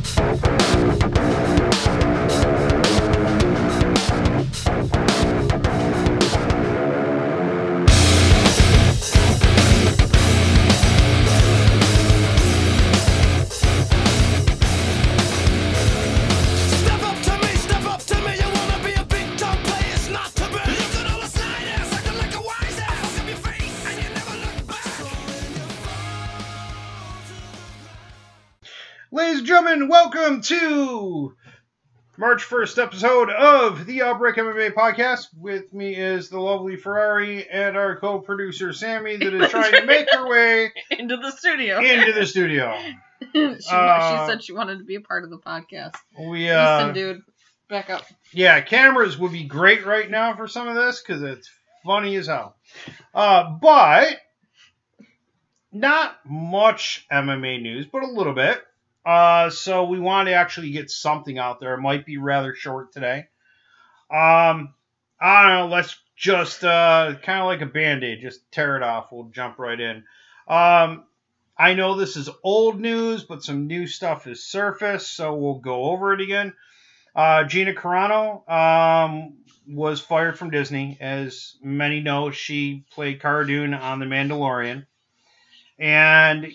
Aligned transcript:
Thank 0.00 0.46
you. 2.42 2.47
Welcome 30.28 30.42
to 30.42 31.34
March 32.18 32.42
1st 32.44 32.82
episode 32.82 33.30
of 33.30 33.86
the 33.86 34.02
Outbreak 34.02 34.36
MMA 34.36 34.74
podcast. 34.74 35.28
With 35.34 35.72
me 35.72 35.94
is 35.96 36.28
the 36.28 36.38
lovely 36.38 36.76
Ferrari 36.76 37.48
and 37.48 37.78
our 37.78 37.96
co 37.96 38.18
producer 38.18 38.74
Sammy 38.74 39.16
that 39.16 39.32
is 39.32 39.50
trying 39.50 39.72
to 39.72 39.86
make 39.86 40.06
her 40.12 40.28
way 40.28 40.70
into 40.90 41.16
the 41.16 41.30
studio. 41.30 41.78
into 41.78 42.12
the 42.12 42.26
studio. 42.26 42.76
she, 43.32 43.56
Uh, 43.70 44.20
she 44.20 44.30
said 44.30 44.44
she 44.44 44.52
wanted 44.52 44.80
to 44.80 44.84
be 44.84 44.96
a 44.96 45.00
part 45.00 45.24
of 45.24 45.30
the 45.30 45.38
podcast. 45.38 45.94
We, 46.20 46.50
uh, 46.50 46.76
Listen, 46.88 46.94
dude, 46.94 47.22
back 47.70 47.88
up. 47.88 48.02
yeah, 48.30 48.60
cameras 48.60 49.16
would 49.16 49.32
be 49.32 49.44
great 49.44 49.86
right 49.86 50.10
now 50.10 50.36
for 50.36 50.46
some 50.46 50.68
of 50.68 50.74
this 50.74 51.00
because 51.00 51.22
it's 51.22 51.48
funny 51.86 52.16
as 52.16 52.26
hell. 52.26 52.54
Uh, 53.14 53.56
but 53.62 54.18
not 55.72 56.18
much 56.26 57.06
MMA 57.10 57.62
news, 57.62 57.86
but 57.90 58.02
a 58.02 58.06
little 58.06 58.34
bit. 58.34 58.62
Uh, 59.08 59.48
so 59.48 59.84
we 59.84 59.98
want 59.98 60.28
to 60.28 60.34
actually 60.34 60.70
get 60.70 60.90
something 60.90 61.38
out 61.38 61.60
there. 61.60 61.72
It 61.72 61.80
might 61.80 62.04
be 62.04 62.18
rather 62.18 62.54
short 62.54 62.92
today. 62.92 63.20
Um, 64.10 64.74
I 65.18 65.42
don't 65.42 65.54
know. 65.54 65.68
Let's 65.74 65.96
just 66.14 66.62
uh, 66.62 67.14
kind 67.22 67.40
of 67.40 67.46
like 67.46 67.62
a 67.62 67.72
band 67.72 68.04
aid, 68.04 68.20
just 68.20 68.52
tear 68.52 68.76
it 68.76 68.82
off. 68.82 69.10
We'll 69.10 69.30
jump 69.30 69.58
right 69.58 69.80
in. 69.80 70.04
Um, 70.46 71.04
I 71.56 71.72
know 71.72 71.96
this 71.96 72.18
is 72.18 72.28
old 72.44 72.78
news, 72.78 73.24
but 73.24 73.42
some 73.42 73.66
new 73.66 73.86
stuff 73.86 74.24
has 74.24 74.42
surfaced, 74.42 75.16
so 75.16 75.34
we'll 75.34 75.60
go 75.60 75.84
over 75.84 76.12
it 76.12 76.20
again. 76.20 76.52
Uh, 77.16 77.44
Gina 77.44 77.72
Carano 77.72 78.46
um, 78.46 79.38
was 79.66 80.02
fired 80.02 80.38
from 80.38 80.50
Disney. 80.50 80.98
As 81.00 81.56
many 81.62 82.00
know, 82.00 82.30
she 82.30 82.84
played 82.90 83.22
Cara 83.22 83.46
Dune 83.46 83.72
on 83.72 84.00
The 84.00 84.06
Mandalorian. 84.06 84.84
And 85.78 86.52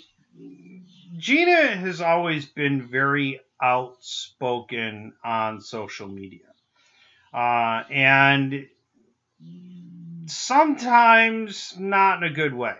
Gina 1.24 1.78
has 1.78 2.02
always 2.02 2.46
been 2.46 2.82
very 2.82 3.40
outspoken 3.62 5.14
on 5.24 5.62
social 5.62 6.10
media. 6.10 6.42
Uh, 7.34 7.84
and 7.90 8.68
sometimes 10.26 11.76
not 11.80 12.22
in 12.22 12.30
a 12.30 12.34
good 12.34 12.54
way. 12.54 12.76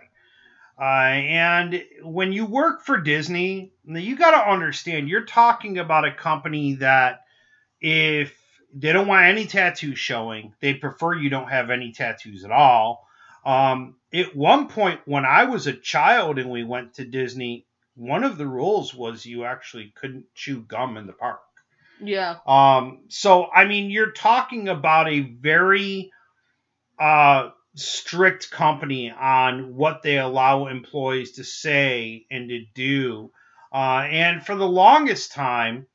Uh, 0.78 0.82
and 0.82 1.84
when 2.02 2.34
you 2.34 2.44
work 2.44 2.84
for 2.84 2.98
Disney, 2.98 3.72
you 3.86 4.14
got 4.14 4.32
to 4.32 4.50
understand 4.50 5.08
you're 5.08 5.24
talking 5.24 5.78
about 5.78 6.04
a 6.04 6.12
company 6.12 6.74
that 6.74 7.24
if 7.80 8.36
they 8.74 8.92
don't 8.92 9.08
want 9.08 9.24
any 9.24 9.46
tattoos 9.46 9.98
showing, 9.98 10.52
they 10.60 10.74
prefer 10.74 11.14
you 11.14 11.30
don't 11.30 11.48
have 11.48 11.70
any 11.70 11.92
tattoos 11.92 12.44
at 12.44 12.50
all. 12.50 13.08
Um, 13.46 13.96
at 14.12 14.36
one 14.36 14.68
point, 14.68 15.00
when 15.06 15.24
I 15.24 15.44
was 15.44 15.66
a 15.66 15.72
child 15.72 16.38
and 16.38 16.50
we 16.50 16.62
went 16.62 16.94
to 16.94 17.06
Disney, 17.06 17.64
one 17.96 18.24
of 18.24 18.38
the 18.38 18.46
rules 18.46 18.94
was 18.94 19.24
you 19.24 19.44
actually 19.44 19.92
couldn't 19.96 20.26
chew 20.34 20.60
gum 20.60 20.96
in 20.96 21.06
the 21.06 21.12
park. 21.12 21.40
Yeah. 22.00 22.36
Um, 22.46 23.04
so 23.08 23.46
I 23.46 23.66
mean, 23.66 23.90
you're 23.90 24.12
talking 24.12 24.68
about 24.68 25.08
a 25.08 25.20
very 25.20 26.10
uh, 26.98 27.50
strict 27.74 28.50
company 28.50 29.10
on 29.10 29.74
what 29.74 30.02
they 30.02 30.18
allow 30.18 30.66
employees 30.66 31.32
to 31.32 31.44
say 31.44 32.26
and 32.30 32.48
to 32.48 32.64
do. 32.74 33.30
Uh, 33.72 34.06
and 34.08 34.44
for 34.44 34.54
the 34.54 34.66
longest 34.66 35.32
time, 35.32 35.86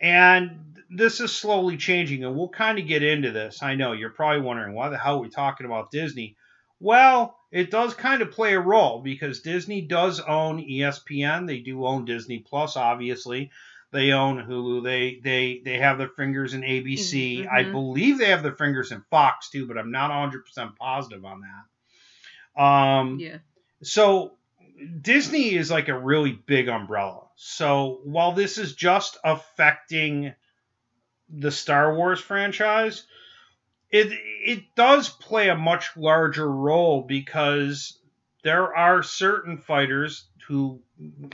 and 0.00 0.76
this 0.90 1.20
is 1.20 1.36
slowly 1.36 1.76
changing, 1.76 2.24
and 2.24 2.36
we'll 2.36 2.48
kind 2.48 2.78
of 2.78 2.86
get 2.86 3.02
into 3.02 3.32
this. 3.32 3.62
I 3.62 3.74
know 3.74 3.92
you're 3.92 4.10
probably 4.10 4.40
wondering 4.40 4.74
why 4.74 4.88
the 4.88 4.98
hell 4.98 5.16
are 5.16 5.22
we 5.22 5.28
talking 5.28 5.66
about 5.66 5.90
Disney? 5.90 6.36
Well, 6.80 7.37
it 7.50 7.70
does 7.70 7.94
kind 7.94 8.22
of 8.22 8.30
play 8.30 8.54
a 8.54 8.60
role 8.60 9.00
because 9.00 9.40
Disney 9.40 9.80
does 9.80 10.20
own 10.20 10.58
ESPN. 10.62 11.46
They 11.46 11.60
do 11.60 11.86
own 11.86 12.04
Disney 12.04 12.40
Plus, 12.40 12.76
obviously. 12.76 13.50
They 13.90 14.12
own 14.12 14.44
Hulu. 14.44 14.84
They 14.84 15.18
they 15.22 15.62
they 15.64 15.78
have 15.78 15.96
their 15.96 16.10
fingers 16.10 16.52
in 16.52 16.60
ABC. 16.62 17.46
I 17.46 17.64
Mhm. 17.64 17.72
believe 17.72 18.18
they 18.18 18.28
have 18.28 18.42
their 18.42 18.54
fingers 18.54 18.92
in 18.92 19.02
Fox 19.10 19.48
too, 19.48 19.66
but 19.66 19.78
I'm 19.78 19.90
not 19.90 20.10
100% 20.10 20.76
positive 20.76 21.24
on 21.24 21.40
that. 21.40 22.62
Um, 22.62 23.18
Yeah. 23.18 23.38
so 23.82 24.36
Disney 25.00 25.54
is 25.54 25.70
like 25.70 25.88
a 25.88 25.98
really 25.98 26.32
big 26.32 26.68
umbrella. 26.68 27.28
So 27.36 28.00
while 28.04 28.32
this 28.32 28.58
is 28.58 28.74
just 28.74 29.16
affecting 29.24 30.34
the 31.30 31.50
Star 31.50 31.94
Wars 31.94 32.20
franchise, 32.20 33.04
it 33.90 34.08
it 34.12 34.74
does 34.74 35.08
play 35.08 35.48
a 35.48 35.56
much 35.56 35.96
larger 35.96 36.50
role 36.50 37.02
because 37.02 37.98
there 38.44 38.74
are 38.76 39.02
certain 39.02 39.58
fighters 39.58 40.26
who 40.46 40.80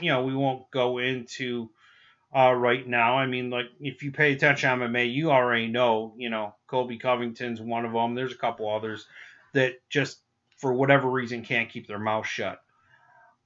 you 0.01 0.11
know 0.11 0.23
we 0.23 0.35
won't 0.35 0.69
go 0.71 0.97
into 0.97 1.69
uh, 2.35 2.53
right 2.53 2.85
now. 2.85 3.17
I 3.17 3.27
mean, 3.27 3.49
like 3.49 3.67
if 3.79 4.03
you 4.03 4.11
pay 4.11 4.33
attention 4.33 4.79
to 4.79 4.85
MMA, 4.85 5.13
you 5.13 5.31
already 5.31 5.67
know. 5.67 6.13
You 6.17 6.29
know, 6.29 6.55
Colby 6.67 6.97
Covington's 6.97 7.61
one 7.61 7.85
of 7.85 7.93
them. 7.93 8.15
There's 8.15 8.33
a 8.33 8.37
couple 8.37 8.69
others 8.69 9.05
that 9.53 9.75
just 9.89 10.19
for 10.57 10.73
whatever 10.73 11.09
reason 11.09 11.43
can't 11.43 11.69
keep 11.69 11.87
their 11.87 11.99
mouth 11.99 12.25
shut. 12.25 12.61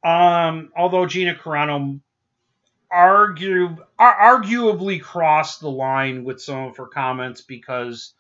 Um, 0.04 0.72
although 0.76 1.06
Gina 1.06 1.36
Carano 1.36 2.00
argue, 2.90 3.76
arguably 4.00 5.02
crossed 5.02 5.60
the 5.60 5.70
line 5.70 6.24
with 6.24 6.42
some 6.42 6.66
of 6.66 6.78
her 6.78 6.88
comments 6.88 7.42
because 7.42 8.14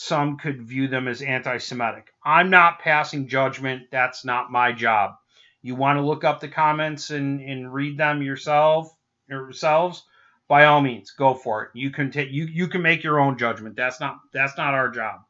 some 0.00 0.38
could 0.38 0.62
view 0.62 0.86
them 0.86 1.08
as 1.08 1.22
anti-Semitic. 1.22 2.06
I'm 2.24 2.50
not 2.50 2.78
passing 2.78 3.26
judgment. 3.26 3.88
That's 3.90 4.24
not 4.24 4.52
my 4.52 4.70
job. 4.70 5.16
You 5.60 5.74
want 5.74 5.98
to 5.98 6.06
look 6.06 6.22
up 6.22 6.38
the 6.38 6.46
comments 6.46 7.10
and, 7.10 7.40
and 7.40 7.74
read 7.74 7.98
them 7.98 8.22
yourself 8.22 8.94
yourselves, 9.28 10.04
by 10.46 10.66
all 10.66 10.80
means, 10.80 11.10
go 11.10 11.34
for 11.34 11.64
it. 11.64 11.70
You 11.74 11.90
can 11.90 12.12
take 12.12 12.30
you 12.30 12.44
you 12.44 12.68
can 12.68 12.80
make 12.80 13.02
your 13.02 13.18
own 13.18 13.38
judgment. 13.38 13.74
That's 13.74 13.98
not 13.98 14.20
that's 14.32 14.56
not 14.56 14.72
our 14.72 14.88
job. 14.88 15.22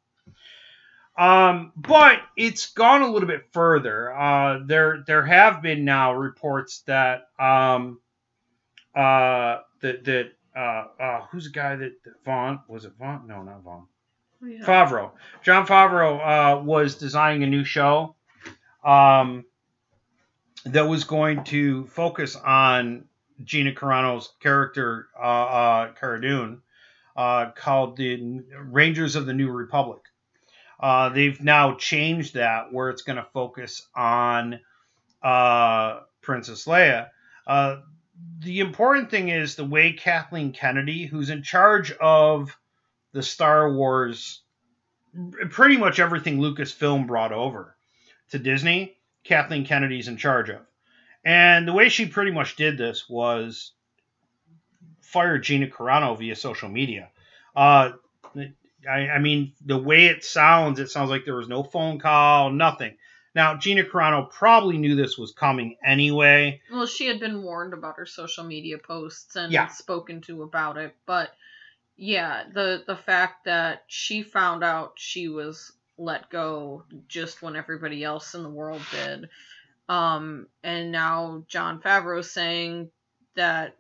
Um, 1.17 1.73
but 1.75 2.21
it's 2.37 2.67
gone 2.75 3.01
a 3.01 3.11
little 3.11 3.27
bit 3.27 3.47
further. 3.53 4.15
Uh, 4.15 4.61
there 4.67 5.03
there 5.07 5.25
have 5.25 5.63
been 5.63 5.87
now 5.87 6.13
reports 6.13 6.81
that 6.81 7.31
um, 7.39 8.01
uh, 8.95 9.61
that 9.81 10.05
that 10.05 10.33
uh, 10.55 10.85
uh, 11.03 11.27
who's 11.31 11.45
the 11.45 11.51
guy 11.53 11.75
that, 11.75 11.93
that 12.05 12.23
Vaughn 12.27 12.61
was 12.69 12.85
it 12.85 12.93
Vaughn? 12.99 13.27
No, 13.27 13.43
not 13.43 13.63
Vaughn. 13.63 13.87
Yeah. 14.41 14.65
Favreau. 14.65 15.11
Jon 15.43 15.67
Favreau 15.67 16.21
uh, 16.21 16.63
was 16.63 16.95
designing 16.95 17.43
a 17.43 17.47
new 17.47 17.65
show 17.65 18.15
um, 18.85 19.45
that 20.65 20.89
was 20.89 21.05
going 21.05 21.45
to 21.45 21.87
focus 21.89 22.37
on 22.37 23.05
Gina 23.43 23.73
Carano's 23.73 24.31
character, 24.41 25.09
uh, 25.19 25.23
uh, 25.23 25.93
Cara 25.95 26.21
Dune, 26.21 26.63
uh, 27.17 27.51
called 27.51 27.97
the 27.97 28.43
Rangers 28.63 29.17
of 29.17 29.27
the 29.27 29.35
New 29.35 29.51
Republic. 29.51 30.03
Uh, 30.81 31.09
they've 31.09 31.41
now 31.43 31.75
changed 31.75 32.35
that 32.35 32.73
where 32.73 32.91
it's 32.91 33.03
going 33.03 33.17
to 33.17 33.27
focus 33.33 33.89
on 33.97 34.61
uh, 35.23 36.01
Princess 36.23 36.67
Leia. 36.67 37.09
The 38.41 38.61
important 38.61 39.11
thing 39.11 39.29
is 39.29 39.57
the 39.57 39.65
way 39.65 39.93
Kathleen 39.93 40.53
Kennedy, 40.53 41.07
who's 41.07 41.31
in 41.31 41.43
charge 41.43 41.93
of 41.93 42.57
the 43.13 43.23
Star 43.23 43.73
Wars, 43.73 44.43
pretty 45.51 45.77
much 45.77 45.99
everything 45.99 46.39
Lucasfilm 46.39 47.07
brought 47.07 47.33
over 47.33 47.77
to 48.31 48.39
Disney, 48.39 48.97
Kathleen 49.25 49.65
Kennedy's 49.65 50.09
in 50.09 50.17
charge 50.17 50.51
of. 50.51 50.61
And 51.25 51.67
the 51.67 51.73
way 51.73 51.89
she 51.89 52.07
pretty 52.07 52.31
much 52.31 52.57
did 52.57 52.79
this 52.79 53.09
was 53.09 53.73
fire 55.01 55.39
Gina 55.39 55.67
Carano 55.67 56.17
via 56.19 56.37
social 56.37 56.69
media. 56.69 57.11
Uh, 57.57 57.93
I, 58.89 59.09
I 59.09 59.19
mean, 59.19 59.53
the 59.65 59.79
way 59.79 60.07
it 60.07 60.25
sounds, 60.25 60.79
it 60.79 60.91
sounds 60.91 61.11
like 61.11 61.25
there 61.25 61.35
was 61.35 61.49
no 61.49 61.63
phone 61.63 61.99
call, 61.99 62.51
nothing. 62.51 62.97
Now, 63.35 63.57
Gina 63.57 63.85
Carano 63.85 64.31
probably 64.31 64.79
knew 64.79 64.97
this 64.97 65.19
was 65.19 65.33
coming 65.33 65.77
anyway. 65.85 66.61
Well, 66.73 66.87
she 66.87 67.07
had 67.07 67.21
been 67.21 67.43
warned 67.43 67.75
about 67.75 67.97
her 67.97 68.07
social 68.07 68.45
media 68.45 68.79
posts 68.79 69.37
and 69.37 69.53
Yeah. 69.53 69.69
spoken 69.69 70.21
to 70.23 70.43
about 70.43 70.77
it, 70.77 70.95
but 71.07 71.33
yeah, 71.99 72.45
the 72.55 72.85
the 72.87 72.97
fact 72.97 73.45
that 73.47 73.83
she 73.89 74.23
found 74.23 74.63
out 74.63 74.93
she 74.95 75.29
was 75.29 75.73
let 75.99 76.31
go 76.31 76.85
just 77.09 77.43
when 77.43 77.57
everybody 77.57 78.05
else 78.05 78.35
in 78.37 78.45
the 78.45 78.49
world 78.49 78.81
did, 78.93 79.29
um, 79.89 80.47
and 80.63 80.93
now 80.93 81.45
Jon 81.49 81.81
Favreau 81.81 82.25
saying 82.25 82.91
that 83.35 83.77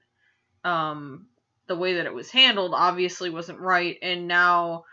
um, 0.65 1.27
the 1.69 1.77
way 1.77 1.95
that 1.95 2.07
it 2.07 2.15
was 2.15 2.29
handled 2.29 2.73
obviously 2.75 3.31
wasn't 3.31 3.61
right, 3.61 3.97
and 4.03 4.27
now 4.27 4.85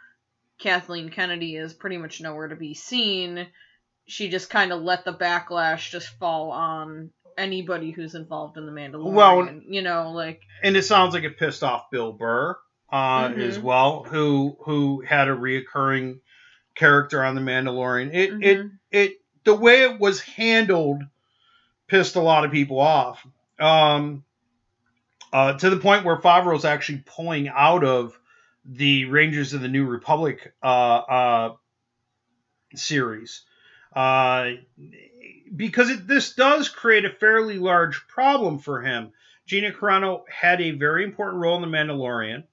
Kathleen 0.60 1.10
Kennedy 1.10 1.56
is 1.56 1.74
pretty 1.74 1.98
much 1.98 2.22
nowhere 2.22 2.50
to 2.50 2.56
be 2.56 2.76
seen. 2.76 3.48
She 4.06 4.30
just 4.30 4.52
kind 4.52 4.72
of 4.72 4.84
let 4.84 5.04
the 5.04 5.14
backlash 5.14 5.90
just 5.90 6.10
fall 6.20 6.52
on 6.52 7.10
anybody 7.40 7.90
who's 7.90 8.14
involved 8.14 8.56
in 8.58 8.68
the 8.68 8.72
Mandalorian. 8.72 9.14
Well- 9.14 9.62
you 9.68 9.82
know, 9.82 10.12
like 10.12 10.42
and 10.62 10.78
it 10.78 10.84
sounds 10.84 11.16
like 11.16 11.24
it 11.24 11.40
pissed 11.40 11.64
off 11.64 11.90
Bill 11.90 12.14
Burr 12.14 12.56
uh, 12.96 13.30
Mhm. 13.30 13.40
as 13.40 13.60
well, 13.60 14.04
who 14.04 14.58
who 14.62 15.02
had 15.02 15.28
a 15.28 15.36
reoccurring 15.36 16.22
character 16.76 17.22
on 17.26 17.36
the 17.36 17.42
Mandalorian. 17.42 18.14
It 18.14 18.32
it 18.42 18.58
mhm. 18.60 18.72
it 18.90 19.22
the 19.44 19.54
way 19.54 19.82
it 19.84 20.00
was 20.00 20.22
handled 20.22 21.04
pissed 21.88 22.16
a 22.16 22.22
lot 22.22 22.46
of 22.46 22.52
people 22.52 22.80
off. 22.80 23.28
Um, 23.60 24.24
uh, 25.34 25.54
to 25.54 25.70
the 25.70 25.78
point 25.78 26.06
where 26.06 26.16
Favreau's 26.16 26.64
actually 26.64 27.04
pulling 27.06 27.50
out 27.50 27.84
of 27.84 28.18
the 28.64 29.06
Rangers 29.06 29.54
of 29.54 29.60
the 29.60 29.68
New 29.68 29.86
Republic 29.86 30.54
uh, 30.64 30.98
uh, 30.98 31.56
series. 32.76 33.44
Uh, 33.94 34.52
because 35.54 35.90
it, 35.90 36.08
this 36.08 36.34
does 36.34 36.70
create 36.70 37.04
a 37.04 37.10
fairly 37.10 37.60
large 37.60 38.08
problem 38.08 38.60
for 38.60 38.82
him. 38.82 39.12
Gina 39.46 39.72
Carano 39.72 40.24
had 40.30 40.62
a 40.62 40.72
very 40.72 41.04
important 41.04 41.42
role 41.42 41.62
in 41.62 41.70
The 41.70 41.78
Mandalorian. 41.78 42.46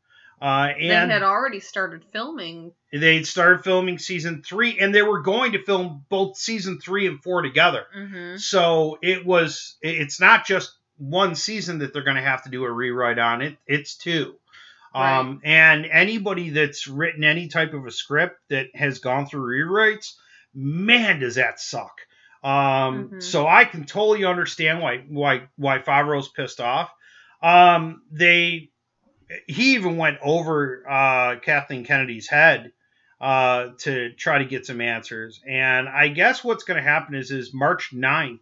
Uh, 0.42 0.72
and 0.76 1.10
they 1.10 1.14
had 1.14 1.22
already 1.22 1.60
started 1.60 2.04
filming. 2.12 2.72
they 2.92 3.22
started 3.22 3.62
filming 3.62 3.98
season 3.98 4.42
three, 4.42 4.78
and 4.80 4.92
they 4.92 5.02
were 5.02 5.20
going 5.20 5.52
to 5.52 5.62
film 5.62 6.04
both 6.08 6.36
season 6.36 6.80
three 6.80 7.06
and 7.06 7.22
four 7.22 7.42
together. 7.42 7.84
hmm 7.94 8.36
So 8.36 8.98
it 9.02 9.24
was. 9.24 9.76
It's 9.82 10.20
not 10.20 10.44
just 10.44 10.72
one 10.98 11.36
season 11.36 11.78
that 11.78 11.92
they're 11.92 12.02
going 12.02 12.16
to 12.16 12.22
have 12.22 12.42
to 12.42 12.50
do 12.50 12.64
a 12.64 12.70
rewrite 12.72 13.18
on. 13.20 13.40
It 13.42 13.56
it's 13.66 13.96
two. 13.96 14.34
Um, 14.94 15.40
and 15.44 15.86
anybody 15.86 16.50
that's 16.50 16.86
written 16.88 17.22
any 17.24 17.46
type 17.48 17.72
of 17.72 17.86
a 17.86 17.90
script 17.92 18.38
that 18.50 18.66
has 18.74 18.98
gone 18.98 19.26
through 19.26 19.46
rewrites, 19.64 20.14
man, 20.54 21.20
does 21.20 21.36
that 21.36 21.60
suck. 21.60 22.00
Um, 22.44 23.10
Mhm. 23.12 23.22
So 23.22 23.46
I 23.46 23.64
can 23.64 23.84
totally 23.84 24.24
understand 24.24 24.80
why 24.82 24.98
why 25.08 25.44
why 25.56 25.78
Favreau's 25.78 26.28
pissed 26.28 26.60
off. 26.60 26.90
Um, 27.40 28.02
they 28.10 28.70
he 29.46 29.74
even 29.74 29.96
went 29.96 30.18
over 30.22 30.84
uh, 30.88 31.36
Kathleen 31.40 31.84
Kennedy's 31.84 32.28
head 32.28 32.72
uh, 33.20 33.68
to 33.78 34.12
try 34.12 34.38
to 34.38 34.44
get 34.44 34.66
some 34.66 34.80
answers. 34.80 35.40
And 35.48 35.88
I 35.88 36.08
guess 36.08 36.42
what's 36.42 36.64
going 36.64 36.82
to 36.82 36.88
happen 36.88 37.14
is 37.14 37.30
is 37.30 37.54
March 37.54 37.90
9th, 37.92 38.40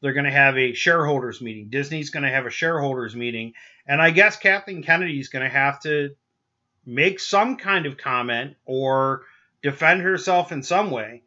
they're 0.00 0.12
going 0.12 0.26
to 0.26 0.30
have 0.30 0.56
a 0.56 0.74
shareholders 0.74 1.40
meeting. 1.40 1.68
Disney's 1.70 2.10
going 2.10 2.24
to 2.24 2.30
have 2.30 2.46
a 2.46 2.50
shareholders 2.50 3.14
meeting, 3.14 3.54
and 3.86 4.00
I 4.00 4.10
guess 4.10 4.36
Kathleen 4.36 4.82
Kennedy's 4.82 5.28
going 5.28 5.44
to 5.44 5.50
have 5.50 5.80
to 5.82 6.14
make 6.84 7.20
some 7.20 7.56
kind 7.56 7.86
of 7.86 7.96
comment 7.96 8.56
or 8.64 9.22
defend 9.62 10.02
herself 10.02 10.50
in 10.50 10.62
some 10.62 10.90
way 10.90 11.22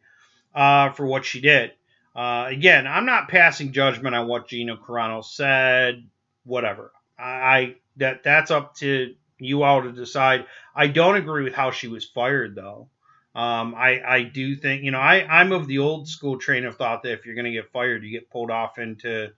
uh, 0.54 0.90
for 0.90 1.06
what 1.06 1.24
she 1.24 1.40
did. 1.40 1.72
Uh, 2.14 2.46
again, 2.48 2.86
I'm 2.86 3.06
not 3.06 3.28
passing 3.28 3.72
judgment 3.72 4.14
on 4.14 4.26
what 4.26 4.48
Gina 4.48 4.76
Carano 4.76 5.24
said. 5.24 6.06
Whatever. 6.44 6.92
I, 7.18 7.24
I 7.24 7.74
that 7.96 8.22
that's 8.22 8.50
up 8.50 8.76
to 8.76 9.14
you 9.38 9.62
all 9.62 9.82
to 9.82 9.92
decide. 9.92 10.46
I 10.74 10.86
don't 10.88 11.16
agree 11.16 11.44
with 11.44 11.54
how 11.54 11.70
she 11.70 11.88
was 11.88 12.04
fired 12.04 12.54
though. 12.54 12.88
Um, 13.34 13.74
I 13.74 14.00
I 14.06 14.22
do 14.22 14.56
think 14.56 14.82
you 14.82 14.90
know 14.90 14.98
I 15.00 15.26
I'm 15.26 15.52
of 15.52 15.66
the 15.66 15.78
old 15.78 16.08
school 16.08 16.38
train 16.38 16.64
of 16.64 16.76
thought 16.76 17.02
that 17.02 17.12
if 17.12 17.26
you're 17.26 17.34
going 17.34 17.44
to 17.44 17.50
get 17.50 17.70
fired, 17.72 18.02
you 18.02 18.10
get 18.10 18.30
pulled 18.30 18.50
off 18.50 18.78
into 18.78 19.30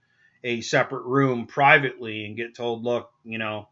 a 0.43 0.61
separate 0.61 1.03
room 1.03 1.47
privately 1.47 2.25
and 2.25 2.37
get 2.37 2.55
told, 2.55 2.83
look, 2.83 3.11
you 3.25 3.37
know, 3.37 3.67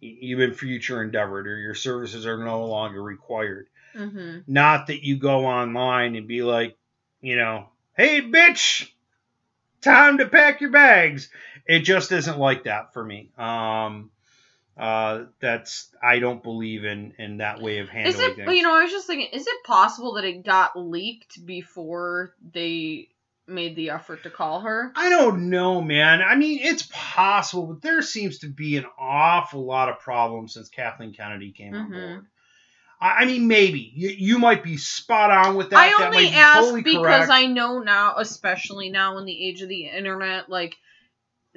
you've 0.00 0.38
been 0.38 0.54
future 0.54 1.02
endeavored 1.02 1.48
or 1.48 1.58
your 1.58 1.74
services 1.74 2.26
are 2.26 2.38
no 2.38 2.66
longer 2.66 3.02
required. 3.02 3.66
hmm 3.94 4.38
Not 4.46 4.86
that 4.86 5.04
you 5.04 5.16
go 5.16 5.46
online 5.46 6.14
and 6.14 6.28
be 6.28 6.42
like, 6.42 6.76
you 7.20 7.36
know, 7.36 7.68
hey 7.96 8.20
bitch, 8.20 8.88
time 9.80 10.18
to 10.18 10.28
pack 10.28 10.60
your 10.60 10.70
bags. 10.70 11.28
It 11.66 11.80
just 11.80 12.12
isn't 12.12 12.38
like 12.38 12.64
that 12.64 12.92
for 12.92 13.04
me. 13.04 13.32
Um, 13.36 14.10
uh, 14.76 15.24
that's 15.40 15.90
I 16.02 16.18
don't 16.18 16.42
believe 16.42 16.84
in 16.84 17.14
in 17.18 17.38
that 17.38 17.60
way 17.62 17.78
of 17.78 17.88
Is 17.88 17.92
handling 17.92 18.18
it? 18.18 18.36
things. 18.36 18.46
But 18.46 18.56
you 18.56 18.62
know, 18.62 18.74
I 18.74 18.82
was 18.82 18.92
just 18.92 19.06
thinking, 19.06 19.28
is 19.32 19.46
it 19.46 19.64
possible 19.64 20.14
that 20.14 20.24
it 20.24 20.44
got 20.44 20.78
leaked 20.78 21.44
before 21.46 22.34
they 22.52 23.08
made 23.46 23.76
the 23.76 23.90
effort 23.90 24.22
to 24.24 24.30
call 24.30 24.60
her? 24.60 24.92
I 24.94 25.08
don't 25.08 25.48
know, 25.50 25.80
man. 25.80 26.20
I 26.20 26.34
mean, 26.34 26.58
it's 26.60 26.88
possible, 26.92 27.66
but 27.66 27.82
there 27.82 28.02
seems 28.02 28.38
to 28.38 28.48
be 28.48 28.76
an 28.76 28.86
awful 28.98 29.64
lot 29.64 29.88
of 29.88 30.00
problems 30.00 30.54
since 30.54 30.68
Kathleen 30.68 31.14
Kennedy 31.14 31.52
came 31.52 31.74
on 31.74 31.90
Mhm. 31.90 31.92
board. 31.92 32.26
I, 32.98 33.26
mean, 33.26 33.46
maybe 33.46 33.92
you, 33.94 34.08
you 34.08 34.38
might 34.38 34.64
be 34.64 34.78
spot 34.78 35.30
on 35.30 35.54
with 35.56 35.70
that. 35.70 35.76
I 35.76 35.88
that 35.98 36.04
only 36.06 36.24
might 36.24 36.32
be 36.32 36.36
ask 36.38 36.58
totally 36.58 36.82
because 36.82 37.28
correct. 37.28 37.30
I 37.30 37.46
know 37.46 37.78
now, 37.78 38.14
especially 38.16 38.88
now 38.88 39.18
in 39.18 39.26
the 39.26 39.48
age 39.48 39.60
of 39.60 39.68
the 39.68 39.86
internet, 39.86 40.48
like 40.48 40.76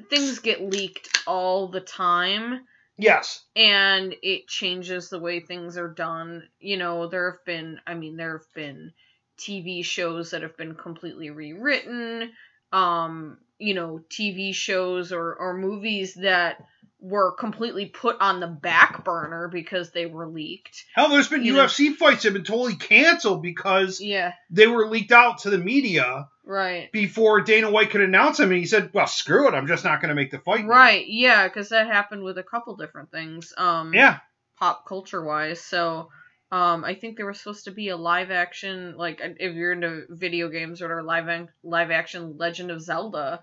things 0.10 0.40
get 0.40 0.62
leaked 0.62 1.24
all 1.26 1.70
the 1.70 1.80
time 1.80 2.62
yes, 3.00 3.46
and 3.56 4.16
it 4.24 4.48
changes 4.48 5.10
the 5.10 5.20
way 5.20 5.40
things 5.40 5.78
are 5.78 5.94
done. 5.94 6.50
You 6.60 6.78
know, 6.78 7.08
there 7.08 7.32
have 7.32 7.46
been, 7.46 7.80
I 7.88 7.96
mean, 7.96 8.18
there 8.18 8.38
have 8.38 8.54
been 8.56 8.94
TV 9.38 9.82
shows 9.84 10.32
that 10.32 10.44
have 10.44 10.58
been 10.58 10.76
completely 10.76 11.30
rewritten. 11.30 12.34
Um, 12.72 13.40
you 13.58 13.74
know, 13.74 14.02
TV 14.10 14.54
shows 14.54 15.12
or 15.12 15.36
or 15.36 15.56
movies 15.58 16.16
that 16.16 16.64
were 17.02 17.32
completely 17.32 17.86
put 17.86 18.18
on 18.20 18.40
the 18.42 18.48
back 18.48 19.06
burner 19.06 19.48
because 19.48 19.92
they 19.92 20.06
were 20.06 20.28
leaked. 20.28 20.84
hell, 20.94 21.10
there's 21.10 21.30
been 21.30 21.44
You 21.44 21.54
know- 21.54 21.66
UFC 21.66 21.94
fights 21.96 22.24
that 22.24 22.30
have 22.30 22.34
been 22.34 22.44
totally 22.44 22.76
canceled 22.76 23.42
because 23.42 24.02
Yeah, 24.02 24.34
they 24.50 24.68
were 24.68 24.88
leaked 24.88 25.12
out 25.14 25.40
to 25.40 25.50
the 25.50 25.58
media 25.58 26.28
right. 26.44 26.92
before 26.92 27.42
Dana 27.42 27.72
White 27.72 27.92
could 27.92 28.02
announce 28.02 28.38
them, 28.38 28.50
and 28.52 28.60
he 28.60 28.66
said, 28.66 28.90
"Well, 28.94 29.08
screw 29.08 29.48
it, 29.48 29.54
I'm 29.54 29.68
just 29.68 29.86
not 29.86 30.02
going 30.02 30.10
to 30.10 30.16
make 30.16 30.32
the 30.32 30.40
fight." 30.40 30.62
now." 30.66 30.68
Right, 30.72 31.06
yeah, 31.08 31.48
because 31.48 31.70
that 31.70 31.88
happened 31.88 32.24
with 32.24 32.38
a 32.38 32.44
couple 32.44 32.76
different 32.76 33.12
things. 33.12 33.54
Um, 33.58 33.94
Yeah. 33.94 34.20
pop 34.58 34.86
culture 34.86 35.24
wise. 35.24 35.62
So, 35.62 36.10
um, 36.52 36.84
I 36.84 36.96
think 36.96 37.16
there 37.16 37.26
was 37.28 37.40
supposed 37.40 37.64
to 37.66 37.72
be 37.72 37.90
a 37.90 37.96
live 37.96 38.30
action, 38.32 38.98
like 38.98 39.22
if 39.22 39.56
you're 39.56 39.72
into 39.72 40.04
video 40.10 40.50
games 40.50 40.82
or 40.82 41.02
live 41.02 41.28
an- 41.30 41.48
live 41.64 41.92
action 41.92 42.38
Legend 42.38 42.72
of 42.72 42.82
Zelda, 42.82 43.42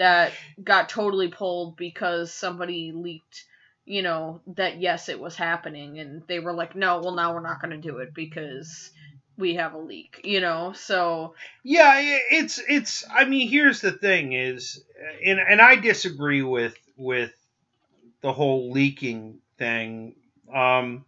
that 0.00 0.32
got 0.62 0.88
totally 0.88 1.28
pulled 1.28 1.76
because 1.76 2.32
somebody 2.32 2.92
leaked, 2.94 3.44
you 3.84 4.02
know, 4.02 4.40
that 4.56 4.80
yes, 4.80 5.10
it 5.10 5.20
was 5.20 5.36
happening, 5.36 5.98
and 5.98 6.22
they 6.26 6.40
were 6.40 6.54
like, 6.54 6.74
no, 6.74 7.00
well 7.00 7.14
now 7.14 7.34
we're 7.34 7.42
not 7.42 7.60
going 7.60 7.70
to 7.70 7.88
do 7.88 7.98
it 7.98 8.14
because 8.14 8.90
we 9.36 9.54
have 9.56 9.74
a 9.74 9.78
leak, 9.78 10.22
you 10.24 10.40
know. 10.40 10.72
So, 10.74 11.34
Yeah, 11.64 11.94
it's 11.98 12.58
it's. 12.66 13.04
I 13.12 13.26
mean, 13.26 13.48
here's 13.48 13.82
the 13.82 13.92
thing: 13.92 14.32
is 14.32 14.82
and 15.24 15.38
and 15.38 15.60
I 15.60 15.76
disagree 15.76 16.42
with 16.42 16.76
with 16.96 17.32
the 18.22 18.32
whole 18.32 18.70
leaking 18.72 19.40
thing. 19.58 20.16
Um, 20.54 21.04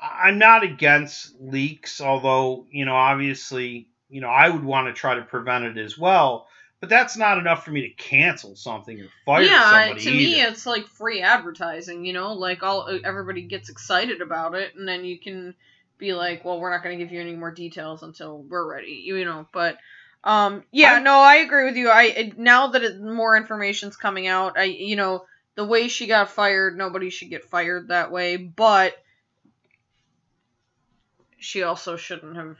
I'm 0.00 0.38
not 0.38 0.62
against 0.62 1.34
leaks, 1.40 2.00
although 2.00 2.66
you 2.70 2.84
know, 2.84 2.94
obviously, 2.94 3.88
you 4.08 4.20
know, 4.20 4.28
I 4.28 4.48
would 4.48 4.64
want 4.64 4.88
to 4.88 4.92
try 4.92 5.14
to 5.14 5.22
prevent 5.22 5.64
it 5.64 5.78
as 5.78 5.96
well. 5.98 6.48
But 6.80 6.90
that's 6.90 7.16
not 7.16 7.38
enough 7.38 7.64
for 7.64 7.70
me 7.70 7.82
to 7.82 7.94
cancel 7.94 8.54
something 8.54 9.00
or 9.00 9.08
fire 9.24 9.42
yeah, 9.42 9.70
somebody. 9.88 10.04
to 10.04 10.10
me 10.10 10.42
it's 10.42 10.66
like 10.66 10.86
free 10.86 11.22
advertising, 11.22 12.04
you 12.04 12.12
know, 12.12 12.34
like 12.34 12.62
all 12.62 12.88
everybody 13.04 13.42
gets 13.42 13.70
excited 13.70 14.20
about 14.20 14.54
it, 14.54 14.74
and 14.76 14.86
then 14.86 15.04
you 15.04 15.18
can 15.18 15.54
be 15.98 16.12
like, 16.12 16.44
well, 16.44 16.60
we're 16.60 16.70
not 16.70 16.82
going 16.82 16.98
to 16.98 17.02
give 17.02 17.12
you 17.12 17.20
any 17.20 17.34
more 17.34 17.50
details 17.50 18.02
until 18.02 18.42
we're 18.42 18.70
ready, 18.70 19.02
you 19.04 19.24
know. 19.24 19.46
But 19.52 19.78
um, 20.22 20.64
yeah, 20.70 20.94
I'm- 20.94 21.04
no, 21.04 21.18
I 21.18 21.36
agree 21.36 21.64
with 21.64 21.76
you. 21.76 21.88
I 21.90 22.32
now 22.36 22.68
that 22.68 22.82
it, 22.82 23.00
more 23.00 23.36
information's 23.36 23.96
coming 23.96 24.26
out, 24.26 24.58
I 24.58 24.64
you 24.64 24.96
know 24.96 25.24
the 25.54 25.64
way 25.64 25.88
she 25.88 26.06
got 26.06 26.30
fired, 26.30 26.76
nobody 26.76 27.10
should 27.10 27.30
get 27.30 27.44
fired 27.44 27.88
that 27.88 28.12
way, 28.12 28.36
but 28.36 28.94
she 31.38 31.62
also 31.62 31.96
shouldn't 31.96 32.36
have, 32.36 32.56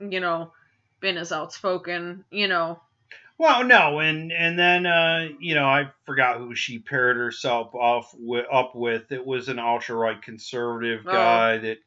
you 0.00 0.20
know, 0.20 0.52
been 1.00 1.18
as 1.18 1.32
outspoken, 1.32 2.24
you 2.30 2.48
know. 2.48 2.80
Well, 3.38 3.62
no, 3.64 4.00
and 4.00 4.32
and 4.32 4.58
then 4.58 4.84
uh, 4.84 5.28
you 5.38 5.54
know 5.54 5.64
I 5.64 5.92
forgot 6.04 6.38
who 6.38 6.54
she 6.54 6.78
paired 6.80 7.16
herself 7.16 7.74
off 7.74 8.12
with, 8.18 8.46
up 8.52 8.74
with. 8.74 9.12
It 9.12 9.24
was 9.24 9.48
an 9.48 9.58
ultra 9.60 9.94
right 9.96 10.20
conservative 10.20 11.06
Oh. 11.06 11.08
guy 11.08 11.58
that 11.58 11.78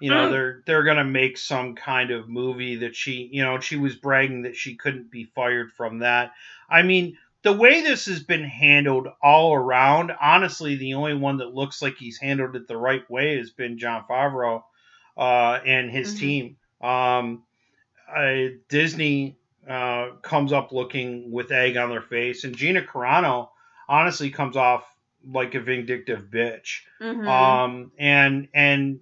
you 0.00 0.10
know 0.10 0.28
Hmm. 0.28 0.30
they're 0.30 0.62
they're 0.66 0.84
gonna 0.84 1.04
make 1.04 1.38
some 1.38 1.74
kind 1.76 2.10
of 2.12 2.28
movie 2.28 2.76
that 2.76 2.96
she 2.96 3.28
you 3.32 3.42
know 3.44 3.60
she 3.60 3.76
was 3.76 3.96
bragging 3.96 4.42
that 4.42 4.56
she 4.56 4.76
couldn't 4.76 5.10
be 5.10 5.24
fired 5.24 5.72
from 5.72 6.00
that. 6.00 6.32
I 6.70 6.82
mean 6.82 7.18
the 7.42 7.52
way 7.54 7.82
this 7.82 8.06
has 8.06 8.22
been 8.24 8.44
handled 8.44 9.08
all 9.22 9.54
around, 9.54 10.12
honestly, 10.20 10.76
the 10.76 10.94
only 10.94 11.14
one 11.14 11.38
that 11.38 11.54
looks 11.54 11.82
like 11.82 11.96
he's 11.96 12.18
handled 12.18 12.56
it 12.56 12.68
the 12.68 12.76
right 12.76 13.08
way 13.10 13.38
has 13.38 13.50
been 13.52 13.78
Jon 13.78 14.04
Favreau 14.10 14.62
uh, 15.16 15.60
and 15.66 15.90
his 15.90 16.14
Mhm. 16.14 16.14
team. 16.14 16.56
Um, 16.82 17.44
uh, 18.14 18.48
Disney 18.68 19.38
uh, 19.68 20.10
comes 20.22 20.52
up 20.52 20.72
looking 20.72 21.30
with 21.30 21.50
egg 21.52 21.76
on 21.76 21.90
their 21.90 22.02
face, 22.02 22.44
and 22.44 22.56
Gina 22.56 22.82
Carano 22.82 23.48
honestly 23.88 24.30
comes 24.30 24.56
off 24.56 24.84
like 25.28 25.54
a 25.54 25.60
vindictive 25.60 26.24
bitch. 26.30 26.80
Mhm. 27.00 27.26
Um, 27.26 27.92
and 27.98 28.48
and 28.54 29.00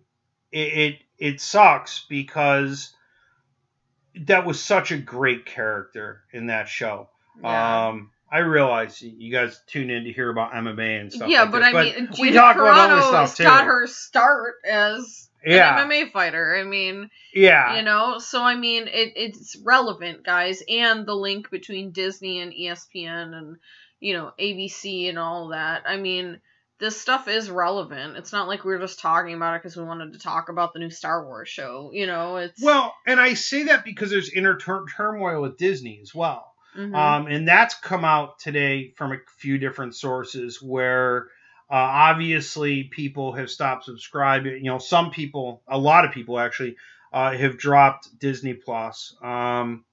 it, 0.51 0.59
it 0.59 0.99
it 1.19 1.41
sucks 1.41 2.05
because 2.09 2.95
that 4.23 4.47
was 4.47 4.63
such 4.63 4.93
a 4.93 4.97
great 4.99 5.45
character 5.47 6.23
in 6.33 6.47
that 6.47 6.69
show. 6.69 7.09
Yeah. 7.43 7.89
Um, 7.89 8.11
I 8.31 8.39
realize 8.39 9.01
you 9.01 9.31
guys 9.31 9.61
tune 9.67 9.91
in 9.91 10.05
to 10.05 10.13
hear 10.13 10.31
about 10.31 10.53
MMA 10.53 11.01
and 11.01 11.13
stuff. 11.13 11.29
yeah, 11.29 11.43
like 11.43 11.53
but 11.53 11.59
this, 11.61 11.75
I 11.97 12.01
mean, 12.01 12.09
Gina 12.13 12.33
talk 12.33 12.57
about 12.57 12.91
other 12.91 13.03
stuff 13.03 13.37
too. 13.37 13.45
got 13.45 13.65
her 13.65 13.87
start 13.87 14.57
as 14.69 15.29
yeah, 15.47 15.81
an 15.81 15.89
MMA 15.89 16.11
fighter. 16.11 16.57
I 16.57 16.65
mean, 16.65 17.11
yeah, 17.33 17.77
you 17.77 17.83
know, 17.83 18.19
so 18.19 18.43
I 18.43 18.57
mean, 18.57 18.89
it, 18.89 19.13
it's 19.17 19.57
relevant, 19.65 20.25
guys, 20.25 20.63
and 20.69 21.07
the 21.07 21.15
link 21.15 21.51
between 21.51 21.93
Disney 21.93 22.41
and 22.41 22.53
ESPN 22.53 23.35
and 23.35 23.57
you 24.01 24.15
know 24.15 24.33
ABC 24.39 25.09
and 25.09 25.19
all 25.19 25.49
that. 25.49 25.85
I 25.87 25.97
mean, 25.97 26.41
this 26.81 27.01
stuff 27.01 27.29
is 27.29 27.51
relevant. 27.51 28.17
It's 28.17 28.33
not 28.33 28.49
like 28.49 28.65
we 28.65 28.75
are 28.75 28.81
just 28.81 29.01
talking 29.01 29.35
about 29.35 29.55
it 29.55 29.63
because 29.63 29.77
we 29.77 29.85
wanted 29.85 30.13
to 30.13 30.19
talk 30.19 30.49
about 30.49 30.73
the 30.73 30.81
new 30.81 30.91
Star 30.91 31.25
Wars 31.25 31.49
show. 31.49 31.91
You 31.93 32.07
know, 32.07 32.37
it's 32.37 32.63
Well, 32.63 32.95
and 33.07 33.21
I 33.21 33.35
say 33.35 33.65
that 33.65 33.85
because 33.85 34.11
there's 34.11 34.31
inner 34.31 34.57
tur- 34.57 34.87
turmoil 34.97 35.43
with 35.43 35.57
Disney 35.57 36.01
as 36.03 36.15
well. 36.15 36.53
Mhm. 36.77 36.95
Um, 36.95 37.27
and 37.29 37.47
that's 37.47 37.75
come 37.75 38.05
out 38.05 38.41
today 38.41 38.93
from 38.97 39.13
a 39.13 39.19
few 39.39 39.59
different 39.59 39.95
sources 39.95 40.61
where 40.61 41.29
uh, 41.75 41.77
obviously 41.77 42.85
people 42.85 43.33
have 43.33 43.51
stopped 43.51 43.87
subscribing. 43.87 44.65
You 44.65 44.71
know, 44.71 44.79
some 44.79 45.11
people, 45.11 45.61
a 45.67 45.77
lot 45.77 46.05
of 46.05 46.13
people 46.13 46.39
actually, 46.39 46.77
uh, 47.13 47.33
have 47.33 47.59
dropped 47.59 48.17
Disney 48.17 48.55
Plus. 48.55 49.17
Um, 49.21 49.85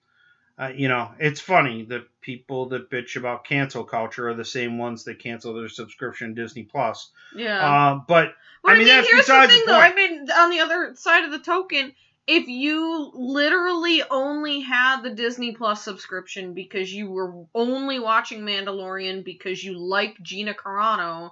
uh, 0.59 0.71
you 0.75 0.87
know, 0.87 1.09
it's 1.17 1.41
funny 1.41 1.83
the 1.83 2.05
people 2.21 2.69
that 2.69 2.91
bitch 2.91 3.15
about 3.15 3.45
cancel 3.45 3.83
culture 3.83 4.29
are 4.29 4.35
the 4.35 4.45
same 4.45 4.77
ones 4.77 5.05
that 5.05 5.17
cancel 5.17 5.55
their 5.55 5.69
subscription 5.69 6.35
to 6.35 6.41
Disney 6.43 6.61
Plus. 6.61 7.09
yeah. 7.35 7.57
Uh, 7.57 7.99
but 8.07 8.35
I 8.63 8.77
mean, 8.77 8.85
that's 8.85 9.09
here's 9.09 9.25
the 9.25 9.33
besides 9.33 9.51
the 9.51 9.57
thing, 9.57 9.65
though. 9.65 9.79
I 9.79 9.95
mean, 9.95 10.27
on 10.29 10.51
the 10.51 10.59
other 10.59 10.93
side 10.93 11.23
of 11.23 11.31
the 11.31 11.39
token, 11.39 11.93
if 12.27 12.47
you 12.47 13.09
literally 13.15 14.03
only 14.07 14.59
had 14.59 15.01
the 15.01 15.09
Disney 15.09 15.53
Plus 15.53 15.83
subscription 15.83 16.53
because 16.53 16.93
you 16.93 17.09
were 17.09 17.45
only 17.55 17.97
watching 17.97 18.41
Mandalorian 18.41 19.23
because 19.23 19.63
you 19.63 19.79
like 19.79 20.21
Gina 20.21 20.53
Carano, 20.53 21.31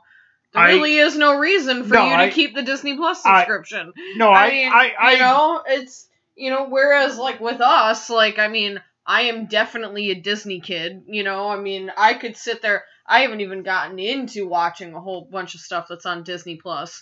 there 0.54 0.64
I- 0.64 0.68
really 0.74 0.98
is 0.98 1.16
no 1.18 1.38
reason 1.38 1.84
for 1.86 1.94
No, 1.96 2.04
you 2.06 2.10
to 2.12 2.16
I- 2.24 2.30
keep 2.30 2.56
the 2.56 2.62
Disney 2.64 2.96
Plus 2.96 3.26
I- 3.26 3.40
subscription. 3.42 3.94
no, 4.16 4.30
I, 4.30 4.46
I, 4.46 4.50
mean, 4.50 4.72
I, 4.74 4.92
I, 5.00 5.12
you 5.14 5.20
know, 5.20 5.64
it's 5.68 6.08
you 6.36 6.50
know, 6.50 6.66
whereas 6.70 7.18
like 7.18 7.40
with 7.40 7.60
us, 7.62 8.10
like 8.10 8.40
I 8.40 8.48
mean, 8.48 8.82
I 9.06 9.24
am 9.24 9.48
definitely 9.48 10.12
a 10.12 10.16
Disney 10.16 10.60
kid. 10.62 11.04
You 11.08 11.24
know, 11.24 11.50
I 11.50 11.60
mean, 11.60 11.92
I 11.98 12.14
could 12.14 12.38
sit 12.38 12.62
there. 12.62 12.86
I 13.06 13.22
haven't 13.22 13.42
even 13.42 13.64
gotten 13.64 13.98
into 14.00 14.48
watching 14.48 14.94
a 14.94 15.02
whole 15.02 15.28
bunch 15.32 15.56
of 15.56 15.62
stuff 15.62 15.88
that's 15.90 16.06
on 16.06 16.24
Disney 16.24 16.58
Plus. 16.58 17.02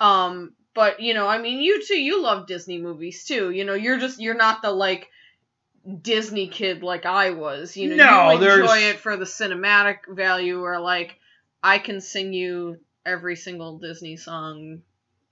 Um, 0.00 0.54
but 0.74 1.00
you 1.00 1.14
know, 1.14 1.26
I 1.26 1.38
mean, 1.38 1.60
you 1.60 1.84
too, 1.84 2.00
you 2.00 2.22
love 2.22 2.46
Disney 2.46 2.78
movies 2.78 3.24
too. 3.24 3.50
You 3.50 3.64
know, 3.64 3.74
you're 3.74 3.98
just 3.98 4.20
you're 4.20 4.34
not 4.36 4.62
the 4.62 4.70
like 4.70 5.08
Disney 6.02 6.48
kid 6.48 6.82
like 6.82 7.06
I 7.06 7.30
was. 7.30 7.76
You 7.76 7.88
know, 7.90 7.96
No, 7.96 8.30
you 8.30 8.36
enjoy 8.36 8.44
there's- 8.44 8.94
it 8.94 9.00
for 9.00 9.16
the 9.16 9.24
cinematic 9.24 9.98
value, 10.08 10.62
or 10.62 10.78
like 10.80 11.18
I 11.62 11.78
can 11.78 12.00
sing 12.00 12.32
you 12.32 12.78
every 13.04 13.36
single 13.36 13.78
Disney 13.78 14.16
song 14.16 14.82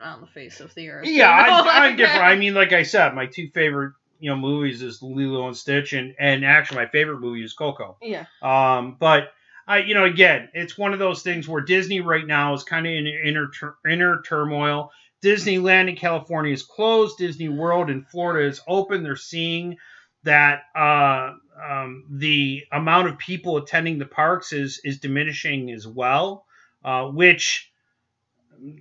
on 0.00 0.20
the 0.20 0.26
face 0.26 0.60
of 0.60 0.74
the 0.74 0.90
earth. 0.90 1.06
Yeah, 1.06 1.40
you 1.40 1.46
know? 1.46 1.70
I, 1.70 1.78
I'm 1.86 1.96
different. 1.96 2.24
I 2.24 2.36
mean, 2.36 2.54
like 2.54 2.72
I 2.72 2.82
said, 2.82 3.14
my 3.14 3.26
two 3.26 3.48
favorite 3.48 3.94
you 4.18 4.30
know 4.30 4.36
movies 4.36 4.82
is 4.82 5.02
Lilo 5.02 5.46
and 5.46 5.56
Stitch, 5.56 5.92
and 5.92 6.14
and 6.18 6.44
actually 6.44 6.78
my 6.78 6.86
favorite 6.86 7.20
movie 7.20 7.44
is 7.44 7.52
Coco. 7.52 7.96
Yeah. 8.00 8.26
Um, 8.42 8.96
but 8.98 9.32
I, 9.66 9.78
you 9.78 9.94
know, 9.94 10.04
again, 10.04 10.48
it's 10.54 10.78
one 10.78 10.92
of 10.92 10.98
those 10.98 11.22
things 11.22 11.48
where 11.48 11.62
Disney 11.62 12.00
right 12.00 12.26
now 12.26 12.54
is 12.54 12.62
kind 12.62 12.86
of 12.86 12.92
in 12.92 13.06
inner 13.06 13.48
tur- 13.48 13.76
inner 13.88 14.22
turmoil. 14.22 14.90
Disneyland 15.22 15.88
in 15.88 15.96
California 15.96 16.52
is 16.52 16.62
closed. 16.62 17.18
Disney 17.18 17.48
World 17.48 17.90
in 17.90 18.04
Florida 18.04 18.48
is 18.48 18.60
open. 18.68 19.02
They're 19.02 19.16
seeing 19.16 19.76
that 20.22 20.62
uh, 20.74 21.32
um, 21.68 22.04
the 22.10 22.64
amount 22.70 23.08
of 23.08 23.18
people 23.18 23.56
attending 23.56 23.98
the 23.98 24.06
parks 24.06 24.52
is 24.52 24.80
is 24.84 25.00
diminishing 25.00 25.70
as 25.70 25.86
well, 25.86 26.45
uh, 26.86 27.08
which 27.08 27.70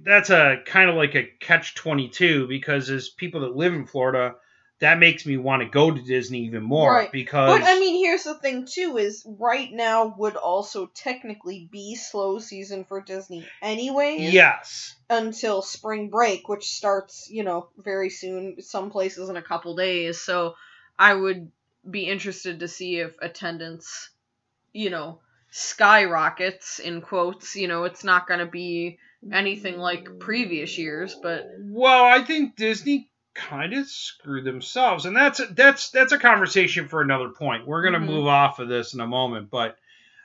that's 0.03 0.29
a 0.29 0.57
kind 0.65 0.89
of 0.89 0.95
like 0.95 1.15
a 1.15 1.25
catch 1.41 1.75
22 1.75 2.47
because 2.47 2.89
as 2.89 3.09
people 3.09 3.41
that 3.41 3.55
live 3.55 3.73
in 3.73 3.85
Florida, 3.85 4.35
that 4.79 4.99
makes 4.99 5.25
me 5.25 5.37
want 5.37 5.61
to 5.63 5.67
go 5.67 5.91
to 5.91 6.01
Disney 6.01 6.45
even 6.45 6.63
more 6.63 6.93
Right. 6.93 7.11
because 7.11 7.59
But 7.59 7.67
I 7.67 7.79
mean, 7.79 7.97
here's 8.03 8.23
the 8.23 8.35
thing 8.35 8.65
too: 8.65 8.97
is 8.97 9.25
right 9.25 9.71
now 9.71 10.15
would 10.17 10.35
also 10.35 10.85
technically 10.87 11.67
be 11.71 11.95
slow 11.95 12.39
season 12.39 12.85
for 12.85 13.01
Disney, 13.01 13.45
anyway. 13.61 14.15
yes. 14.19 14.95
Until 15.09 15.61
spring 15.61 16.09
break, 16.09 16.47
which 16.49 16.65
starts, 16.65 17.29
you 17.29 17.43
know, 17.43 17.69
very 17.77 18.09
soon. 18.09 18.61
Some 18.61 18.89
places 18.89 19.29
in 19.29 19.37
a 19.37 19.41
couple 19.41 19.75
days. 19.75 20.19
So, 20.21 20.55
I 20.97 21.13
would 21.13 21.51
be 21.89 22.07
interested 22.07 22.59
to 22.61 22.67
see 22.67 22.97
if 22.99 23.13
attendance, 23.21 24.09
you 24.73 24.89
know, 24.89 25.19
skyrockets 25.55 26.79
in 26.79 27.01
quotes. 27.01 27.55
You 27.55 27.67
know, 27.67 27.85
it's 27.85 28.03
not 28.03 28.27
going 28.27 28.39
to 28.41 28.45
be 28.45 28.99
anything 29.31 29.77
like 29.77 30.19
previous 30.19 30.77
years, 30.77 31.15
but 31.21 31.45
Well, 31.59 32.03
I 32.03 32.23
think 32.23 32.55
Disney 32.55 33.09
kind 33.33 33.73
of 33.73 33.87
screwed 33.87 34.45
themselves, 34.45 35.05
and 35.05 35.15
that's 35.15 35.41
that's 35.51 35.89
that's 35.91 36.11
a 36.13 36.19
conversation 36.19 36.87
for 36.87 37.01
another 37.01 37.29
point. 37.29 37.67
We're 37.67 37.83
gonna 37.83 37.99
Mhm. 37.99 38.05
move 38.05 38.27
off 38.27 38.59
of 38.59 38.69
this 38.69 38.93
in 38.93 38.99
a 39.01 39.07
moment, 39.07 39.49
but 39.49 39.77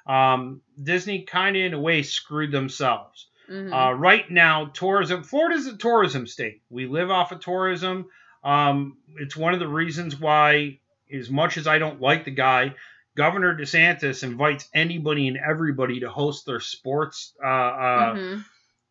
um, 0.06 0.62
Disney 0.82 1.22
kind 1.22 1.56
of 1.56 1.62
in 1.62 1.75
a 1.75 1.80
way 1.80 2.02
screwed 2.02 2.52
themselves. 2.52 3.26
mhm. 3.49 3.72
Uh, 3.72 3.92
right 3.94 4.30
now, 4.30 4.66
tourism. 4.66 5.22
Florida's 5.25 5.66
a 5.66 5.76
tourism 5.76 6.26
state. 6.26 6.62
We 6.70 6.87
live 6.87 7.10
off 7.10 7.32
of 7.32 7.40
tourism. 7.40 8.06
Um, 8.44 8.96
it's 9.18 9.37
one 9.37 9.54
of 9.54 9.60
the 9.60 9.68
reasons 9.68 10.18
why, 10.18 10.78
as 11.12 11.28
much 11.30 11.56
as 11.56 11.66
I 11.66 11.78
don't 11.78 12.00
like 12.00 12.25
the 12.25 12.30
guy, 12.30 12.75
Governor 13.20 13.54
DeSantis 13.54 14.22
invites 14.22 14.66
anybody 14.72 15.28
and 15.28 15.36
everybody 15.36 16.00
to 16.00 16.08
host 16.08 16.46
their 16.46 16.60
sports 16.60 17.34
uh, 17.44 17.46
uh, 17.46 18.14
Mhm. 18.14 18.44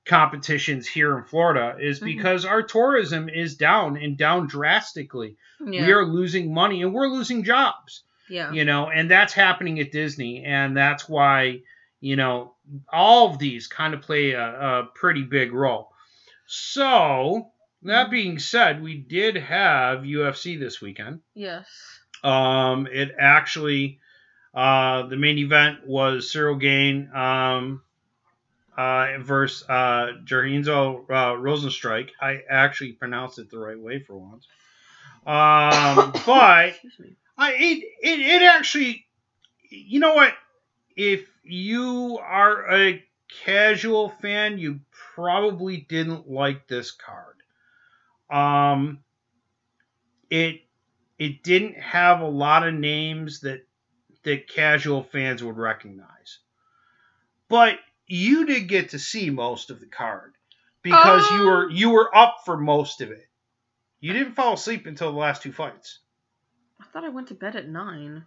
competitions 0.05 0.87
here 0.87 1.17
in 1.17 1.23
Florida 1.23 1.75
is 1.79 1.99
Mhm. 1.99 2.05
because 2.05 2.45
our 2.45 2.61
tourism 2.61 3.27
is 3.27 3.55
down 3.55 3.97
and 3.97 4.15
down 4.17 4.45
drastically. 4.47 5.35
yeah. 5.65 5.85
We 5.85 5.91
are 5.91 6.05
losing 6.05 6.53
money 6.53 6.83
and 6.83 6.93
we're 6.93 7.07
losing 7.09 7.43
jobs, 7.43 8.03
yeah. 8.29 8.51
you 8.51 8.65
know, 8.65 8.89
and 8.89 9.09
that's 9.09 9.33
happening 9.33 9.79
at 9.79 9.91
Disney. 9.91 10.43
And 10.45 10.77
that's 10.77 11.09
why, 11.09 11.61
you 11.99 12.15
know, 12.15 12.53
all 12.93 13.31
of 13.31 13.39
these 13.39 13.65
kind 13.67 13.93
of 13.95 14.01
play 14.01 14.31
a, 14.31 14.47
a 14.79 14.89
pretty 14.95 15.23
big 15.23 15.51
role. 15.53 15.89
So, 16.45 17.47
that 17.83 18.09
being 18.11 18.39
said, 18.39 18.81
we 18.81 18.97
did 18.97 19.35
have 19.37 20.05
UFC 20.05 20.55
this 20.59 20.79
weekend. 20.81 21.19
Yes. 21.35 21.67
Um, 22.23 22.87
it 22.91 23.11
actually, 23.19 23.98
uh, 24.53 25.03
the 25.07 25.15
main 25.15 25.37
event 25.37 25.87
was 25.87 26.31
Ciryl 26.33 26.59
Gane 26.59 27.09
um, 27.13 27.81
uh, 28.77 29.17
versus 29.19 29.67
uh, 29.69 30.13
Jairzinho 30.25 31.03
uh, 31.09 31.35
Rozenstruik. 31.35 32.09
I 32.19 32.41
actually 32.49 32.93
pronounced 32.93 33.39
it 33.39 33.49
the 33.49 33.59
right 33.59 33.79
way 33.79 33.99
for 33.99 34.17
once. 34.17 34.47
Um, 35.25 36.11
but 36.25 36.75
I 37.37 37.53
it, 37.53 37.83
it 38.01 38.19
it 38.19 38.41
actually, 38.41 39.05
you 39.69 39.99
know 39.99 40.15
what? 40.15 40.33
If 40.95 41.27
you 41.43 42.19
are 42.21 42.73
a 42.73 43.03
casual 43.45 44.09
fan, 44.09 44.57
you 44.57 44.79
probably 45.15 45.77
didn't 45.77 46.29
like 46.29 46.67
this 46.67 46.91
card. 46.91 47.35
Um, 48.29 48.99
it 50.29 50.61
it 51.17 51.43
didn't 51.43 51.75
have 51.75 52.21
a 52.21 52.27
lot 52.27 52.67
of 52.67 52.73
names 52.73 53.41
that 53.41 53.65
that 54.23 54.47
casual 54.47 55.03
fans 55.03 55.43
would 55.43 55.57
recognize, 55.57 56.39
but 57.47 57.79
you 58.07 58.45
did 58.45 58.67
get 58.67 58.89
to 58.89 58.99
see 58.99 59.29
most 59.29 59.69
of 59.69 59.79
the 59.79 59.85
card 59.85 60.33
because 60.81 61.29
you 61.31 61.45
were 61.45 61.65
Um. 61.65 61.71
you 61.71 61.89
were 61.91 62.15
up 62.15 62.39
for 62.45 62.57
most 62.57 63.01
of 63.01 63.11
it. 63.11 63.27
You 64.01 64.13
didn't 64.13 64.33
fall 64.35 64.53
asleep 64.53 64.85
until 64.85 65.11
the 65.11 65.17
last 65.17 65.41
two 65.41 65.51
fights. 65.51 65.99
I 66.79 66.85
thought 66.85 67.03
I 67.03 67.09
went 67.09 67.27
to 67.29 67.33
bed 67.35 67.55
at 67.55 67.67
nine. 67.67 68.25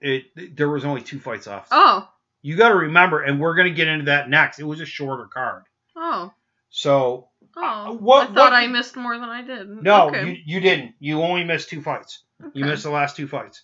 It 0.00 0.56
there 0.56 0.68
was 0.68 0.84
only 0.84 1.02
two 1.02 1.18
fights 1.20 1.46
off. 1.46 1.68
Oh. 1.70 2.08
You 2.42 2.56
got 2.56 2.68
to 2.68 2.76
remember, 2.76 3.22
and 3.22 3.40
we're 3.40 3.54
gonna 3.56 3.70
get 3.70 3.88
into 3.88 4.04
that 4.06 4.28
next. 4.30 4.58
It 4.60 4.64
was 4.64 4.80
a 4.80 4.86
shorter 4.86 5.26
card, 5.26 5.64
Oh. 5.96 6.32
so 6.70 7.28
Oh. 7.56 7.92
what- 7.94 8.24
I 8.30 8.34
thought 8.34 8.36
what- 8.36 8.52
I 8.52 8.66
missed 8.68 8.96
more 8.96 9.18
than 9.18 9.28
I 9.28 9.42
did. 9.42 9.68
no, 9.68 10.08
Okay. 10.08 10.28
you 10.30 10.42
you 10.46 10.60
didn't. 10.60 10.94
You 11.00 11.22
only 11.22 11.42
missed 11.44 11.70
two 11.70 11.82
fights. 11.82 12.22
You 12.52 12.64
missed 12.66 12.82
the 12.84 12.90
last 12.90 13.16
two 13.16 13.26
fights. 13.26 13.62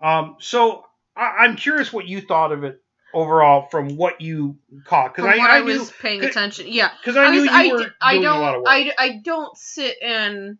Um, 0.00 0.36
so 0.40 0.84
I, 1.16 1.36
I'm 1.40 1.56
curious 1.56 1.92
what 1.92 2.06
you 2.06 2.20
thought 2.20 2.52
of 2.52 2.64
it 2.64 2.82
overall 3.12 3.68
from 3.70 3.96
what 3.96 4.20
you 4.20 4.56
caught 4.84 5.14
because 5.14 5.28
I, 5.28 5.36
I, 5.38 5.56
I, 5.58 5.60
knew 5.62 5.78
was 5.80 5.90
paying 6.00 6.24
attention. 6.24 6.66
Yeah. 6.68 6.90
because 7.00 7.16
I, 7.16 7.30
knew 7.30 7.40
was- 7.42 7.50
you 7.50 7.56
I, 7.56 7.72
were 7.72 7.84
d- 7.84 7.90
I 8.00 8.12
doing 8.12 8.22
don't. 8.24 8.36
a 8.36 8.40
lot 8.40 8.54
of 8.54 8.60
work. 8.62 8.68
I, 8.70 8.92
I 8.98 9.20
don't 9.22 9.56
sit 9.56 9.96
and 10.02 10.58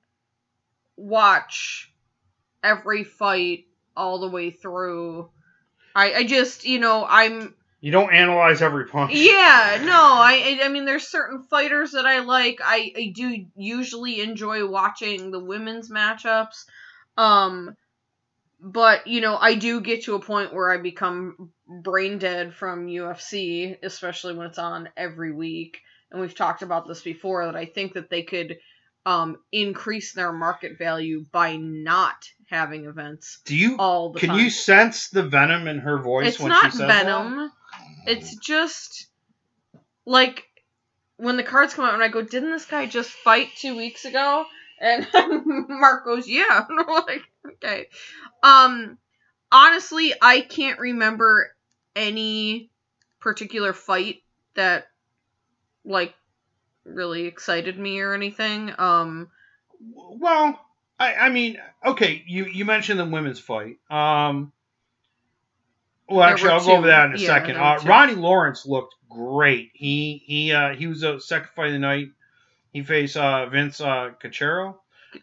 watch 0.97 1.93
every 2.63 3.05
fight 3.05 3.67
all 3.97 4.21
the 4.21 4.29
way 4.29 4.51
through. 4.51 5.31
I 5.95 6.13
I 6.15 6.25
just 6.25 6.65
you 6.65 6.79
know 6.79 7.05
I'm 7.09 7.55
You 7.81 7.91
don't 7.93 8.13
analyze 8.13 8.63
every 8.63 8.87
punch. 8.87 9.13
Yeah, 9.15 9.81
no, 9.83 9.93
I 9.93 10.59
I 10.63 10.67
I 10.67 10.69
mean 10.69 10.85
there's 10.85 11.07
certain 11.09 11.43
fighters 11.45 11.93
that 11.93 12.07
I 12.07 12.21
like. 12.21 12.61
I, 12.63 12.93
I 12.97 13.13
do 13.15 13.47
usually 13.57 14.21
enjoy 14.21 14.67
watching 14.69 15.31
the 15.31 15.41
women's 15.43 15.91
matchups. 15.91 16.65
Um 17.17 17.77
but 18.63 19.07
you 19.07 19.21
know, 19.21 19.37
I 19.37 19.55
do 19.55 19.81
get 19.81 20.05
to 20.05 20.15
a 20.15 20.21
point 20.21 20.53
where 20.55 20.71
I 20.71 20.79
become 20.79 21.51
brain 21.67 22.19
dead 22.19 22.55
from 22.55 22.87
UFC, 22.87 23.77
especially 23.83 24.35
when 24.35 24.47
it's 24.49 24.59
on 24.59 24.89
every 24.97 25.33
week. 25.33 25.81
And 26.11 26.21
we've 26.21 26.35
talked 26.35 26.63
about 26.63 26.87
this 26.89 27.03
before 27.03 27.47
that 27.47 27.57
I 27.57 27.67
think 27.67 27.95
that 27.95 28.11
they 28.11 28.23
could 28.23 28.59
um 29.07 29.39
increase 29.51 30.13
their 30.13 30.33
market 30.33 30.77
value 30.79 31.25
by 31.33 31.57
not 31.57 32.29
having 32.51 32.85
events 32.85 33.41
Do 33.47 33.57
you? 33.57 33.77
all 33.79 34.13
the 34.13 34.21
Can 34.21 34.31
time. 34.31 34.39
you 34.41 34.51
sense 34.51 35.09
the 35.09 35.23
venom 35.23 35.67
in 35.69 35.79
her 35.79 35.99
voice 35.99 36.29
it's 36.29 36.41
when 36.41 36.51
not 36.51 36.65
she 36.65 36.71
says 36.73 36.79
that? 36.81 37.05
venom. 37.05 37.51
It's 38.07 38.37
just 38.37 39.07
like 40.05 40.45
when 41.17 41.37
the 41.37 41.43
cards 41.43 41.75
come 41.75 41.85
out 41.85 41.95
and 41.95 42.03
I 42.03 42.09
go, 42.09 42.23
didn't 42.23 42.51
this 42.51 42.65
guy 42.67 42.87
just 42.87 43.11
fight 43.11 43.49
two 43.57 43.77
weeks 43.77 44.05
ago? 44.05 44.45
And 44.81 45.07
Marc 45.69 46.05
goes, 46.05 46.29
yeah. 46.29 46.65
And 46.69 46.81
I'm 46.89 47.05
like, 47.07 47.23
okay. 47.47 47.87
Um, 48.43 48.99
honestly, 49.53 50.15
I 50.21 50.41
can't 50.41 50.79
remember 50.79 51.55
any 51.95 52.71
particular 53.21 53.73
fight 53.73 54.23
that 54.55 54.87
like 55.85 56.15
really 56.85 57.27
excited 57.27 57.79
me 57.79 58.01
or 58.01 58.15
anything. 58.15 58.73
Um, 58.79 59.29
Well, 59.95 60.59
I, 60.99 61.15
I 61.15 61.29
mean, 61.31 61.59
okay, 61.85 62.23
you, 62.27 62.47
you 62.47 62.65
mentioned 62.65 63.01
the 63.01 63.05
women's 63.05 63.41
fight. 63.41 63.79
Um, 63.91 64.53
well, 66.09 66.23
actually, 66.23 66.51
I'll 66.51 66.65
go 66.65 66.77
over 66.77 66.89
that 66.89 67.07
in 67.07 67.15
a 67.15 67.19
Yeah, 67.19 67.27
second. 67.27 67.57
Uh. 67.57 67.79
Ronnie 67.85 68.17
Lawrence 68.17 68.67
looked 68.67 68.97
great. 69.09 69.71
He 69.75 70.23
he 70.27 70.53
uh, 70.53 70.75
he 70.75 70.89
was 70.89 71.05
a 71.05 71.21
second 71.21 71.51
fight 71.55 71.69
of 71.69 71.73
the 71.75 71.79
night. 71.79 72.09
He 72.73 72.83
faced 72.83 73.17
uh, 73.17 73.47
Vince 73.47 73.81
uh, 73.81 74.11
Cachero. 74.23 74.77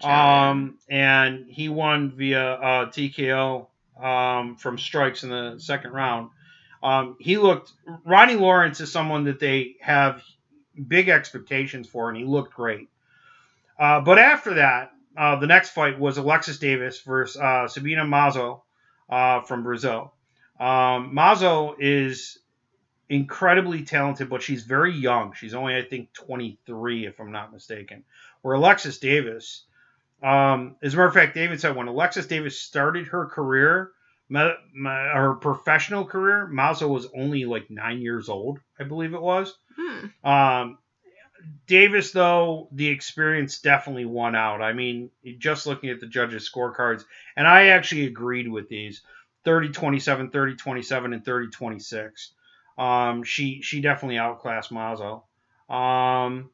Um, 0.03 0.77
and 0.89 1.45
he 1.47 1.69
won 1.69 2.11
via 2.11 2.53
uh, 2.53 2.85
TKO 2.87 3.67
um, 4.01 4.55
from 4.57 4.77
strikes 4.77 5.23
in 5.23 5.29
the 5.29 5.55
second 5.59 5.91
round. 5.91 6.29
Um, 6.83 7.15
he 7.19 7.37
looked. 7.37 7.71
Ronnie 8.05 8.35
Lawrence 8.35 8.81
is 8.81 8.91
someone 8.91 9.23
that 9.25 9.39
they 9.39 9.75
have 9.81 10.21
big 10.87 11.09
expectations 11.09 11.87
for, 11.87 12.09
and 12.09 12.17
he 12.17 12.25
looked 12.25 12.53
great. 12.53 12.89
Uh, 13.79 14.01
but 14.01 14.19
after 14.19 14.55
that, 14.55 14.91
uh, 15.15 15.37
the 15.37 15.47
next 15.47 15.71
fight 15.71 15.99
was 15.99 16.17
Alexis 16.17 16.59
Davis 16.59 17.01
versus 17.01 17.41
uh, 17.41 17.67
Sabina 17.67 18.03
Mazo 18.03 18.61
uh, 19.09 19.41
from 19.41 19.63
Brazil. 19.63 20.13
Um, 20.59 21.15
Mazo 21.15 21.75
is 21.79 22.37
incredibly 23.09 23.83
talented, 23.83 24.29
but 24.29 24.41
she's 24.41 24.63
very 24.63 24.93
young. 24.93 25.33
She's 25.33 25.53
only, 25.53 25.75
I 25.75 25.83
think, 25.83 26.11
23, 26.13 27.05
if 27.05 27.19
I'm 27.19 27.31
not 27.31 27.53
mistaken. 27.53 28.03
Where 28.41 28.55
Alexis 28.55 28.99
Davis, 28.99 29.63
um, 30.21 30.75
as 30.81 30.93
a 30.93 30.97
matter 30.97 31.07
of 31.07 31.13
fact, 31.13 31.35
David 31.35 31.61
said 31.61 31.75
when 31.75 31.87
Alexis 31.87 32.27
Davis 32.27 32.59
started 32.59 33.07
her 33.07 33.25
career, 33.25 33.91
ma- 34.29 34.53
ma- 34.73 35.13
her 35.13 35.35
professional 35.35 36.05
career, 36.05 36.49
Mazo 36.51 36.89
was 36.89 37.07
only 37.15 37.45
like 37.45 37.69
nine 37.69 38.01
years 38.01 38.29
old, 38.29 38.59
I 38.79 38.83
believe 38.83 39.13
it 39.13 39.21
was. 39.21 39.57
Hmm. 39.77 40.27
Um, 40.27 40.77
Davis, 41.67 42.11
though, 42.11 42.67
the 42.71 42.87
experience 42.87 43.59
definitely 43.59 44.05
won 44.05 44.35
out. 44.35 44.61
I 44.61 44.73
mean, 44.73 45.11
just 45.37 45.67
looking 45.67 45.89
at 45.89 45.99
the 45.99 46.07
judges' 46.07 46.49
scorecards, 46.49 47.05
and 47.35 47.47
I 47.47 47.67
actually 47.67 48.05
agreed 48.05 48.49
with 48.49 48.67
these 48.67 49.01
30 49.45 49.69
27, 49.69 50.29
30 50.29 50.55
27, 50.55 51.13
and 51.13 51.23
30 51.23 51.49
26. 51.49 52.33
Um, 52.77 53.23
she, 53.23 53.61
she 53.61 53.81
definitely 53.81 54.17
outclassed 54.17 54.71
Mazo. 54.71 55.23
Um, 55.73 56.49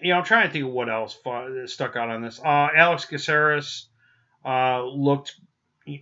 you 0.00 0.12
know, 0.12 0.18
I'm 0.18 0.24
trying 0.24 0.46
to 0.46 0.52
think 0.52 0.64
of 0.64 0.70
what 0.70 0.88
else 0.88 1.18
stuck 1.66 1.96
out 1.96 2.10
on 2.10 2.22
this. 2.22 2.40
Uh, 2.40 2.68
Alex 2.74 3.04
Caceres 3.04 3.88
uh, 4.44 4.84
looked 4.84 5.34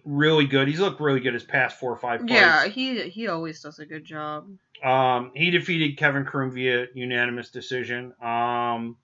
really 0.04 0.46
good. 0.46 0.68
He's 0.68 0.80
looked 0.80 1.00
really 1.00 1.20
good 1.20 1.34
his 1.34 1.44
past 1.44 1.78
four 1.78 1.92
or 1.92 1.96
five 1.96 2.20
fights. 2.20 2.32
Yeah, 2.32 2.66
he 2.66 3.08
he 3.08 3.28
always 3.28 3.60
does 3.60 3.78
a 3.78 3.86
good 3.86 4.04
job. 4.04 4.48
Um, 4.82 5.32
he 5.34 5.50
defeated 5.50 5.96
Kevin 5.96 6.24
Croom 6.24 6.52
via 6.52 6.86
unanimous 6.94 7.50
decision. 7.50 8.14
Um, 8.22 8.96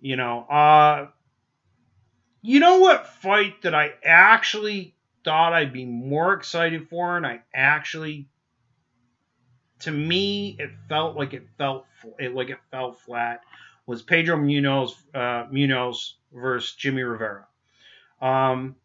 you 0.00 0.16
know, 0.16 0.40
uh, 0.40 1.06
you 2.42 2.60
know 2.60 2.78
what 2.78 3.06
fight 3.06 3.62
that 3.62 3.74
I 3.74 3.94
actually 4.04 4.94
thought 5.24 5.52
I'd 5.52 5.72
be 5.72 5.86
more 5.86 6.34
excited 6.34 6.88
for, 6.88 7.16
and 7.16 7.26
I 7.26 7.40
actually, 7.54 8.28
to 9.84 9.90
me, 9.90 10.56
it 10.58 10.70
felt 10.88 11.16
like 11.16 11.32
it 11.32 11.46
felt 11.58 11.86
it 12.18 12.34
like 12.34 12.50
it 12.50 12.58
fell 12.70 12.92
flat. 12.92 13.42
Was 13.86 14.02
Pedro 14.02 14.36
Munhoz 14.36 14.92
uh, 15.14 15.46
Munhoz 15.52 16.12
versus 16.32 16.74
Jimmy 16.74 17.02
Rivera? 17.02 17.46
Um, 18.20 18.76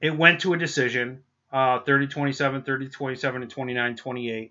it 0.00 0.16
went 0.16 0.40
to 0.42 0.52
a 0.52 0.58
decision, 0.58 1.22
uh, 1.52 1.80
30-27, 1.80 2.66
30-27, 2.66 3.36
and 3.36 3.54
29-28 3.54 4.50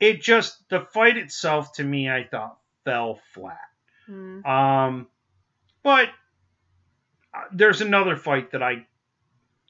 it 0.00 0.20
just 0.20 0.68
the 0.68 0.80
fight 0.80 1.16
itself 1.16 1.72
to 1.74 1.84
me 1.84 2.10
I 2.10 2.24
thought 2.24 2.58
fell 2.84 3.20
flat. 3.32 3.58
Hmm. 4.06 4.44
Um, 4.44 5.06
but 5.82 6.08
uh, 7.34 7.42
there's 7.52 7.80
another 7.80 8.16
fight 8.16 8.52
that 8.52 8.62
I 8.62 8.86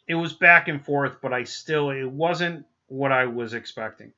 it 0.09 0.14
was 0.14 0.33
back 0.33 0.68
and 0.68 0.85
forth, 0.85 1.18
but 1.20 1.33
I 1.33 1.44
still 1.44 1.90
it 1.90 2.05
wasn't 2.05 2.66
what 2.88 3.12
I 3.12 3.27
was 3.27 3.55
expecting. 3.55 4.12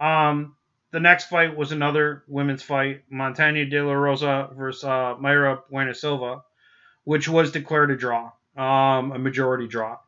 Um, 0.00 0.56
the 0.90 1.00
next 1.00 1.26
fight 1.26 1.56
was 1.56 1.72
another 1.72 2.24
women's 2.28 2.62
fight, 2.62 3.04
Montana 3.10 3.64
De 3.66 3.82
La 3.82 3.92
Rosa 3.92 4.48
versus 4.54 4.84
uh, 4.84 5.14
Mayra 5.20 5.60
Bueno 5.70 5.92
Silva, 5.92 6.42
which 7.04 7.28
was 7.28 7.52
declared 7.52 7.90
a 7.90 7.96
draw, 7.96 8.32
um, 8.56 9.12
a 9.12 9.18
majority 9.18 9.66
draw. 9.66 9.98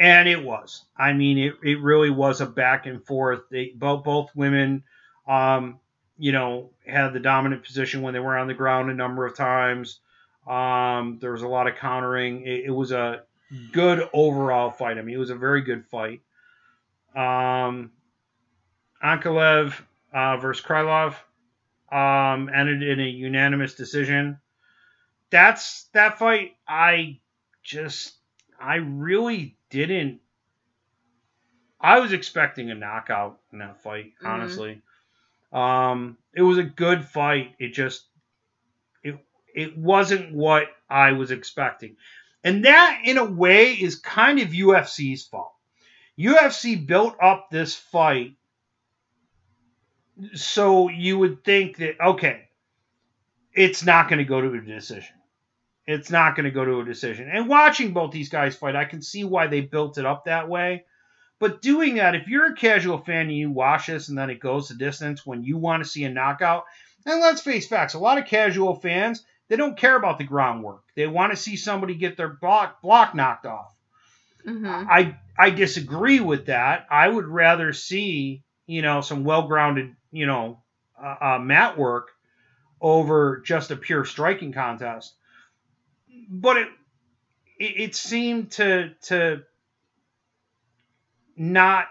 And 0.00 0.28
it 0.28 0.42
was. 0.42 0.84
I 0.96 1.12
mean, 1.12 1.38
it, 1.38 1.54
it 1.62 1.80
really 1.80 2.10
was 2.10 2.40
a 2.40 2.46
back 2.46 2.86
and 2.86 3.04
forth. 3.04 3.40
They 3.50 3.72
both 3.74 4.04
both 4.04 4.30
women, 4.34 4.84
um, 5.26 5.80
you 6.18 6.32
know, 6.32 6.70
had 6.86 7.12
the 7.12 7.20
dominant 7.20 7.64
position 7.64 8.02
when 8.02 8.14
they 8.14 8.20
were 8.20 8.36
on 8.36 8.46
the 8.46 8.54
ground 8.54 8.90
a 8.90 8.94
number 8.94 9.26
of 9.26 9.36
times. 9.36 10.00
Um, 10.46 11.18
there 11.20 11.32
was 11.32 11.42
a 11.42 11.48
lot 11.48 11.66
of 11.66 11.76
countering. 11.76 12.46
It, 12.46 12.66
it 12.66 12.70
was 12.70 12.92
a 12.92 13.22
good 13.72 14.08
overall 14.12 14.70
fight. 14.70 14.98
I 14.98 15.02
mean, 15.02 15.14
it 15.14 15.18
was 15.18 15.30
a 15.30 15.34
very 15.34 15.62
good 15.62 15.84
fight. 15.86 16.20
Um, 17.16 17.90
Ankalaev 19.02 19.74
uh, 20.12 20.36
versus 20.38 20.64
Krylov 20.64 21.14
um, 21.92 22.50
ended 22.54 22.82
in 22.82 23.00
a 23.00 23.08
unanimous 23.08 23.74
decision. 23.74 24.38
That's 25.30 25.84
that 25.92 26.18
fight. 26.18 26.56
I 26.66 27.20
just, 27.62 28.14
I 28.60 28.76
really 28.76 29.56
didn't. 29.70 30.20
I 31.80 32.00
was 32.00 32.12
expecting 32.12 32.70
a 32.70 32.74
knockout 32.74 33.38
in 33.52 33.58
that 33.60 33.82
fight, 33.82 34.14
Mhm. 34.22 34.28
honestly. 34.28 34.82
Um, 35.52 36.18
it 36.34 36.42
was 36.42 36.58
a 36.58 36.62
good 36.64 37.04
fight. 37.04 37.54
It 37.58 37.68
just, 37.72 38.06
it, 39.02 39.16
it 39.54 39.78
wasn't 39.78 40.34
what 40.34 40.64
I 40.90 41.12
was 41.12 41.30
expecting. 41.30 41.96
And 42.44 42.64
that, 42.64 43.02
in 43.04 43.16
a 43.18 43.24
way, 43.24 43.72
is 43.72 43.96
kind 43.96 44.40
of 44.40 44.48
UFC's 44.48 45.24
fault. 45.24 45.52
UFC 46.18 46.84
built 46.84 47.16
up 47.22 47.48
this 47.50 47.74
fight 47.76 48.34
so 50.34 50.88
you 50.88 51.18
would 51.18 51.44
think 51.44 51.76
that, 51.78 52.00
okay, 52.00 52.48
it's 53.54 53.84
not 53.84 54.08
going 54.08 54.18
to 54.18 54.24
go 54.24 54.40
to 54.40 54.52
a 54.54 54.60
decision. 54.60 55.14
It's 55.86 56.10
not 56.10 56.36
going 56.36 56.44
to 56.44 56.50
go 56.50 56.64
to 56.64 56.80
a 56.80 56.84
decision. 56.84 57.30
And 57.30 57.48
watching 57.48 57.92
both 57.92 58.12
these 58.12 58.28
guys 58.28 58.56
fight, 58.56 58.76
I 58.76 58.84
can 58.84 59.02
see 59.02 59.24
why 59.24 59.46
they 59.46 59.62
built 59.62 59.98
it 59.98 60.06
up 60.06 60.24
that 60.26 60.48
way. 60.48 60.84
But 61.40 61.62
doing 61.62 61.96
that, 61.96 62.14
if 62.14 62.28
you're 62.28 62.52
a 62.52 62.56
casual 62.56 62.98
fan 62.98 63.28
and 63.28 63.36
you 63.36 63.50
watch 63.50 63.86
this 63.86 64.08
and 64.08 64.18
then 64.18 64.30
it 64.30 64.40
goes 64.40 64.68
the 64.68 64.74
distance 64.74 65.26
when 65.26 65.44
you 65.44 65.56
want 65.56 65.82
to 65.82 65.88
see 65.88 66.04
a 66.04 66.10
knockout, 66.10 66.64
and 67.06 67.20
let's 67.20 67.40
face 67.42 67.68
facts, 67.68 67.94
a 67.94 67.98
lot 67.98 68.18
of 68.18 68.26
casual 68.26 68.74
fans, 68.76 69.24
they 69.48 69.56
don't 69.56 69.78
care 69.78 69.96
about 69.96 70.18
the 70.18 70.24
groundwork. 70.24 70.82
They 70.96 71.06
want 71.06 71.32
to 71.32 71.36
see 71.36 71.56
somebody 71.56 71.94
get 71.94 72.16
their 72.16 72.28
block, 72.28 72.82
block 72.82 73.14
knocked 73.14 73.46
off. 73.46 73.74
hmm 74.44 74.88
I 74.88 75.16
I 75.38 75.50
disagree 75.50 76.20
with 76.20 76.46
that. 76.46 76.86
I 76.90 77.08
would 77.08 77.26
rather 77.26 77.72
see 77.72 78.42
you 78.66 78.82
know 78.82 79.00
some 79.00 79.24
well-grounded 79.24 79.94
you 80.10 80.26
know 80.26 80.62
uh, 81.02 81.16
uh, 81.20 81.38
mat 81.38 81.78
work 81.78 82.10
over 82.80 83.42
just 83.44 83.70
a 83.70 83.76
pure 83.76 84.04
striking 84.04 84.52
contest. 84.52 85.14
But 86.28 86.58
it 86.58 86.68
it, 87.58 87.80
it 87.80 87.94
seemed 87.94 88.52
to 88.52 88.94
to 89.02 89.42
not 91.36 91.86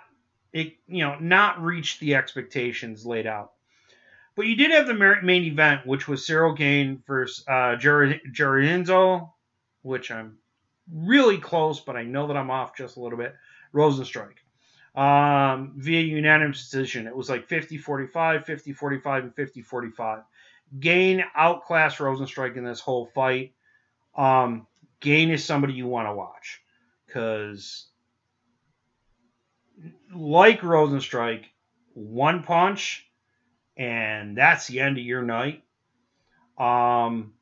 it 0.53 0.73
you 0.88 1.03
know 1.03 1.17
not 1.19 1.62
reach 1.62 1.99
the 1.99 2.15
expectations 2.15 3.06
laid 3.06 3.27
out. 3.27 3.51
But 4.36 4.45
you 4.45 4.56
did 4.56 4.69
have 4.69 4.86
the 4.86 4.93
main 4.93 5.45
event, 5.45 5.88
which 5.88 6.08
was 6.08 6.27
Ciryl 6.27 6.56
Gane 6.56 7.01
versus 7.08 7.43
uh, 7.47 7.75
Enzo, 7.75 9.32
which 9.82 10.12
I'm 10.12 10.38
really 10.93 11.39
close, 11.39 11.80
but 11.80 11.95
I 11.95 12.03
know 12.03 12.27
that 12.27 12.38
I'm 12.38 12.51
off 12.51 12.75
just 12.75 12.97
a 12.97 12.99
little 12.99 13.17
bit. 13.17 13.34
Rozenstruik. 13.73 14.36
Um, 14.97 15.73
via 15.75 16.01
unanimous 16.01 16.63
decision. 16.63 17.05
It 17.05 17.15
was 17.15 17.29
like 17.29 17.47
50 17.47 17.77
45, 17.77 18.45
50 18.45 18.73
45, 18.73 19.23
and 19.23 19.36
50 19.36 19.62
45. 19.62 20.23
Gane 20.79 21.23
outclassed 21.36 21.99
Rozenstruik 21.99 22.57
in 22.57 22.65
this 22.65 22.79
whole 22.79 23.05
fight. 23.05 23.53
Um, 24.15 24.65
Gane 24.99 25.29
is 25.29 25.45
somebody 25.45 25.73
you 25.73 25.86
want 25.86 26.07
to 26.07 26.15
watch 26.15 26.62
because, 27.05 27.86
like 30.13 30.62
Rozenstruik, 30.62 31.45
one 31.93 32.41
punch 32.41 33.07
and 33.77 34.36
that's 34.36 34.67
the 34.67 34.79
end 34.79 34.97
of 34.97 35.03
your 35.03 35.21
night. 35.21 35.63
Um, 36.57 37.33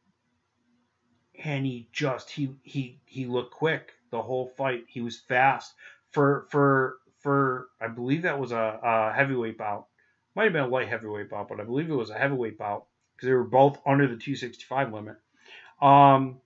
and 1.43 1.65
he 1.65 1.87
just 1.91 2.29
he 2.29 2.55
he 2.63 2.99
he 3.05 3.25
looked 3.25 3.53
quick 3.53 3.93
the 4.11 4.21
whole 4.21 4.47
fight. 4.57 4.83
He 4.87 5.01
was 5.01 5.17
fast 5.17 5.73
for 6.11 6.45
for 6.49 6.97
for 7.25 7.69
I 7.81 7.87
believe 7.87 8.21
that 8.21 8.39
was 8.39 8.51
a, 8.51 8.79
a 8.83 9.11
heavyweight 9.11 9.57
bout. 9.57 9.87
Might 10.35 10.43
have 10.43 10.53
been 10.53 10.65
a 10.65 10.67
light 10.67 10.87
heavyweight 10.87 11.31
bout, 11.31 11.49
but 11.49 11.59
I 11.59 11.63
believe 11.63 11.89
it 11.89 11.95
was 11.95 12.11
a 12.11 12.17
heavyweight 12.17 12.59
bout 12.59 12.85
because 13.15 13.25
they 13.25 13.33
were 13.33 13.43
both 13.43 13.81
under 13.83 14.03
the 14.03 14.15
265 14.15 14.93
limit. 14.93 15.15
Um, 15.81 16.39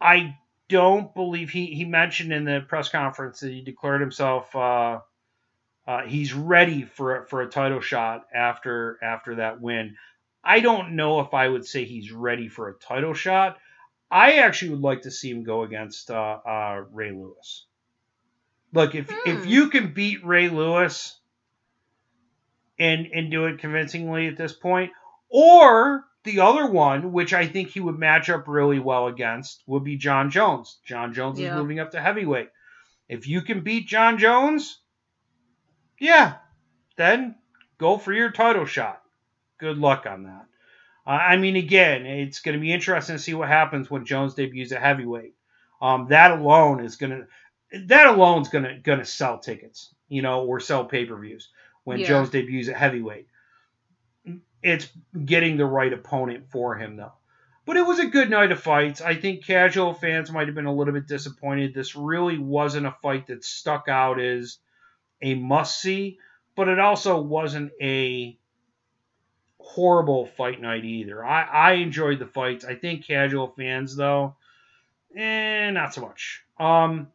I 0.00 0.36
don't 0.68 1.14
believe 1.14 1.50
he 1.50 1.66
he 1.66 1.84
mentioned 1.84 2.32
in 2.32 2.44
the 2.44 2.64
press 2.66 2.88
conference 2.88 3.38
that 3.38 3.52
he 3.52 3.62
declared 3.62 4.00
himself 4.00 4.54
uh, 4.56 4.98
uh, 5.86 6.02
he's 6.02 6.34
ready 6.34 6.82
for 6.82 7.24
for 7.26 7.42
a 7.42 7.48
title 7.48 7.80
shot 7.80 8.26
after 8.34 8.98
after 9.00 9.36
that 9.36 9.60
win. 9.60 9.94
I 10.42 10.58
don't 10.58 10.96
know 10.96 11.20
if 11.20 11.34
I 11.34 11.48
would 11.48 11.66
say 11.66 11.84
he's 11.84 12.10
ready 12.10 12.48
for 12.48 12.68
a 12.68 12.74
title 12.74 13.14
shot. 13.14 13.58
I 14.10 14.38
actually 14.38 14.72
would 14.72 14.82
like 14.82 15.02
to 15.02 15.12
see 15.12 15.30
him 15.30 15.44
go 15.44 15.62
against 15.62 16.10
uh, 16.10 16.38
uh, 16.44 16.84
Ray 16.90 17.12
Lewis. 17.12 17.66
Look, 18.72 18.94
if 18.94 19.10
if 19.26 19.44
Hmm. 19.44 19.48
you 19.48 19.70
can 19.70 19.92
beat 19.94 20.24
Ray 20.24 20.48
Lewis 20.48 21.18
and 22.78 23.06
and 23.06 23.30
do 23.30 23.46
it 23.46 23.58
convincingly 23.58 24.26
at 24.28 24.36
this 24.36 24.52
point, 24.52 24.92
or 25.28 26.04
the 26.24 26.40
other 26.40 26.66
one, 26.66 27.12
which 27.12 27.32
I 27.32 27.46
think 27.46 27.68
he 27.68 27.80
would 27.80 27.98
match 27.98 28.28
up 28.28 28.46
really 28.46 28.78
well 28.78 29.06
against, 29.06 29.62
would 29.66 29.84
be 29.84 29.96
Jon 29.96 30.30
Jones. 30.30 30.78
Jon 30.84 31.14
Jones 31.14 31.40
Yeah. 31.40 31.50
is 31.50 31.54
moving 31.54 31.80
up 31.80 31.92
to 31.92 32.00
heavyweight. 32.00 32.50
If 33.08 33.26
you 33.26 33.40
can 33.40 33.62
beat 33.62 33.86
Jon 33.88 34.18
Jones, 34.18 34.80
yeah, 35.98 36.36
then 36.96 37.36
go 37.78 37.96
for 37.96 38.12
your 38.12 38.30
title 38.30 38.66
shot. 38.66 39.02
Good 39.58 39.78
luck 39.78 40.06
on 40.06 40.24
that. 40.24 40.44
Uh, 41.06 41.10
I 41.10 41.36
mean, 41.36 41.56
again, 41.56 42.04
it's 42.04 42.40
going 42.40 42.54
to 42.56 42.60
be 42.60 42.72
interesting 42.72 43.16
to 43.16 43.22
see 43.22 43.34
what 43.34 43.48
happens 43.48 43.90
when 43.90 44.04
Jones 44.04 44.34
debuts 44.34 44.72
at 44.72 44.82
heavyweight. 44.82 45.34
Um, 45.80 46.08
that 46.10 46.32
alone 46.32 46.84
is 46.84 46.96
going 46.96 47.12
to 47.12 47.26
that 47.72 48.06
alone 48.06 48.42
is 48.42 48.48
going 48.48 48.64
to 48.64 48.74
going 48.78 48.98
to 48.98 49.04
sell 49.04 49.38
tickets, 49.38 49.94
you 50.08 50.22
know, 50.22 50.44
or 50.44 50.60
sell 50.60 50.84
pay 50.84 51.04
per 51.04 51.18
views 51.18 51.48
when 51.84 52.00
Yeah. 52.00 52.08
Jones 52.08 52.30
debuts 52.30 52.68
at 52.68 52.76
heavyweight. 52.76 53.28
It's 54.62 54.88
getting 55.24 55.56
the 55.56 55.66
right 55.66 55.92
opponent 55.92 56.50
for 56.50 56.76
him 56.76 56.96
though. 56.96 57.12
But 57.64 57.76
it 57.76 57.86
was 57.86 57.98
a 57.98 58.06
good 58.06 58.30
night 58.30 58.50
of 58.50 58.60
fights. 58.60 59.02
I 59.02 59.14
think 59.14 59.44
casual 59.44 59.92
fans 59.92 60.32
might 60.32 60.48
have 60.48 60.54
been 60.54 60.64
a 60.64 60.74
little 60.74 60.94
bit 60.94 61.06
disappointed. 61.06 61.74
This 61.74 61.94
really 61.94 62.38
wasn't 62.38 62.86
a 62.86 62.96
fight 63.02 63.26
that 63.26 63.44
stuck 63.44 63.88
out 63.88 64.18
as 64.18 64.56
a 65.20 65.34
must 65.34 65.80
see, 65.80 66.18
but 66.56 66.68
it 66.68 66.78
also 66.78 67.20
wasn't 67.20 67.72
a 67.80 68.38
horrible 69.60 70.26
fight 70.26 70.60
night 70.62 70.84
either. 70.86 71.22
I, 71.22 71.42
I 71.42 71.72
enjoyed 71.74 72.18
the 72.18 72.26
fights. 72.26 72.64
I 72.64 72.74
think 72.74 73.06
casual 73.06 73.48
fans 73.48 73.94
though, 73.94 74.36
eh, 75.14 75.70
not 75.70 75.92
so 75.92 76.00
much. 76.00 76.42
Um, 76.58 77.08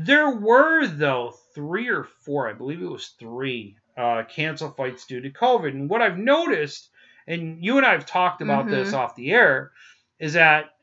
there 0.00 0.30
were 0.30 0.86
though 0.86 1.34
three 1.54 1.88
or 1.88 2.04
four, 2.04 2.48
I 2.48 2.52
believe 2.52 2.80
it 2.80 2.86
was 2.86 3.08
three, 3.18 3.76
uh, 3.96 4.22
cancel 4.28 4.70
fights 4.70 5.06
due 5.06 5.20
to 5.20 5.30
COVID. 5.30 5.70
And 5.70 5.90
what 5.90 6.00
I've 6.00 6.16
noticed, 6.18 6.88
and 7.26 7.62
you 7.64 7.78
and 7.78 7.84
I 7.84 7.92
have 7.92 8.06
talked 8.06 8.40
about 8.40 8.68
this 8.68 8.92
Mhm. 8.92 8.96
off 8.96 9.16
the 9.16 9.32
air, 9.32 9.72
is 10.20 10.34
that 10.34 10.76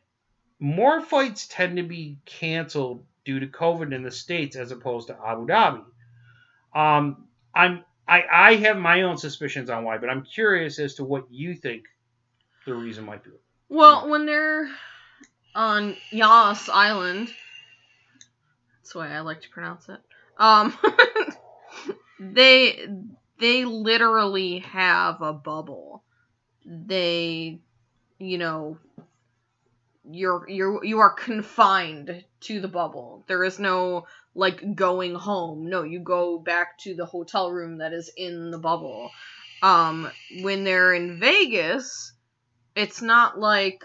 more 0.59 0.99
fights 0.99 1.47
tend 1.47 1.77
to 1.77 1.83
be 1.83 2.19
canceled 2.25 3.05
due 3.23 3.39
to 3.39 3.47
COVID 3.47 3.93
in 3.93 4.03
the 4.03 4.11
states 4.11 4.57
as 4.57 4.71
opposed 4.71 5.07
to 5.07 5.17
Abu 5.25 5.47
Dhabi. 5.47 5.85
Um, 6.73 7.27
I'm 7.53 7.85
I, 8.07 8.23
I 8.51 8.55
have 8.57 8.77
my 8.77 9.01
own 9.01 9.17
suspicions 9.17 9.69
on 9.69 9.83
why, 9.83 9.97
but 9.97 10.09
I'm 10.11 10.23
curious 10.23 10.77
as 10.77 10.95
to 10.95 11.03
what 11.03 11.31
you 11.31 11.55
think 11.55 11.85
the 12.65 12.75
reason 12.75 13.05
might 13.05 13.23
be. 13.23 13.31
Well, 13.69 14.09
when 14.09 14.25
they're 14.27 14.69
on 15.55 15.95
Yas 16.11 16.69
Island, 16.69 17.33
that's 18.85 18.93
the 18.93 18.99
way 18.99 19.07
I 19.07 19.21
like 19.21 19.41
to 19.41 19.49
pronounce 19.49 19.89
it. 19.89 19.99
Um, 20.37 20.77
they 22.19 22.87
they 23.39 23.65
literally 23.65 24.59
have 24.59 25.23
a 25.23 25.33
bubble. 25.33 26.03
They, 26.63 27.61
you 28.19 28.37
know, 28.37 28.77
you're 30.07 30.47
you're 30.47 30.85
you 30.85 30.99
are 30.99 31.13
confined 31.13 32.23
to 32.41 32.61
the 32.61 32.67
bubble. 32.67 33.23
There 33.25 33.43
is 33.43 33.57
no 33.57 34.05
like 34.35 34.75
going 34.75 35.15
home. 35.15 35.67
No, 35.67 35.81
you 35.81 35.99
go 35.99 36.37
back 36.37 36.77
to 36.81 36.93
the 36.93 37.07
hotel 37.07 37.51
room 37.51 37.79
that 37.79 37.91
is 37.91 38.11
in 38.15 38.51
the 38.51 38.59
bubble. 38.59 39.09
Um, 39.63 40.11
when 40.41 40.63
they're 40.63 40.93
in 40.93 41.19
Vegas, 41.19 42.13
it's 42.75 43.01
not 43.01 43.39
like 43.39 43.83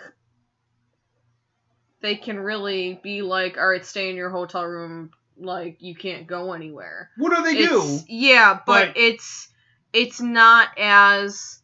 they 2.00 2.16
can 2.16 2.38
really 2.38 2.98
be 3.02 3.22
like, 3.22 3.56
all 3.58 3.68
right, 3.68 3.84
stay 3.84 4.10
in 4.10 4.16
your 4.16 4.30
hotel 4.30 4.64
room, 4.64 5.10
like 5.38 5.76
you 5.80 5.94
can't 5.94 6.26
go 6.26 6.52
anywhere. 6.52 7.10
What 7.16 7.34
do 7.36 7.42
they 7.42 7.58
It's- 7.62 8.04
Yeah, 8.08 8.54
but, 8.66 8.88
but- 8.88 8.96
it's 8.96 9.48
it's 9.92 10.20
not 10.20 10.68
as 10.78 11.60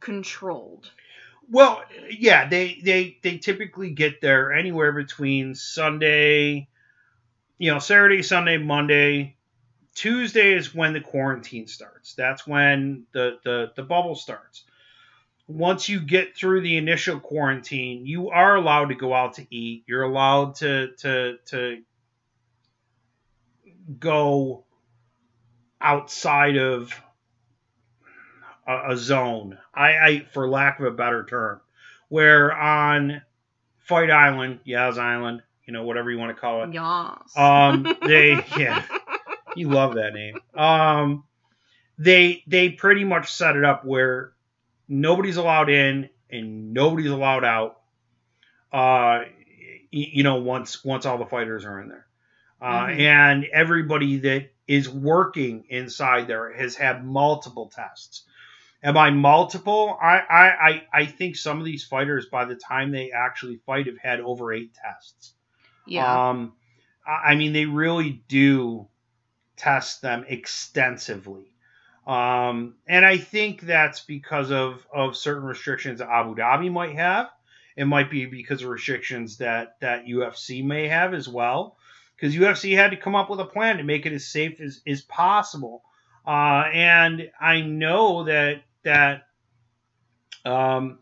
controlled. 0.00 0.90
Well, 1.50 1.82
yeah, 2.10 2.48
they 2.48 2.78
they 2.82 3.18
they 3.22 3.38
typically 3.38 3.90
get 3.90 4.20
there 4.20 4.52
anywhere 4.52 4.92
between 4.92 5.54
Sunday, 5.54 6.68
you 7.56 7.72
know, 7.72 7.78
Saturday, 7.78 8.22
Sunday, 8.22 8.58
Monday. 8.58 9.34
Tuesday 9.94 10.52
is 10.54 10.74
when 10.74 10.92
the 10.92 11.00
quarantine 11.00 11.66
starts. 11.66 12.14
That's 12.14 12.46
when 12.46 13.06
the 13.12 13.38
the 13.44 13.72
the 13.74 13.82
bubble 13.82 14.14
starts. 14.14 14.64
Once 15.48 15.88
you 15.88 15.98
get 15.98 16.36
through 16.36 16.60
the 16.60 16.76
initial 16.76 17.18
quarantine, 17.18 18.06
you 18.06 18.28
are 18.28 18.54
allowed 18.54 18.90
to 18.90 18.94
go 18.94 19.14
out 19.14 19.34
to 19.34 19.46
eat. 19.50 19.82
You're 19.86 20.02
allowed 20.02 20.56
to 20.56 20.92
to 20.98 21.38
to 21.46 21.82
go 23.98 24.64
outside 25.80 26.56
of 26.56 26.92
a, 28.66 28.92
a 28.92 28.96
zone. 28.96 29.58
I, 29.74 29.88
I, 29.88 30.26
for 30.32 30.48
lack 30.48 30.78
of 30.78 30.86
a 30.86 30.90
better 30.90 31.24
term, 31.24 31.60
where 32.08 32.52
on 32.52 33.22
Fight 33.78 34.10
Island, 34.10 34.60
Yaz 34.66 34.98
Island, 34.98 35.42
you 35.66 35.72
know, 35.72 35.84
whatever 35.84 36.10
you 36.10 36.18
want 36.18 36.34
to 36.34 36.40
call 36.40 36.64
it. 36.64 36.74
Yas. 36.74 37.36
Um, 37.36 37.96
they, 38.06 38.44
yeah, 38.58 38.84
you 39.56 39.68
love 39.70 39.94
that 39.94 40.12
name. 40.12 40.38
Um, 40.54 41.24
they, 41.98 42.42
they 42.46 42.70
pretty 42.70 43.04
much 43.04 43.32
set 43.32 43.56
it 43.56 43.64
up 43.64 43.84
where 43.84 44.32
nobody's 44.88 45.36
allowed 45.36 45.70
in 45.70 46.08
and 46.30 46.72
nobody's 46.72 47.10
allowed 47.10 47.44
out. 47.44 47.80
Uh, 48.72 49.24
you 49.90 50.22
know, 50.22 50.36
once 50.36 50.84
once 50.84 51.06
all 51.06 51.18
the 51.18 51.26
fighters 51.26 51.64
are 51.64 51.80
in 51.80 51.88
there, 51.88 52.06
uh, 52.60 52.86
Mhm. 52.86 53.00
and 53.00 53.44
everybody 53.46 54.18
that 54.18 54.50
is 54.66 54.88
working 54.88 55.64
inside 55.70 56.26
there 56.28 56.52
has 56.52 56.76
had 56.76 57.04
multiple 57.04 57.70
tests. 57.74 58.24
And 58.82 58.94
by 58.94 59.10
multiple, 59.10 59.98
I, 60.00 60.18
I, 60.18 60.68
I, 60.68 60.86
I 60.92 61.06
think 61.06 61.34
some 61.36 61.58
of 61.58 61.64
these 61.64 61.84
fighters, 61.84 62.26
by 62.26 62.44
the 62.44 62.54
time 62.54 62.92
they 62.92 63.10
actually 63.10 63.56
fight, 63.66 63.86
have 63.86 63.98
had 63.98 64.20
over 64.20 64.52
eight 64.52 64.72
tests. 64.74 65.32
yeah. 65.86 66.28
Um, 66.30 66.52
I 67.06 67.32
I 67.32 67.34
mean, 67.34 67.52
they 67.52 67.64
really 67.64 68.22
do 68.28 68.86
test 69.56 70.02
them 70.02 70.24
extensively. 70.28 71.46
Um, 72.08 72.76
and 72.88 73.04
I 73.04 73.18
think 73.18 73.60
that's 73.60 74.00
because 74.00 74.50
of, 74.50 74.86
of 74.92 75.14
certain 75.14 75.44
restrictions 75.44 75.98
that 75.98 76.08
Abu 76.08 76.34
Dhabi 76.34 76.72
might 76.72 76.96
have. 76.96 77.28
It 77.76 77.84
might 77.84 78.10
be 78.10 78.24
because 78.24 78.62
of 78.62 78.70
restrictions 78.70 79.36
that, 79.38 79.76
that 79.80 80.06
UFC 80.06 80.64
may 80.64 80.88
have 80.88 81.12
as 81.12 81.28
well. 81.28 81.76
Because 82.16 82.34
UFC 82.34 82.74
had 82.74 82.92
to 82.92 82.96
come 82.96 83.14
up 83.14 83.28
with 83.28 83.40
a 83.40 83.44
plan 83.44 83.76
to 83.76 83.84
make 83.84 84.06
it 84.06 84.14
as 84.14 84.26
safe 84.26 84.58
as, 84.60 84.80
as 84.86 85.02
possible. 85.02 85.84
Uh, 86.26 86.64
and 86.72 87.30
I 87.40 87.60
know 87.60 88.24
that 88.24 88.62
that 88.82 89.28
um, 90.44 90.98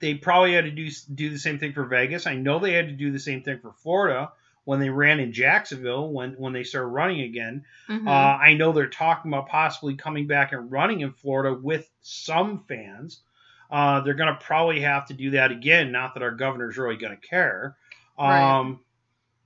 they 0.00 0.14
probably 0.14 0.54
had 0.54 0.64
to 0.64 0.70
do 0.70 0.88
do 1.14 1.30
the 1.30 1.38
same 1.38 1.58
thing 1.58 1.72
for 1.72 1.84
Vegas. 1.84 2.26
I 2.26 2.34
know 2.34 2.58
they 2.58 2.74
had 2.74 2.88
to 2.88 2.94
do 2.94 3.10
the 3.10 3.18
same 3.18 3.42
thing 3.42 3.58
for 3.60 3.72
Florida 3.72 4.32
when 4.68 4.80
they 4.80 4.90
ran 4.90 5.18
in 5.18 5.32
Jacksonville 5.32 6.12
when 6.12 6.34
when 6.34 6.52
they 6.52 6.62
started 6.62 6.88
running 6.88 7.22
again. 7.22 7.64
Mhm. 7.88 8.06
Uh, 8.06 8.36
I 8.36 8.52
know 8.52 8.72
they're 8.72 8.86
talking 8.86 9.32
about 9.32 9.48
possibly 9.48 9.96
coming 9.96 10.26
back 10.26 10.52
and 10.52 10.70
running 10.70 11.00
in 11.00 11.12
Florida 11.14 11.54
with 11.54 11.90
some 12.02 12.64
fans. 12.68 13.22
Uh, 13.70 14.02
they're 14.02 14.12
going 14.12 14.30
to 14.34 14.38
probably 14.44 14.80
have 14.80 15.06
to 15.06 15.14
do 15.14 15.30
that 15.30 15.52
again. 15.52 15.90
Not 15.90 16.12
that 16.12 16.22
our 16.22 16.32
governor's 16.32 16.76
really 16.76 16.98
going 16.98 17.18
to 17.18 17.26
care. 17.26 17.78
Right. 18.18 18.58
Um, 18.58 18.80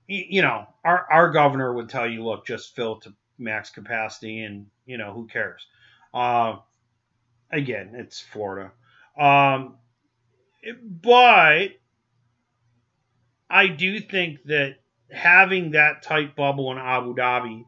y- 0.09 0.27
you 0.29 0.41
know, 0.41 0.67
our 0.83 1.07
our 1.09 1.31
governor 1.31 1.71
would 1.73 1.87
tell 1.87 2.05
you, 2.05 2.21
look, 2.25 2.45
just 2.45 2.75
fill 2.75 2.97
to 2.97 3.13
max 3.37 3.69
capacity, 3.69 4.43
and 4.43 4.67
you 4.85 4.97
know 4.97 5.13
who 5.13 5.27
cares. 5.27 5.65
Uh, 6.13 6.57
again, 7.49 7.91
it's 7.95 8.19
Florida, 8.19 8.73
um, 9.17 9.77
but 10.83 11.69
I 13.49 13.67
do 13.67 14.01
think 14.01 14.43
that 14.45 14.82
having 15.13 15.71
that 15.71 16.03
tight 16.03 16.35
bubble 16.35 16.71
in 16.71 16.77
Abu 16.77 17.15
Dhabi 17.15 17.65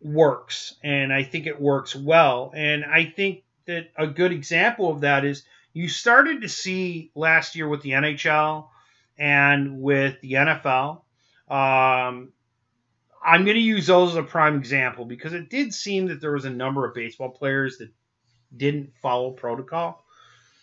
works, 0.00 0.74
and 0.82 1.12
I 1.12 1.22
think 1.22 1.46
it 1.46 1.60
works 1.60 1.96
well. 1.96 2.52
And 2.54 2.84
I 2.84 3.04
think 3.06 3.42
that 3.66 3.90
a 3.96 4.06
good 4.06 4.32
example 4.32 4.90
of 4.90 5.00
that 5.00 5.24
is 5.24 5.44
you 5.72 5.88
started 5.88 6.42
to 6.42 6.48
see 6.48 7.10
last 7.14 7.56
year 7.56 7.68
with 7.68 7.82
the 7.82 7.90
NHL 7.90 8.68
and 9.18 9.80
with 9.80 10.20
the 10.20 10.32
NFL. 10.32 11.02
Um, 11.48 12.32
I'm 13.24 13.44
going 13.44 13.56
to 13.56 13.60
use 13.60 13.86
those 13.86 14.10
as 14.10 14.16
a 14.16 14.22
prime 14.22 14.56
example 14.56 15.04
because 15.06 15.32
it 15.32 15.48
did 15.48 15.72
seem 15.72 16.08
that 16.08 16.20
there 16.20 16.32
was 16.32 16.44
a 16.44 16.50
number 16.50 16.86
of 16.86 16.94
baseball 16.94 17.30
players 17.30 17.78
that 17.78 17.90
didn't 18.54 18.92
follow 19.00 19.30
protocol. 19.30 20.03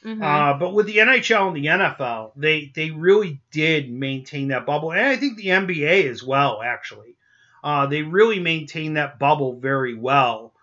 Mhm. 0.06 0.22
Uh, 0.24 0.58
but 0.58 0.74
with 0.74 0.88
the 0.88 1.00
NHL 1.00 1.48
and 1.48 1.56
the 1.56 1.68
NFL, 1.68 2.34
they 2.36 2.72
they 2.74 2.90
really 2.92 3.40
did 3.52 3.92
maintain 3.92 4.48
that 4.48 4.66
bubble, 4.66 4.92
and 4.92 5.02
I 5.02 5.16
think 5.18 5.38
the 5.38 5.52
NBA 5.52 6.08
as 6.08 6.24
well. 6.24 6.62
Actually, 6.64 7.16
uh, 7.64 7.86
they 7.86 8.02
really 8.02 8.40
maintained 8.40 8.98
that 8.98 9.20
bubble 9.20 9.60
very 9.60 9.94
well, 9.96 10.54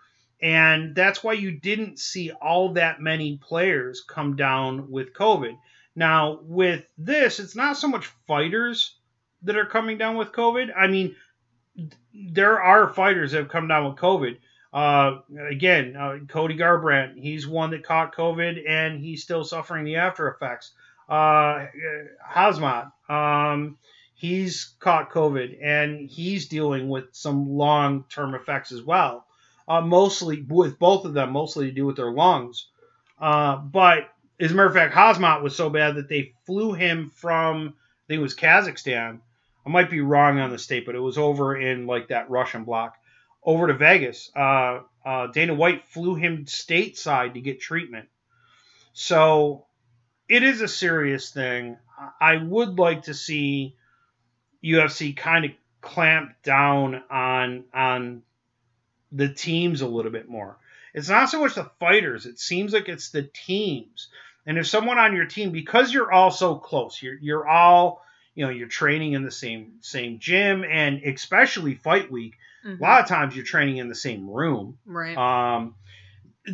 and 0.42 0.94
that's 0.94 1.22
why 1.22 1.35
you 1.35 1.53
didn't 1.53 1.98
see 2.01 2.33
all 2.33 2.72
that 2.74 3.01
many 3.01 3.37
players 3.38 4.03
come 4.03 4.35
down 4.37 4.90
with 4.90 5.14
COVID. 5.14 5.57
Now 5.94 6.40
with 6.42 6.85
this, 6.96 7.38
it's 7.38 7.55
not 7.57 7.77
so 7.77 7.88
much 7.88 8.07
fighters 8.27 8.96
that 9.42 9.57
are 9.57 9.66
coming 9.66 9.98
down 9.98 10.16
with 10.16 10.33
COVID. 10.33 10.72
I 10.77 10.88
mean, 10.88 11.14
there 12.14 12.61
are 12.61 12.88
fighters 12.92 13.33
that 13.33 13.38
have 13.38 13.48
come 13.48 13.68
down 13.68 13.85
with 13.87 13.96
COVID. 13.96 14.38
Uh, 14.73 15.21
again, 15.49 15.97
uh, 15.97 16.19
Cody 16.29 16.57
Garbrandt, 16.57 17.19
he's 17.19 17.47
one 17.47 17.71
that 17.71 17.85
caught 17.85 18.15
COVID 18.15 18.69
and 18.69 19.01
he's 19.01 19.23
still 19.23 19.45
suffering 19.45 19.85
the 19.85 19.97
after 19.97 20.29
effects. 20.29 20.73
Uh, 21.09 21.67
Khamzat, 22.31 22.93
um, 23.09 23.79
he's 24.15 24.75
caught 24.79 25.11
COVID 25.11 25.59
and 25.63 26.09
he's 26.09 26.49
dealing 26.49 26.89
with 26.89 27.05
some 27.13 27.49
long 27.49 28.05
term 28.11 28.35
effects 28.35 28.73
as 28.73 28.83
well. 28.83 29.25
Uh, 29.67 29.81
mostly 29.81 30.43
with 30.43 30.79
both 30.79 31.05
of 31.05 31.15
them, 31.15 31.33
mostly 31.33 31.67
to 31.67 31.73
do 31.73 31.87
with 31.87 31.97
their 31.97 32.11
lungs. 32.11 32.69
Uh, 33.19 33.57
but 33.57 34.13
as 34.41 34.51
a 34.51 34.55
matter 34.55 34.69
of 34.69 34.75
fact, 34.75 34.95
Khamzat 34.95 35.43
was 35.43 35.57
so 35.57 35.71
bad 35.71 35.97
that 35.97 36.09
they 36.09 36.33
flew 36.47 36.73
him 36.73 37.11
from, 37.15 37.69
I 37.69 38.05
think 38.07 38.19
it 38.19 38.23
was 38.23 38.35
Kazakhstan. 38.35 39.21
I 39.67 39.71
might 39.71 39.91
be 39.91 40.01
wrong 40.01 40.39
on 40.39 40.51
the 40.51 40.59
state, 40.59 40.87
but 40.87 40.95
it 40.95 41.01
was 41.01 41.19
over 41.19 41.57
in 41.57 41.87
like 41.87 42.09
that 42.09 42.31
Russian 42.31 42.65
block 42.65 42.97
over 43.42 43.66
to 43.68 43.74
Vegas. 43.74 44.31
Uh, 44.35 44.81
uh, 45.05 45.29
Dana 45.29 45.55
White 45.55 45.87
flew 45.88 46.14
him 46.14 46.44
stateside 46.44 47.35
to 47.35 47.40
get 47.40 47.61
treatment. 47.61 48.09
So 48.92 49.66
it 50.29 50.42
is 50.42 50.61
a 50.61 50.68
serious 50.68 51.31
thing. 51.31 51.79
I 52.20 52.37
would 52.37 52.79
like 52.79 53.05
to 53.05 53.14
see 53.14 53.77
UFC 54.62 55.16
kind 55.16 55.44
of 55.44 55.51
clamp 55.81 56.35
down 56.42 57.03
on 57.11 57.64
on 57.72 58.22
the 59.12 59.29
teams 59.29 59.81
a 59.81 59.87
little 59.87 60.11
bit 60.11 60.29
more. 60.29 60.59
It's 60.94 61.09
not 61.09 61.31
so 61.31 61.40
much 61.40 61.55
the 61.55 61.70
fighters. 61.79 62.27
It 62.27 62.38
seems 62.38 62.72
like 62.72 62.88
it's 62.88 63.11
the 63.11 63.22
teams. 63.22 64.09
And 64.46 64.59
if 64.59 64.66
someone 64.66 64.98
on 64.98 65.14
your 65.14 65.27
team, 65.27 65.53
because 65.53 65.92
you're 65.92 66.12
all 66.12 66.31
so 66.31 66.57
close, 66.57 67.03
you're 67.03 67.18
you're 67.20 67.46
all 67.46 68.03
you 68.35 68.44
know 68.44 68.51
you're 68.51 68.68
training 68.68 69.12
in 69.12 69.22
the 69.22 69.31
same 69.31 69.74
same 69.81 70.18
gym, 70.18 70.64
and 70.64 71.03
especially 71.03 71.74
fight 71.74 72.11
week, 72.11 72.35
Mhm. 72.69 72.79
a 72.79 72.83
lot 72.83 73.01
of 73.01 73.09
times 73.09 73.35
you're 73.35 73.45
training 73.45 73.79
in 73.79 73.89
the 73.89 73.95
same 73.95 74.29
room. 74.29 74.79
Right. 74.87 75.17
Um, 75.17 75.75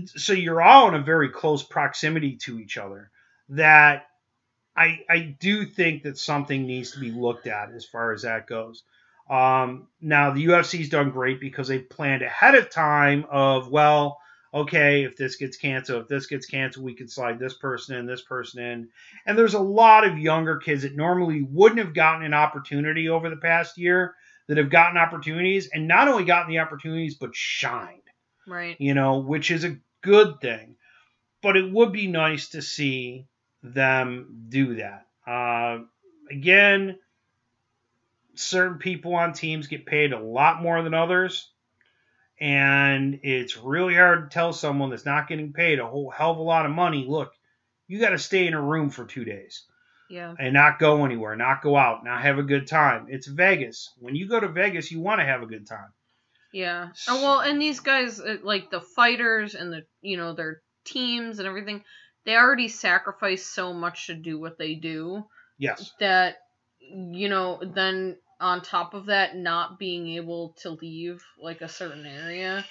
so 0.06 0.32
you're 0.32 0.62
all 0.62 0.88
in 0.88 0.94
a 0.94 1.02
very 1.02 1.28
close 1.30 1.62
proximity 1.62 2.36
to 2.44 2.58
each 2.58 2.78
other. 2.78 3.10
That 3.50 4.06
I 4.76 5.00
I 5.08 5.36
do 5.38 5.64
think 5.66 6.02
that 6.04 6.18
something 6.18 6.66
needs 6.66 6.92
to 6.92 7.00
be 7.00 7.10
looked 7.10 7.46
at 7.46 7.70
as 7.70 7.84
far 7.84 8.12
as 8.12 8.22
that 8.22 8.46
goes. 8.46 8.82
Um, 9.30 9.88
now 10.00 10.30
the 10.32 10.44
UFC's 10.46 10.88
done 10.88 11.10
great 11.10 11.40
because 11.40 11.68
they 11.68 11.78
planned 11.78 12.22
ahead 12.22 12.54
of 12.54 12.70
time 12.70 13.24
of 13.30 13.70
well, 13.70 14.18
okay, 14.52 15.04
if 15.04 15.16
this 15.16 15.36
gets 15.36 15.56
canceled, 15.56 16.02
if 16.02 16.08
this 16.08 16.26
gets 16.26 16.46
canceled, 16.46 16.84
we 16.84 16.94
can 16.94 17.08
slide 17.08 17.38
this 17.38 17.54
person 17.54 17.96
in, 17.96 18.06
this 18.06 18.22
person 18.22 18.62
in. 18.62 18.88
And 19.26 19.38
there's 19.38 19.54
a 19.54 19.60
lot 19.60 20.04
of 20.06 20.18
younger 20.18 20.56
kids 20.58 20.82
that 20.82 20.96
normally 20.96 21.42
wouldn't 21.42 21.80
have 21.80 21.94
gotten 21.94 22.24
an 22.24 22.34
opportunity 22.34 23.08
over 23.08 23.30
the 23.30 23.36
past 23.36 23.78
year 23.78 24.14
that 24.46 24.58
have 24.58 24.70
gotten 24.70 24.98
opportunities 24.98 25.68
and 25.72 25.88
not 25.88 26.08
only 26.08 26.24
gotten 26.24 26.50
the 26.50 26.58
opportunities 26.58 27.14
but 27.14 27.34
shined 27.34 28.02
right. 28.46 28.76
you 28.78 28.94
know, 28.94 29.18
which 29.18 29.50
is 29.50 29.64
a 29.64 29.76
good 30.02 30.40
thing. 30.40 30.76
But 31.42 31.56
it 31.56 31.70
would 31.70 31.92
be 31.92 32.06
nice 32.06 32.50
to 32.50 32.62
see 32.62 33.26
them 33.62 34.46
do 34.48 34.76
that. 34.76 35.06
Uh, 35.26 35.84
again, 36.30 36.98
certain 38.34 38.78
people 38.78 39.14
on 39.14 39.32
teams 39.32 39.66
get 39.66 39.86
paid 39.86 40.12
a 40.12 40.18
lot 40.18 40.62
more 40.62 40.82
than 40.82 40.94
others. 40.94 41.50
And 42.40 43.20
it's 43.22 43.56
really 43.56 43.94
hard 43.94 44.30
to 44.30 44.34
tell 44.34 44.52
someone 44.52 44.90
that's 44.90 45.04
not 45.04 45.28
getting 45.28 45.52
paid 45.52 45.78
a 45.78 45.86
whole 45.86 46.10
hell 46.10 46.32
of 46.32 46.38
a 46.38 46.42
lot 46.42 46.66
of 46.66 46.72
money, 46.72 47.04
look, 47.06 47.32
you 47.86 48.00
got 48.00 48.10
to 48.10 48.18
stay 48.18 48.46
in 48.46 48.54
a 48.54 48.60
room 48.60 48.90
for 48.90 49.04
two 49.04 49.24
days 49.24 49.64
Yeah. 50.10 50.34
and 50.38 50.52
not 50.54 50.78
go 50.78 51.04
anywhere, 51.04 51.34
not 51.36 51.62
go 51.62 51.76
out, 51.76 52.04
not 52.04 52.22
have 52.22 52.38
a 52.38 52.42
good 52.42 52.66
time. 52.66 53.06
It's 53.08 53.26
Vegas. 53.26 53.90
When 53.98 54.14
you 54.14 54.28
go 54.28 54.38
to 54.38 54.48
Vegas, 54.48 54.90
you 54.90 55.00
want 55.00 55.20
to 55.20 55.24
have 55.24 55.42
a 55.42 55.46
good 55.46 55.66
time. 55.66 55.92
Yeah. 56.52 56.90
Oh, 57.08 57.22
well, 57.22 57.40
and 57.40 57.60
these 57.60 57.80
guys, 57.80 58.20
uh, 58.20 58.36
like 58.42 58.70
the 58.70 58.80
fighters 58.80 59.54
and 59.54 59.72
the, 59.72 59.82
you 60.02 60.16
know, 60.16 60.34
their 60.34 60.60
teams 60.84 61.38
and 61.38 61.48
everything, 61.48 61.82
they 62.24 62.36
already 62.36 62.68
sacrifice 62.68 63.44
so 63.44 63.72
much 63.72 64.06
to 64.06 64.14
do 64.14 64.38
what 64.38 64.58
they 64.58 64.74
do 64.74 65.24
Yes. 65.58 65.92
that, 66.00 66.36
you 66.78 67.28
know, 67.28 67.60
then 67.74 68.16
on 68.40 68.60
top 68.62 68.94
of 68.94 69.06
that, 69.06 69.36
not 69.36 69.78
being 69.78 70.08
able 70.08 70.54
to 70.62 70.70
leave 70.70 71.24
like 71.40 71.60
a 71.60 71.68
certain 71.68 72.06
area, 72.06 72.64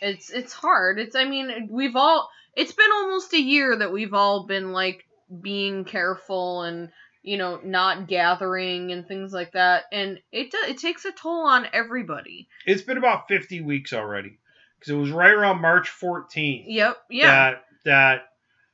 it's 0.00 0.30
it's 0.30 0.52
hard. 0.52 0.98
It's 0.98 1.16
I 1.16 1.24
mean, 1.24 1.68
we've 1.70 1.96
all 1.96 2.28
it's 2.54 2.72
been 2.72 2.90
almost 2.92 3.32
a 3.32 3.40
year 3.40 3.76
that 3.76 3.92
we've 3.92 4.14
all 4.14 4.46
been 4.46 4.72
like 4.72 5.04
being 5.40 5.84
careful 5.84 6.62
and 6.62 6.90
you 7.22 7.36
know 7.38 7.60
not 7.64 8.08
gathering 8.08 8.90
and 8.92 9.06
things 9.06 9.32
like 9.32 9.52
that, 9.52 9.84
and 9.92 10.18
it 10.32 10.50
do, 10.50 10.58
it 10.68 10.78
takes 10.78 11.04
a 11.04 11.12
toll 11.12 11.46
on 11.46 11.66
everybody. 11.72 12.48
It's 12.66 12.82
been 12.82 12.98
about 12.98 13.28
50 13.28 13.60
weeks 13.62 13.92
already 13.92 14.38
because 14.78 14.92
it 14.92 14.96
was 14.98 15.10
right 15.10 15.32
around 15.32 15.60
March 15.60 15.88
14th 15.90 16.64
Yep. 16.66 16.96
Yeah. 17.10 17.26
that 17.26 17.64
that 17.84 18.22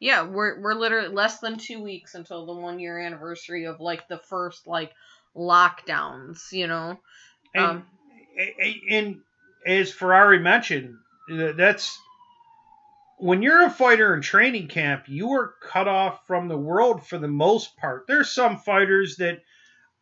Yeah. 0.01 0.23
We're 0.23 0.61
we're 0.61 0.75
literally 0.75 1.09
less 1.15 1.41
than 1.41 1.59
two 1.59 1.83
weeks 1.83 2.15
until 2.15 2.47
the 2.47 2.55
one 2.55 2.79
year 2.81 2.99
anniversary 2.99 3.65
of 3.67 3.81
like 3.81 4.09
the 4.09 4.19
first 4.19 4.67
like 4.67 4.93
lockdowns. 5.37 6.53
You 6.53 6.67
know. 6.67 6.99
and, 7.55 7.65
Um. 7.65 7.87
a- 8.39 8.81
and 8.91 9.21
as 9.67 9.93
Ferrari 9.93 10.39
mentioned, 10.39 10.95
that's 11.29 11.99
when 13.19 13.43
you're 13.43 13.65
a 13.67 13.71
fighter 13.71 14.15
in 14.15 14.23
training 14.23 14.69
camp, 14.69 15.05
you 15.09 15.33
are 15.33 15.55
cut 15.63 15.89
off 15.89 16.27
from 16.27 16.49
the 16.49 16.57
world 16.57 17.07
for 17.07 17.19
the 17.19 17.29
most 17.29 17.77
part. 17.77 18.07
There's 18.07 18.31
some 18.31 18.59
fighters 18.59 19.17
that 19.17 19.43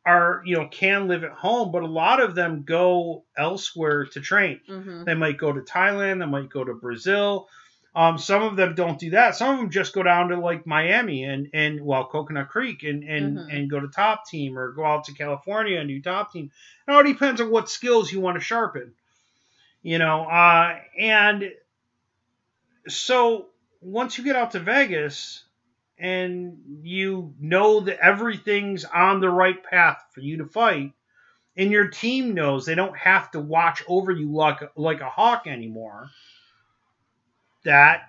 are 0.04 0.42
you 0.44 0.56
know 0.56 0.68
can 0.68 1.08
live 1.08 1.24
at 1.24 1.32
home, 1.32 1.72
but 1.72 1.82
a 1.82 1.86
lot 1.86 2.20
of 2.22 2.34
them 2.34 2.62
go 2.62 3.24
elsewhere 3.36 4.06
to 4.06 4.20
train. 4.20 4.60
hmm 4.66 5.04
They 5.04 5.14
might 5.14 5.38
go 5.38 5.52
to 5.52 5.60
Thailand. 5.60 6.20
They 6.20 6.26
might 6.26 6.48
go 6.50 6.64
to 6.64 6.74
Brazil. 6.74 7.48
Um, 7.94 8.18
some 8.18 8.42
of 8.42 8.56
them 8.56 8.74
don't 8.74 8.98
do 8.98 9.10
that. 9.10 9.36
Some 9.36 9.54
of 9.54 9.58
them 9.58 9.70
just 9.70 9.94
go 9.94 10.02
down 10.02 10.28
to 10.28 10.38
like 10.38 10.66
Miami 10.66 11.24
and 11.24 11.48
and 11.54 11.80
well 11.80 12.06
Coconut 12.06 12.48
Creek 12.50 12.82
and 12.82 13.02
and 13.04 13.38
Mhm. 13.38 13.46
and 13.50 13.70
go 13.70 13.80
to 13.80 13.88
Top 13.88 14.26
Team 14.26 14.58
or 14.58 14.72
go 14.72 14.84
out 14.84 15.04
to 15.04 15.14
California 15.14 15.78
and 15.80 15.88
do 15.88 16.00
Top 16.02 16.32
Team. 16.32 16.50
It 16.86 16.90
all 16.92 17.02
depends 17.02 17.40
on 17.40 17.50
what 17.50 17.70
skills 17.70 18.12
you 18.12 18.20
want 18.20 18.36
to 18.36 18.40
sharpen. 18.44 18.94
You 19.82 19.98
know, 19.98 20.24
uh, 20.24 20.78
and 20.98 21.50
so 22.88 23.46
once 23.80 24.18
you 24.18 24.24
get 24.24 24.36
out 24.36 24.52
to 24.52 24.60
Vegas 24.60 25.44
and 25.98 26.58
you 26.82 27.34
know 27.40 27.80
that 27.80 27.98
everything's 28.00 28.84
on 28.84 29.20
the 29.20 29.30
right 29.30 29.62
path 29.62 30.04
for 30.12 30.20
you 30.20 30.38
to 30.38 30.46
fight, 30.46 30.92
and 31.56 31.70
your 31.70 31.88
team 31.88 32.34
knows 32.34 32.66
they 32.66 32.74
don't 32.74 32.96
have 32.96 33.30
to 33.30 33.40
watch 33.40 33.82
over 33.88 34.12
you 34.12 34.32
like 34.32 34.60
like 34.76 35.00
a 35.00 35.08
hawk 35.08 35.46
anymore. 35.46 36.10
That 37.64 38.02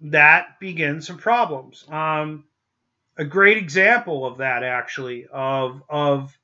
that 0.00 0.58
begins 0.60 1.06
some 1.06 1.18
problems. 1.18 1.84
Um, 1.88 2.44
a 3.16 3.24
great 3.24 3.58
example 3.58 4.26
of 4.26 4.38
that 4.38 4.62
actually 4.62 5.26
of 5.30 5.82
of 5.88 6.36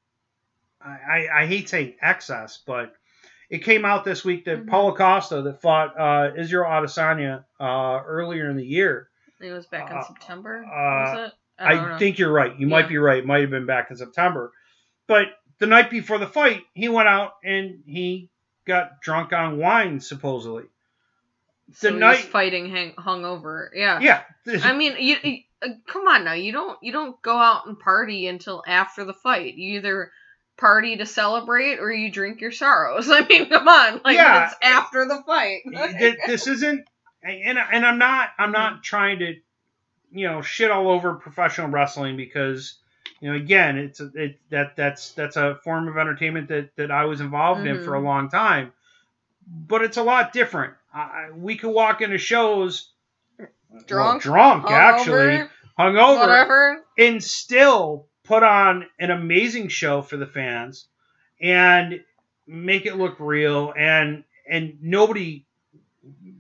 I, 0.85 1.29
I 1.33 1.47
hate 1.47 1.69
saying 1.69 1.95
excess, 2.03 2.59
but 2.67 2.95
it 3.53 3.63
came 3.63 3.85
out 3.85 4.03
this 4.05 4.25
week 4.25 4.47
that 4.47 4.65
Mhm. 4.65 4.69
Paulo 4.69 4.95
Costa 4.97 5.43
that 5.43 5.61
fought 5.61 5.95
uh, 5.99 6.33
Israel 6.37 6.65
Adesanya 6.71 7.45
uh, 7.61 8.01
earlier 8.07 8.49
in 8.51 8.57
the 8.57 8.65
year. 8.65 9.09
It 9.41 9.53
was 9.53 9.67
back 9.67 9.91
in 9.91 9.97
Uh, 9.99 10.03
September. 10.03 10.65
uh, 10.65 10.69
was 10.71 11.29
it? 11.29 11.33
I, 11.59 11.95
I 11.95 11.99
think 11.99 12.19
you're 12.19 12.33
right. 12.33 12.59
You 12.59 12.67
might 12.67 12.89
be 12.89 12.97
right. 12.99 13.19
It 13.19 13.27
might 13.27 13.43
have 13.43 13.51
been 13.51 13.67
back 13.67 13.91
in 13.91 13.97
September. 13.97 14.53
But 15.07 15.27
the 15.59 15.67
night 15.67 15.91
before 15.91 16.19
the 16.19 16.27
fight, 16.27 16.63
he 16.75 16.89
went 16.89 17.09
out 17.09 17.35
and 17.45 17.83
he 17.87 18.31
got 18.65 19.01
drunk 19.03 19.33
on 19.35 19.59
wine 19.59 20.01
supposedly. 20.01 20.65
The 21.81 21.91
he 21.91 21.97
night, 21.97 22.17
was 22.23 22.27
fighting 22.27 22.71
hang- 22.71 22.95
hungover. 22.95 23.69
Yeah. 23.75 24.01
yeah, 24.01 24.23
I 24.65 24.73
mean, 24.73 24.97
you, 24.99 25.17
you 25.23 25.39
uh, 25.63 25.69
come 25.87 26.09
on 26.09 26.25
now. 26.25 26.33
You 26.33 26.53
don't 26.53 26.79
you 26.83 26.91
don't 26.93 27.21
go 27.23 27.37
out 27.37 27.67
and 27.67 27.79
party 27.79 28.27
until 28.27 28.65
after 28.67 29.05
the 29.05 29.15
fight. 29.15 29.55
You 29.55 29.79
either 29.79 30.11
party 30.59 30.97
to 30.97 31.07
celebrate 31.07 31.79
or 31.79 31.91
you 31.93 32.11
drink 32.11 32.41
your 32.41 32.53
sorrows. 32.53 33.09
I 33.11 33.27
mean, 33.27 33.49
come 33.49 33.67
on, 33.69 34.01
like 34.05 34.17
Yeah. 34.17 34.47
it's 34.47 34.55
after 34.63 35.05
the 35.07 35.23
fight. 35.27 35.61
This 36.27 36.47
isn't, 36.47 36.85
and 37.23 37.59
and 37.59 37.87
I'm 37.87 37.99
not 37.99 38.31
I'm 38.39 38.53
not 38.53 38.83
trying 38.83 39.19
to, 39.21 39.35
you 40.13 40.27
know, 40.29 40.43
shit 40.43 40.71
all 40.71 40.89
over 40.89 41.15
professional 41.15 41.69
wrestling 41.69 42.17
because, 42.17 42.79
you 43.21 43.31
know, 43.31 43.37
again, 43.37 43.79
it's 43.79 44.01
a, 44.01 44.11
it 44.15 44.41
that 44.51 44.77
that's 44.77 45.13
that's 45.13 45.37
a 45.37 45.57
form 45.65 45.89
of 45.89 45.97
entertainment 45.97 46.49
that 46.49 46.71
that 46.77 46.91
I 46.91 47.05
was 47.07 47.21
involved 47.21 47.67
in 47.67 47.83
for 47.83 47.95
a 47.95 48.01
Mhm. 48.01 48.05
long 48.05 48.29
time, 48.29 48.73
but 49.47 49.83
it's 49.83 49.97
a 49.97 50.03
lot 50.03 50.33
different. 50.33 50.75
I, 50.95 51.31
we 51.35 51.57
could 51.57 51.71
walk 51.71 52.03
into 52.03 52.19
shows. 52.19 52.91
well, 53.39 53.49
Drunk, 53.87 54.23
drunk, 54.23 54.71
actually, 54.71 55.15
Hungover, 55.39 55.49
hungover, 55.79 56.19
whatever. 56.19 56.85
and 56.99 57.25
still 57.25 58.07
put 58.25 58.43
on 58.43 58.87
an 58.99 59.11
amazing 59.11 59.69
show 59.69 60.03
for 60.03 60.17
the 60.17 60.27
fans 60.27 60.87
and 61.41 62.01
make 62.47 62.87
it 62.87 62.97
look 62.97 63.17
real 63.19 63.73
and 63.77 64.25
and 64.49 64.79
nobody 64.83 65.45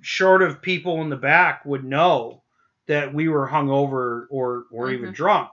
short 0.00 0.42
of 0.42 0.60
people 0.60 1.00
in 1.02 1.08
the 1.08 1.16
back 1.16 1.64
would 1.64 1.84
know 1.84 2.42
that 2.86 3.14
we 3.14 3.28
were 3.28 3.48
hungover 3.48 4.26
or 4.30 4.64
or 4.70 4.90
even 4.90 5.10
Mhm. 5.10 5.14
drunk 5.14 5.50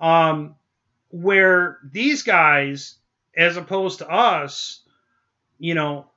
um 0.00 0.54
where 1.10 1.78
these 1.84 2.22
guys 2.22 2.96
as 3.36 3.56
opposed 3.56 3.98
to 3.98 4.10
us 4.10 4.82
you 5.58 5.74
know 5.74 6.10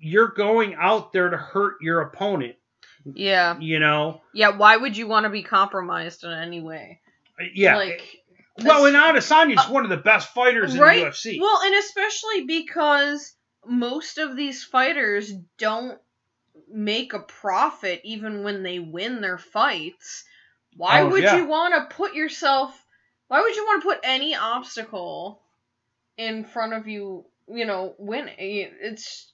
you're 0.00 0.28
going 0.28 0.74
out 0.74 1.12
there 1.12 1.30
to 1.30 1.36
hurt 1.36 1.80
your 1.80 2.00
opponent 2.02 2.56
Yeah, 3.04 3.58
you 3.58 3.78
know 3.78 4.20
yeah. 4.32 4.48
Why 4.50 4.76
would 4.76 4.96
you 4.96 5.06
want 5.06 5.24
to 5.24 5.30
be 5.30 5.42
compromised 5.42 6.24
in 6.24 6.32
any 6.32 6.60
way? 6.60 7.00
yeah 7.54 7.76
Like, 7.76 8.22
well 8.64 8.86
and 8.86 8.96
Adesanya's 8.96 9.58
uh, 9.58 9.68
one 9.72 9.84
of 9.84 9.90
the 9.90 9.96
best 9.96 10.32
fighters 10.34 10.74
in 10.74 10.80
right? 10.80 11.12
the 11.14 11.34
UFC 11.34 11.40
Well, 11.40 11.60
and 11.64 11.74
especially 11.74 12.44
because 12.44 13.34
most 13.66 14.18
of 14.18 14.36
these 14.36 14.62
fighters 14.64 15.32
don't 15.58 15.98
make 16.68 17.12
a 17.12 17.18
profit 17.20 18.00
even 18.04 18.42
when 18.44 18.62
they 18.62 18.78
win 18.78 19.20
their 19.20 19.38
fights. 19.38 20.24
Why 20.76 21.02
Oh, 21.02 21.08
would 21.10 21.22
yeah. 21.22 21.36
you 21.36 21.46
want 21.46 21.74
to 21.74 21.94
put 21.94 22.14
yourself 22.14 22.82
why 23.28 23.40
would 23.40 23.56
you 23.56 23.64
want 23.64 23.82
to 23.82 23.88
put 23.88 24.00
any 24.04 24.36
obstacle 24.36 25.42
in 26.16 26.44
front 26.44 26.72
of 26.74 26.86
you, 26.86 27.24
you 27.48 27.64
know, 27.66 27.94
winning? 27.98 28.34
Eh, 28.38 28.68
it's 28.80 29.32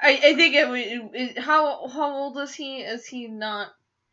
I, 0.00 0.10
I 0.22 0.34
think 0.34 0.54
it, 0.54 0.68
would- 0.68 1.14
it, 1.14 1.38
how 1.38 1.88
how 1.88 2.14
old 2.16 2.38
is 2.38 2.54
he? 2.54 2.80
Is 2.80 3.06
he 3.06 3.26
not 3.26 3.68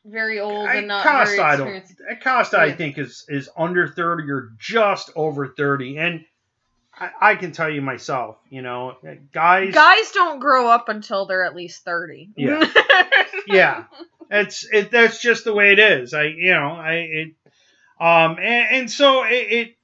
very 0.05 0.39
old 0.39 0.67
I- 0.67 0.75
and 0.75 0.87
not 0.87 1.05
Costa, 1.05 1.35
very 1.35 1.39
I 1.39 1.55
don't- 1.57 1.67
experienced? 1.67 2.01
Acosta, 2.09 2.59
I 2.59 2.71
think, 2.71 2.97
is 2.97 3.25
is 3.29 3.49
under 3.57 3.87
thirty 3.87 4.29
or 4.31 4.51
just 4.59 5.11
over 5.15 5.47
thirty, 5.49 5.97
and 5.97 6.25
I, 6.93 7.11
I 7.21 7.35
can 7.35 7.51
tell 7.51 7.69
you 7.69 7.81
myself, 7.81 8.37
you 8.49 8.61
know, 8.61 8.97
guys, 9.31 9.73
Guys 9.73 10.11
don't 10.11 10.39
grow 10.39 10.67
up 10.67 10.89
until 10.89 11.25
they're 11.25 11.45
at 11.45 11.55
least 11.55 11.85
30. 11.85 12.31
Yeah. 12.35 12.69
yeah, 13.47 13.85
it's 14.29 14.67
it. 14.71 14.91
That's 14.91 15.21
just 15.21 15.45
the 15.45 15.53
way 15.53 15.71
it 15.71 15.79
is. 15.79 16.13
I, 16.13 16.23
you 16.23 16.51
know, 16.53 16.71
I 16.73 16.93
it, 16.93 17.27
um, 17.99 18.37
and, 18.39 18.75
and 18.75 18.91
so 18.91 19.23
it, 19.23 19.31
it 19.33 19.75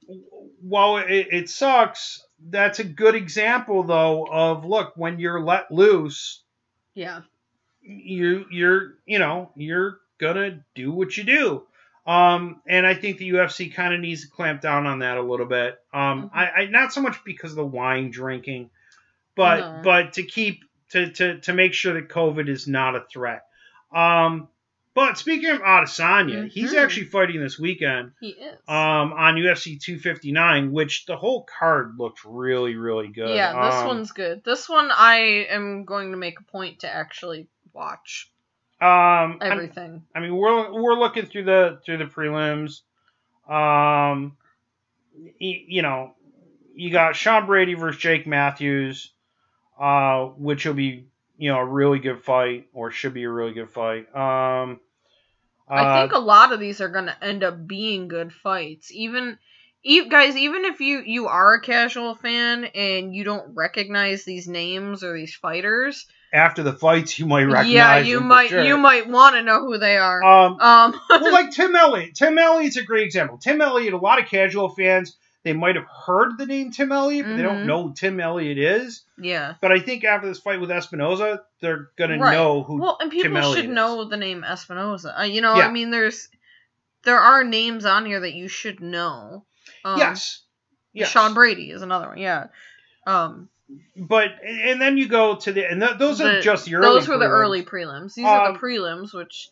while 0.60 0.98
it, 0.98 1.28
it 1.32 1.48
sucks, 1.48 2.22
that's 2.50 2.78
a 2.78 2.84
good 2.84 3.14
example 3.14 3.84
though 3.84 4.26
of 4.30 4.64
look 4.64 4.92
when 4.96 5.18
you're 5.18 5.40
let 5.40 5.70
loose, 5.72 6.42
yeah. 6.94 7.22
you 7.80 8.44
you're 8.50 8.94
you 9.06 9.18
know 9.18 9.50
you're 9.56 9.98
gonna 10.18 10.64
do 10.74 10.90
what 10.92 11.16
you 11.16 11.24
do 11.24 11.62
um 12.06 12.60
and 12.66 12.86
i 12.86 12.94
think 12.94 13.18
the 13.18 13.30
ufc 13.30 13.72
kind 13.74 13.92
of 13.94 14.00
needs 14.00 14.22
to 14.22 14.30
clamp 14.30 14.60
down 14.60 14.86
on 14.86 15.00
that 15.00 15.16
a 15.18 15.22
little 15.22 15.46
bit 15.46 15.78
um 15.92 16.24
Mhm. 16.24 16.30
I, 16.34 16.50
I 16.50 16.66
not 16.66 16.92
so 16.92 17.00
much 17.02 17.22
because 17.24 17.50
of 17.52 17.56
the 17.56 17.64
wine 17.64 18.10
drinking 18.10 18.70
but 19.34 19.82
but 19.82 20.12
to 20.14 20.22
keep 20.22 20.64
to, 20.90 21.10
to 21.12 21.40
to 21.40 21.52
make 21.52 21.74
sure 21.74 21.94
that 21.94 22.08
covid 22.08 22.48
is 22.48 22.66
not 22.66 22.96
a 22.96 23.04
threat 23.12 23.44
um 23.94 24.48
but 24.94 25.16
speaking 25.16 25.50
of 25.50 25.60
Adesanya, 25.60 26.48
he's 26.48 26.74
Mhm. 26.74 26.82
actually 26.82 27.04
fighting 27.04 27.40
this 27.40 27.56
weekend 27.56 28.12
He 28.18 28.30
is. 28.30 28.58
um, 28.66 29.12
on 29.12 29.36
UFC 29.36 29.78
259, 29.80 30.72
which 30.72 31.06
the 31.06 31.16
whole 31.16 31.44
card 31.44 31.94
looked 31.98 32.24
really, 32.24 32.74
really 32.74 33.06
good. 33.06 33.30
yeah, 33.36 33.52
this 33.52 33.80
Um, 33.80 33.86
one's 33.86 34.10
good. 34.10 34.42
This 34.42 34.68
one 34.68 34.90
I 34.90 35.46
am 35.50 35.84
going 35.84 36.10
to 36.10 36.16
make 36.16 36.40
a 36.40 36.42
point 36.42 36.80
to 36.80 36.92
actually 36.92 37.46
watch 37.72 38.28
um, 38.80 38.88
I'm- 38.88 39.40
everything. 39.42 40.04
I 40.14 40.20
mean, 40.20 40.34
we're 40.34 40.72
we're 40.72 40.98
looking 40.98 41.26
through 41.26 41.44
the 41.44 41.80
through 41.84 41.98
the 41.98 42.04
prelims. 42.04 42.80
Um, 43.48 44.36
y- 45.40 45.64
you 45.68 45.82
know, 45.82 46.14
you 46.74 46.90
got 46.90 47.16
Sean 47.16 47.46
Brady 47.46 47.74
versus 47.74 48.00
Jake 48.00 48.26
Matthews, 48.26 49.12
uh, 49.78 50.26
which 50.26 50.66
will 50.66 50.74
be 50.74 51.06
you 51.36 51.50
know 51.50 51.58
a 51.58 51.64
really 51.64 51.98
good 51.98 52.22
fight, 52.22 52.68
or 52.72 52.90
should 52.90 53.14
be 53.14 53.24
a 53.24 53.30
really 53.30 53.52
good 53.52 53.70
fight. 53.70 54.14
Um, 54.14 54.80
I 55.68 55.84
uh, 55.84 56.00
think 56.00 56.12
a 56.12 56.18
lot 56.18 56.52
of 56.52 56.60
these 56.60 56.80
are 56.80 56.88
going 56.88 57.06
to 57.06 57.24
end 57.24 57.44
up 57.44 57.66
being 57.66 58.08
good 58.08 58.32
fights. 58.32 58.90
Even 58.92 59.38
e- 59.82 60.08
guys, 60.08 60.36
even 60.36 60.64
if 60.64 60.80
you 60.80 61.00
you 61.00 61.26
are 61.28 61.54
a 61.54 61.60
casual 61.60 62.14
fan 62.14 62.64
and 62.64 63.14
you 63.14 63.24
don't 63.24 63.54
recognize 63.54 64.24
these 64.24 64.48
names 64.48 65.04
or 65.04 65.14
these 65.14 65.34
fighters, 65.34 66.06
after 66.32 66.62
the 66.62 66.72
fights, 66.72 67.18
you 67.18 67.26
might 67.26 67.44
recognize. 67.44 67.72
yeah, 67.72 67.98
you 67.98 68.18
them 68.18 68.28
might 68.28 68.50
sure. 68.50 68.62
you 68.64 68.76
might 68.76 69.08
want 69.08 69.34
to 69.36 69.42
know 69.42 69.60
who 69.64 69.78
they 69.78 69.96
are. 69.96 70.22
Um, 70.22 70.60
Um, 70.60 71.00
well, 71.10 71.32
like 71.32 71.50
Tim 71.52 71.74
Elliott. 71.74 72.14
Tim 72.14 72.36
Elliott's 72.38 72.76
a 72.76 72.82
great 72.82 73.04
example. 73.04 73.38
Tim 73.38 73.60
Elliott, 73.60 73.94
a 73.94 73.98
lot 73.98 74.20
of 74.20 74.28
casual 74.28 74.68
fans, 74.68 75.16
they 75.44 75.52
might 75.52 75.76
have 75.76 75.86
heard 75.86 76.36
the 76.36 76.44
name 76.46 76.70
Tim 76.72 76.92
Elliott, 76.92 77.24
but 77.26 77.36
they 77.36 77.42
don't 77.42 77.62
Mhm. 77.62 77.66
know 77.66 77.82
who 77.88 77.94
Tim 77.94 78.20
Elliott 78.20 78.58
is. 78.58 79.02
yeah. 79.16 79.54
But 79.60 79.72
I 79.72 79.80
think 79.80 80.04
after 80.04 80.26
this 80.28 80.38
fight 80.40 80.60
with 80.60 80.70
Espinoza, 80.70 81.40
they're 81.60 81.88
gonna 81.96 82.18
Right. 82.18 82.32
know 82.34 82.62
who. 82.62 82.80
Well, 82.80 82.98
and 83.00 83.10
people 83.10 83.36
Elliott 83.36 83.56
should 83.56 83.64
is. 83.66 83.70
know 83.74 84.04
the 84.04 84.16
name 84.16 84.42
Espinoza. 84.46 85.18
Uh, 85.18 85.22
you 85.24 85.40
know, 85.40 85.56
Yeah. 85.56 85.66
I 85.66 85.70
mean, 85.70 85.90
there's 85.90 86.28
there 87.04 87.18
are 87.20 87.44
names 87.44 87.84
on 87.86 88.04
here 88.04 88.20
that 88.20 88.34
you 88.34 88.48
should 88.48 88.80
know. 88.80 89.44
Um, 89.84 89.98
yes. 89.98 90.42
Yes. 90.92 91.08
Sean 91.10 91.32
Brady 91.32 91.70
is 91.70 91.80
another 91.80 92.08
one. 92.08 92.18
Yeah. 92.18 92.48
Um, 93.06 93.48
But 93.96 94.30
and 94.44 94.80
then 94.80 94.96
you 94.96 95.08
go 95.08 95.36
to 95.36 95.52
the 95.52 95.70
and 95.70 95.80
th- 95.80 95.98
those 95.98 96.20
are 96.20 96.36
The- 96.36 96.40
just 96.42 96.64
the 96.66 96.76
early. 96.76 96.86
those 97.00 97.08
were 97.08 97.18
the 97.18 97.26
early 97.26 97.62
prelims. 97.62 98.14
These 98.14 98.24
are 98.24 98.48
Um, 98.48 98.54
the 98.54 98.58
prelims, 98.58 99.12
which 99.12 99.48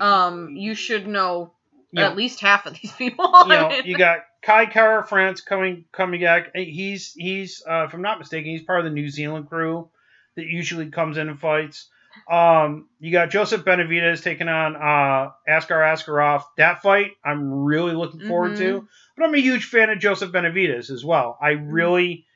um 0.00 0.50
you 0.56 0.74
should 0.74 1.06
know 1.06 1.52
You 1.92 2.00
know, 2.02 2.06
at 2.08 2.16
least 2.16 2.40
half 2.40 2.66
of 2.66 2.74
these 2.80 2.92
people. 2.98 3.30
you 3.44 3.48
know, 3.48 3.70
you 3.84 3.96
got 3.96 4.18
Kai 4.42 4.66
Kara 4.66 5.02
France 5.06 5.40
coming 5.40 5.84
coming 5.92 6.20
back. 6.20 6.54
He's 6.54 7.14
he's 7.14 7.62
uh, 7.68 7.84
if 7.84 7.94
I'm 7.94 8.02
not 8.02 8.18
mistaken, 8.18 8.50
he's 8.50 8.62
part 8.62 8.80
of 8.80 8.84
the 8.84 8.90
New 8.90 9.08
Zealand 9.08 9.48
crew 9.48 9.88
that 10.36 10.46
usually 10.46 10.90
comes 10.90 11.16
in 11.16 11.28
and 11.28 11.40
fights. 11.40 11.88
Um, 12.30 12.88
you 13.00 13.12
got 13.12 13.30
Joseph 13.30 13.64
Benavidez 13.64 14.22
taking 14.22 14.48
on 14.48 14.74
uh, 14.76 15.30
Askar 15.48 15.80
Askarov. 15.80 16.42
That 16.56 16.82
fight, 16.82 17.12
I'm 17.24 17.64
really 17.64 17.92
looking 17.94 18.26
forward 18.26 18.56
to. 18.58 18.86
But 19.16 19.24
I'm 19.24 19.34
a 19.34 19.38
huge 19.40 19.64
fan 19.66 19.88
of 19.90 19.98
Joseph 20.00 20.32
Benavidez 20.32 20.90
as 20.90 21.04
well. 21.04 21.38
I 21.40 21.50
really, 21.50 22.26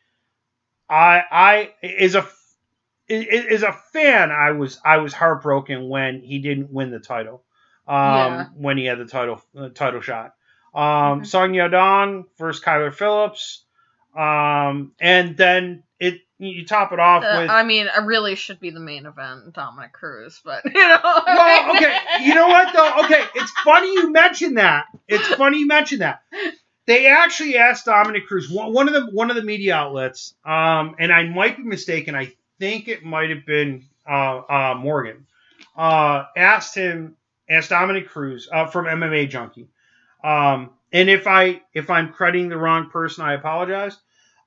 I 0.92 1.22
I 1.30 1.70
is 1.82 2.14
a 2.14 2.26
is 3.08 3.62
a 3.62 3.72
fan. 3.72 4.30
I 4.30 4.52
was 4.52 4.78
I 4.84 4.98
was 4.98 5.12
heartbroken 5.12 5.88
when 5.88 6.20
he 6.20 6.38
didn't 6.38 6.70
win 6.70 6.90
the 6.90 7.00
title. 7.00 7.42
Um, 7.88 7.96
Yeah. 7.96 8.46
when 8.54 8.76
he 8.78 8.84
had 8.84 8.98
the 8.98 9.06
title 9.06 9.42
uh, 9.56 9.70
title 9.70 10.00
shot. 10.00 10.34
Um, 10.74 10.82
Mhm. 11.22 11.26
Song 11.26 11.52
Yadong 11.52 12.24
versus 12.38 12.62
Kyler 12.62 12.94
Phillips. 12.94 13.64
Um, 14.16 14.92
and 15.00 15.36
then 15.36 15.82
it 15.98 16.20
you 16.38 16.66
top 16.66 16.92
it 16.92 17.00
off 17.00 17.24
Uh, 17.24 17.36
with 17.38 17.50
I 17.50 17.62
mean, 17.62 17.86
it 17.86 18.02
really 18.04 18.34
should 18.34 18.60
be 18.60 18.70
the 18.70 18.80
main 18.80 19.06
event, 19.06 19.54
Dominick 19.54 19.92
Cruz, 19.92 20.40
but 20.44 20.62
you 20.66 20.72
know. 20.72 21.00
well, 21.26 21.76
okay. 21.76 21.96
You 22.20 22.34
know 22.34 22.48
what 22.48 22.72
though? 22.74 23.04
Okay, 23.04 23.24
it's 23.34 23.50
funny 23.64 23.94
you 23.94 24.12
mentioned 24.12 24.58
that. 24.58 24.86
It's 25.08 25.26
funny 25.28 25.58
you 25.60 25.66
mentioned 25.66 26.02
that. 26.02 26.22
They 26.86 27.06
actually 27.06 27.56
asked 27.56 27.86
Dominick 27.86 28.26
Cruz, 28.26 28.50
one, 28.50 28.88
of 28.88 28.94
the 28.94 29.10
one 29.12 29.30
of 29.30 29.36
the 29.36 29.42
media 29.42 29.74
outlets, 29.74 30.34
um, 30.44 30.96
and 30.98 31.12
I 31.12 31.24
might 31.24 31.56
be 31.56 31.62
mistaken. 31.62 32.14
I 32.14 32.32
think 32.58 32.88
it 32.88 33.04
might 33.04 33.30
have 33.30 33.46
been 33.46 33.84
uh, 34.08 34.38
uh, 34.38 34.74
Morgan. 34.76 35.26
Uh, 35.76 36.24
asked 36.36 36.74
him, 36.74 37.16
asked 37.48 37.70
Dominick 37.70 38.08
Cruz 38.08 38.48
uh, 38.52 38.66
from 38.66 38.86
MMA 38.86 39.30
Junkie, 39.30 39.68
um, 40.24 40.70
and 40.92 41.08
if 41.08 41.26
I 41.26 41.62
if 41.72 41.88
I'm 41.88 42.12
crediting 42.12 42.48
the 42.48 42.58
wrong 42.58 42.90
person, 42.90 43.24
I 43.24 43.34
apologize. 43.34 43.96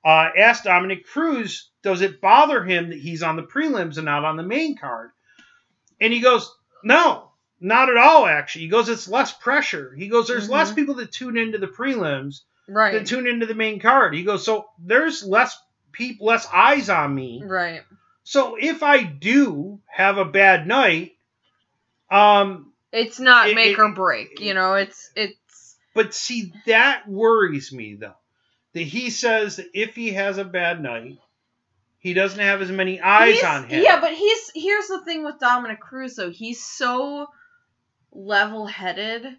Uh, 0.04 0.28
asked 0.38 0.64
Dominick 0.64 1.04
Cruz, 1.04 1.70
does 1.82 2.00
it 2.00 2.20
bother 2.20 2.62
him 2.62 2.90
that 2.90 2.98
he's 2.98 3.24
on 3.24 3.34
the 3.34 3.42
prelims 3.42 3.96
and 3.96 4.04
not 4.04 4.24
on 4.24 4.36
the 4.36 4.42
main 4.44 4.76
card? 4.76 5.10
And 6.00 6.12
he 6.12 6.20
goes, 6.20 6.54
no, 6.84 7.32
not 7.60 7.88
at 7.88 7.96
all, 7.96 8.26
actually. 8.26 8.62
He 8.62 8.68
goes, 8.68 8.88
it's 8.88 9.08
less 9.08 9.32
pressure. 9.32 9.94
He 9.96 10.08
goes, 10.08 10.28
there's 10.28 10.48
less 10.50 10.72
Mhm. 10.72 10.74
people 10.76 10.94
that 10.96 11.12
tune 11.12 11.36
into 11.38 11.58
the 11.58 11.66
prelims 11.68 12.42
right. 12.68 12.92
than 12.92 13.04
tune 13.04 13.26
into 13.26 13.46
the 13.46 13.54
main 13.54 13.80
card. 13.80 14.14
He 14.14 14.24
goes, 14.24 14.44
so 14.44 14.66
there's 14.78 15.24
less 15.24 15.58
people, 15.92 16.26
less 16.26 16.46
eyes 16.52 16.90
on 16.90 17.14
me. 17.14 17.42
Right. 17.44 17.82
So 18.24 18.56
if 18.60 18.82
I 18.82 19.02
do 19.02 19.80
have 19.86 20.18
a 20.18 20.24
bad 20.24 20.66
night, 20.66 21.12
um, 22.10 22.72
It's 22.92 23.18
not 23.20 23.48
It- 23.50 23.54
make 23.56 23.76
it- 23.76 23.80
or 23.80 23.92
break. 23.92 24.40
You 24.40 24.54
know, 24.54 24.74
it's 24.74 25.10
it's 25.16 25.76
but 25.94 26.14
see 26.14 26.52
that 26.66 27.06
worries 27.08 27.72
me 27.72 27.96
though. 27.96 28.14
That 28.74 28.82
he 28.82 29.10
says 29.10 29.56
that 29.56 29.66
if 29.74 29.94
he 29.94 30.12
has 30.12 30.38
a 30.38 30.44
bad 30.44 30.82
night, 30.82 31.18
he 31.98 32.14
doesn't 32.14 32.38
have 32.38 32.62
as 32.62 32.70
many 32.70 33.00
eyes 33.00 33.34
he's- 33.34 33.44
on 33.44 33.68
him. 33.68 33.82
Yeah, 33.82 34.00
but 34.00 34.12
he's 34.14 34.50
here's 34.54 34.86
the 34.88 35.00
thing 35.04 35.24
with 35.24 35.38
Dominick 35.40 35.80
Cruz 35.80 36.14
though. 36.16 36.30
He's 36.30 36.64
so 36.64 37.28
level-headed 38.16 39.36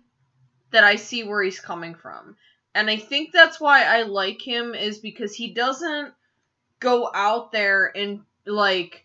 that 0.71 0.83
I 0.83 0.95
see 0.95 1.23
where 1.23 1.41
he's 1.41 1.59
coming 1.59 1.95
from. 1.95 2.35
And 2.75 2.89
I 2.89 2.97
think 2.97 3.31
that's 3.31 3.59
why 3.59 3.83
I 3.83 4.03
like 4.03 4.41
him 4.41 4.75
is 4.75 4.99
because 4.99 5.33
he 5.33 5.53
doesn't 5.53 6.13
go 6.79 7.09
out 7.13 7.51
there 7.51 7.91
and 7.95 8.21
like 8.45 9.03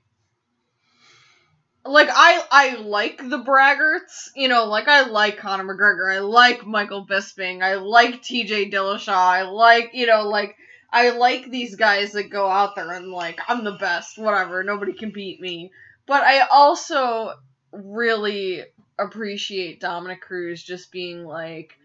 like 1.85 2.09
I 2.13 2.45
I 2.51 2.75
like 2.77 3.19
the 3.19 3.43
braggarts, 3.43 4.29
you 4.37 4.49
know, 4.49 4.67
like 4.67 4.89
I 4.89 5.09
like 5.09 5.39
Conor 5.39 5.65
McGregor, 5.65 6.15
I 6.15 6.21
like 6.21 6.67
Michael 6.67 7.07
Bisping, 7.07 7.63
I 7.63 7.77
like 7.77 8.23
TJ 8.23 8.73
Dillashaw, 8.73 9.09
I 9.09 9.43
like, 9.43 9.91
you 9.95 10.07
know, 10.07 10.29
like 10.29 10.55
I 10.93 11.11
like 11.11 11.51
these 11.51 11.75
guys 11.75 12.13
that 12.13 12.31
go 12.31 12.49
out 12.49 12.77
there 12.77 12.93
and 12.93 13.11
like 13.11 13.41
I'm 13.49 13.65
the 13.65 13.73
best, 13.73 14.19
whatever, 14.19 14.63
nobody 14.63 14.93
can 14.93 15.11
beat 15.11 15.41
me. 15.41 15.73
But 16.07 16.23
I 16.23 16.41
also 16.41 17.33
really 17.73 18.65
appreciate 19.03 19.81
Dominick 19.81 20.21
Cruz 20.21 20.63
just 20.63 20.93
being 20.93 21.25
like 21.25 21.79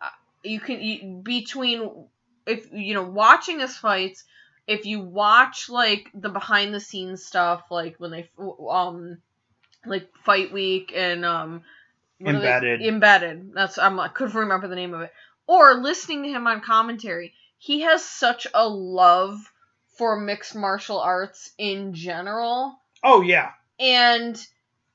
uh, 0.00 0.08
you 0.42 0.60
can 0.60 0.80
you, 0.80 1.20
between 1.22 2.06
if 2.46 2.72
you 2.72 2.94
know 2.94 3.04
watching 3.04 3.60
his 3.60 3.76
fights 3.76 4.24
if 4.66 4.84
you 4.84 5.00
watch 5.00 5.68
like 5.68 6.10
the 6.14 6.28
behind 6.28 6.74
the 6.74 6.80
scenes 6.80 7.24
stuff 7.24 7.62
like 7.70 7.96
when 7.98 8.10
they 8.10 8.28
um 8.68 9.18
like 9.84 10.08
fight 10.24 10.52
week 10.52 10.92
and 10.94 11.24
um 11.24 11.62
are 12.24 12.32
they- 12.32 12.38
Embedded. 12.38 12.82
embedded. 12.82 13.52
That's 13.54 13.78
I'm, 13.78 14.00
i 14.00 14.08
couldn't 14.08 14.34
remember 14.34 14.68
the 14.68 14.74
name 14.76 14.94
of 14.94 15.02
it. 15.02 15.12
Or 15.46 15.74
listening 15.74 16.22
to 16.22 16.30
him 16.30 16.46
on 16.46 16.60
commentary. 16.60 17.34
He 17.58 17.82
has 17.82 18.02
such 18.04 18.46
a 18.54 18.66
love 18.68 19.38
for 19.96 20.18
mixed 20.18 20.54
martial 20.54 20.98
arts 20.98 21.50
in 21.58 21.94
general. 21.94 22.78
Oh 23.04 23.20
yeah, 23.20 23.50
and 23.78 24.36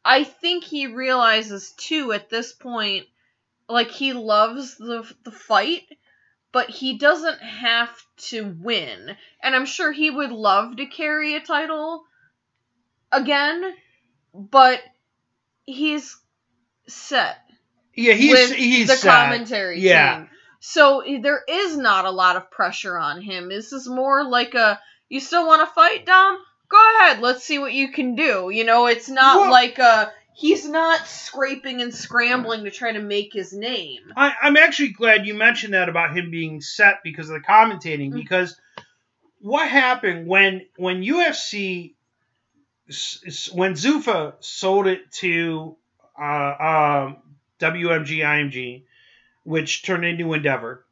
I 0.04 0.24
think 0.24 0.64
he 0.64 0.88
realizes 0.88 1.72
too 1.72 2.12
at 2.12 2.30
this 2.30 2.54
point, 2.54 3.08
like 3.70 3.92
he 3.92 4.14
loves 4.14 4.78
the 4.78 5.12
the 5.24 5.32
fight, 5.32 5.84
but 6.52 6.70
he 6.70 6.98
doesn't 6.98 7.40
have 7.42 7.92
to 8.30 8.46
win. 8.46 9.16
And 9.44 9.56
I'm 9.56 9.66
sure 9.66 9.92
he 9.92 10.10
would 10.10 10.32
love 10.32 10.78
to 10.78 10.86
carry 10.86 11.36
a 11.36 11.42
title 11.42 12.04
again, 13.12 13.74
but 14.34 14.82
he's 15.66 16.18
set 16.88 17.38
yeah. 17.96 18.14
He's 18.14 18.52
he's 18.52 18.88
the 18.88 18.96
set. 18.96 19.12
commentary 19.12 19.80
Yeah. 19.80 20.20
team. 20.20 20.30
So 20.60 21.04
there 21.22 21.42
is 21.48 21.78
not 21.78 22.06
a 22.06 22.12
lot 22.12 22.36
of 22.36 22.52
pressure 22.52 22.98
on 22.98 23.22
him. 23.22 23.50
This 23.50 23.74
is 23.74 23.88
more 23.88 24.24
like 24.24 24.54
a 24.54 24.80
you 25.10 25.20
still 25.20 25.46
want 25.46 25.68
to 25.68 25.74
fight, 25.74 26.06
Dom? 26.06 26.38
Go 26.72 26.78
ahead. 27.00 27.20
Let's 27.20 27.44
see 27.44 27.60
what 27.60 27.74
you 27.74 27.92
can 27.92 28.16
do. 28.16 28.50
You 28.50 28.64
know, 28.64 28.88
it's 28.88 29.10
not 29.10 29.42
Well- 29.42 29.52
like 29.52 29.78
a 29.78 30.14
he's 30.34 30.68
not 30.68 31.06
scraping 31.06 31.82
and 31.82 31.94
scrambling 31.94 32.64
to 32.64 32.72
try 32.72 32.94
to 32.94 33.02
make 33.02 33.34
his 33.34 33.54
name. 33.54 34.14
I, 34.16 34.34
I'm 34.42 34.56
actually 34.56 34.90
glad 34.90 35.28
you 35.28 35.34
mentioned 35.34 35.74
that 35.74 35.90
about 35.90 36.16
him 36.16 36.32
being 36.32 36.62
set 36.62 37.04
because 37.04 37.30
of 37.30 37.36
the 37.36 37.48
commentating. 37.48 38.12
Mm. 38.12 38.16
Because 38.16 38.60
what 39.40 39.68
happened 39.68 40.28
when 40.28 40.66
when 40.78 41.02
UFC 41.02 41.94
when 43.54 43.74
Zuffa 43.74 44.34
sold 44.40 44.88
it 44.88 45.12
to 45.14 45.76
uh, 46.20 47.06
um, 47.06 47.18
WME 47.60 48.20
IMG, 48.20 48.84
which 49.44 49.84
turned 49.84 50.06
into 50.06 50.34
Endeavor, 50.34 50.86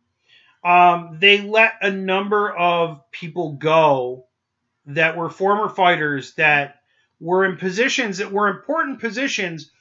um, 0.64 1.18
they 1.20 1.42
let 1.42 1.74
a 1.82 1.92
number 1.92 2.56
of 2.56 3.02
people 3.12 3.54
go 3.54 4.26
that 4.90 5.18
were 5.18 5.30
former 5.30 5.70
fighters 5.70 6.34
that 6.36 6.76
were 7.20 7.46
in 7.46 7.58
positions 7.58 8.18
that 8.20 8.32
were 8.32 8.48
important 8.48 9.00
positions 9.00 9.72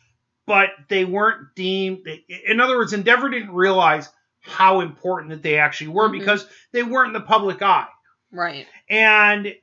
but 0.46 0.70
they 0.88 1.04
weren't 1.04 1.54
deemed. 1.54 2.06
In 2.46 2.58
other 2.58 2.78
words, 2.78 2.94
Endeavor 2.94 3.28
didn't 3.28 3.52
realize 3.52 4.08
how 4.40 4.80
important 4.80 5.28
that 5.28 5.42
they 5.42 5.58
actually 5.58 5.88
were 5.88 6.08
Mhm. 6.08 6.12
because 6.20 6.48
they 6.72 6.82
weren't 6.82 7.08
in 7.08 7.12
the 7.12 7.20
public 7.20 7.60
eye. 7.60 7.86
Right. 8.32 8.66
And 8.88 9.54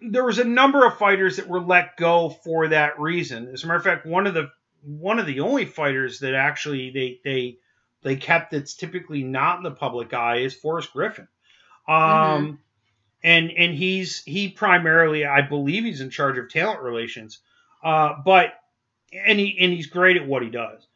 there 0.00 0.24
was 0.24 0.40
a 0.40 0.44
number 0.44 0.84
of 0.84 0.98
fighters 0.98 1.36
that 1.36 1.46
were 1.46 1.60
let 1.60 1.96
go 1.96 2.30
for 2.30 2.66
that 2.68 2.98
reason. 2.98 3.48
As 3.52 3.62
a 3.62 3.68
matter 3.68 3.78
of 3.78 3.84
fact, 3.84 4.06
one 4.06 4.26
of 4.26 4.34
the 4.34 4.50
one 4.82 5.20
of 5.20 5.26
the 5.26 5.38
only 5.40 5.64
fighters 5.64 6.18
that 6.18 6.34
actually 6.34 6.90
they 6.90 7.20
they 7.24 7.58
they 8.02 8.16
kept 8.16 8.50
that's 8.50 8.74
typically 8.74 9.22
not 9.22 9.58
in 9.58 9.62
the 9.62 9.70
public 9.70 10.12
eye 10.12 10.38
is 10.38 10.52
Forrest 10.52 10.92
Griffin. 10.92 11.28
Um 11.86 12.58
and 13.24 13.50
and 13.50 13.74
he's 13.74 14.22
he 14.22 14.48
primarily 14.50 15.26
I 15.26 15.40
believe 15.40 15.84
he's 15.84 16.00
in 16.00 16.10
charge 16.10 16.38
of 16.38 16.50
talent 16.50 16.82
relations. 16.82 17.40
Uh 17.82 18.12
but 18.24 18.52
and 19.12 19.40
he 19.40 19.56
and 19.58 19.72
he's 19.72 19.88
great 19.88 20.16
at 20.16 20.26
what 20.26 20.42
he 20.42 20.50
does. 20.50 20.86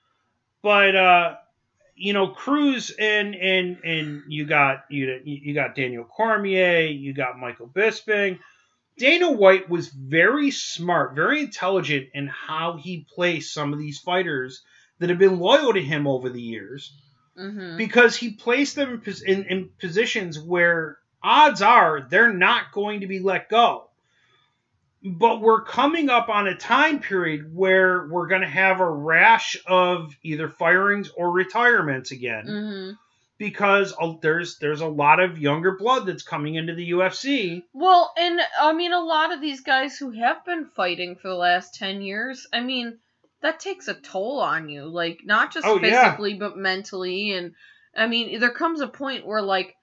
But 0.63 0.95
uh 0.95 1.37
you 1.97 2.13
know, 2.13 2.29
Cruz 2.29 2.91
and 2.97 3.35
and 3.35 3.79
and 3.83 4.23
you 4.29 4.47
got 4.47 4.85
you 4.91 5.21
you 5.25 5.55
got 5.55 5.75
Daniel 5.75 6.05
Cormier, 6.05 6.87
you 6.87 7.13
got 7.13 7.39
Michael 7.39 7.67
Bisping. 7.67 8.39
Dana 8.99 9.31
White 9.31 9.69
was 9.69 9.89
very 9.89 10.51
smart, 10.51 11.15
very 11.15 11.41
intelligent 11.41 12.09
in 12.15 12.27
how 12.27 12.77
he 12.77 13.07
placed 13.15 13.55
some 13.55 13.73
of 13.73 13.79
these 13.79 13.99
fighters 14.01 14.63
that 14.99 15.09
have 15.09 15.19
been 15.19 15.39
loyal 15.39 15.73
to 15.73 15.83
him 15.83 16.07
over 16.07 16.29
the 16.29 16.43
years 16.43 16.93
Mm-hmm. 17.39 17.77
because 17.77 18.17
he 18.17 18.33
placed 18.33 18.75
them 18.75 19.01
in, 19.07 19.15
in, 19.25 19.45
in 19.45 19.71
positions 19.79 20.41
where 20.41 20.99
odds 21.23 21.63
are 21.63 22.07
they're 22.09 22.33
not 22.33 22.73
going 22.73 23.01
to 23.01 23.07
be 23.07 23.19
let 23.21 23.49
go. 23.49 23.85
But 25.05 25.41
we're 25.41 25.63
coming 25.63 26.11
up 26.11 26.29
on 26.29 26.49
a 26.49 26.57
time 26.57 26.99
period 26.99 27.55
where 27.55 28.09
we're 28.09 28.27
going 28.27 28.41
to 28.41 28.49
have 28.49 28.81
a 28.81 28.91
rash 28.91 29.57
of 29.67 30.17
either 30.25 30.49
firings 30.49 31.11
or 31.17 31.31
retirements 31.31 32.11
again 32.11 32.47
Mm-hmm. 32.47 32.91
because 33.39 33.95
there's 34.23 34.59
there's 34.59 34.81
a 34.81 34.89
lot 34.89 35.21
of 35.21 35.39
younger 35.39 35.77
blood 35.77 36.05
that's 36.07 36.25
coming 36.25 36.57
into 36.57 36.75
the 36.75 36.91
UFC. 36.91 37.63
Well, 37.73 38.13
and 38.19 38.41
I 38.61 38.73
mean, 38.73 38.93
a 38.93 39.01
lot 39.01 39.33
of 39.33 39.41
these 39.41 39.61
guys 39.61 39.97
who 39.97 40.11
have 40.11 40.45
been 40.45 40.67
fighting 40.67 41.15
for 41.15 41.29
the 41.29 41.37
last 41.37 41.77
10 41.77 42.03
years, 42.03 42.49
I 42.53 42.61
mean, 42.61 42.99
that 43.41 43.61
takes 43.61 43.87
a 43.87 43.95
toll 43.95 44.41
on 44.41 44.69
you. 44.69 44.87
Like, 44.87 45.21
not 45.25 45.53
just 45.53 45.65
Oh, 45.65 45.79
yeah. 45.81 46.07
physically, 46.07 46.35
but 46.35 46.57
mentally. 46.57 47.31
And 47.31 47.55
I 47.97 48.09
mean, 48.09 48.41
there 48.41 48.51
comes 48.51 48.81
a 48.81 48.89
point 48.89 49.25
where, 49.25 49.43
like, 49.43 49.77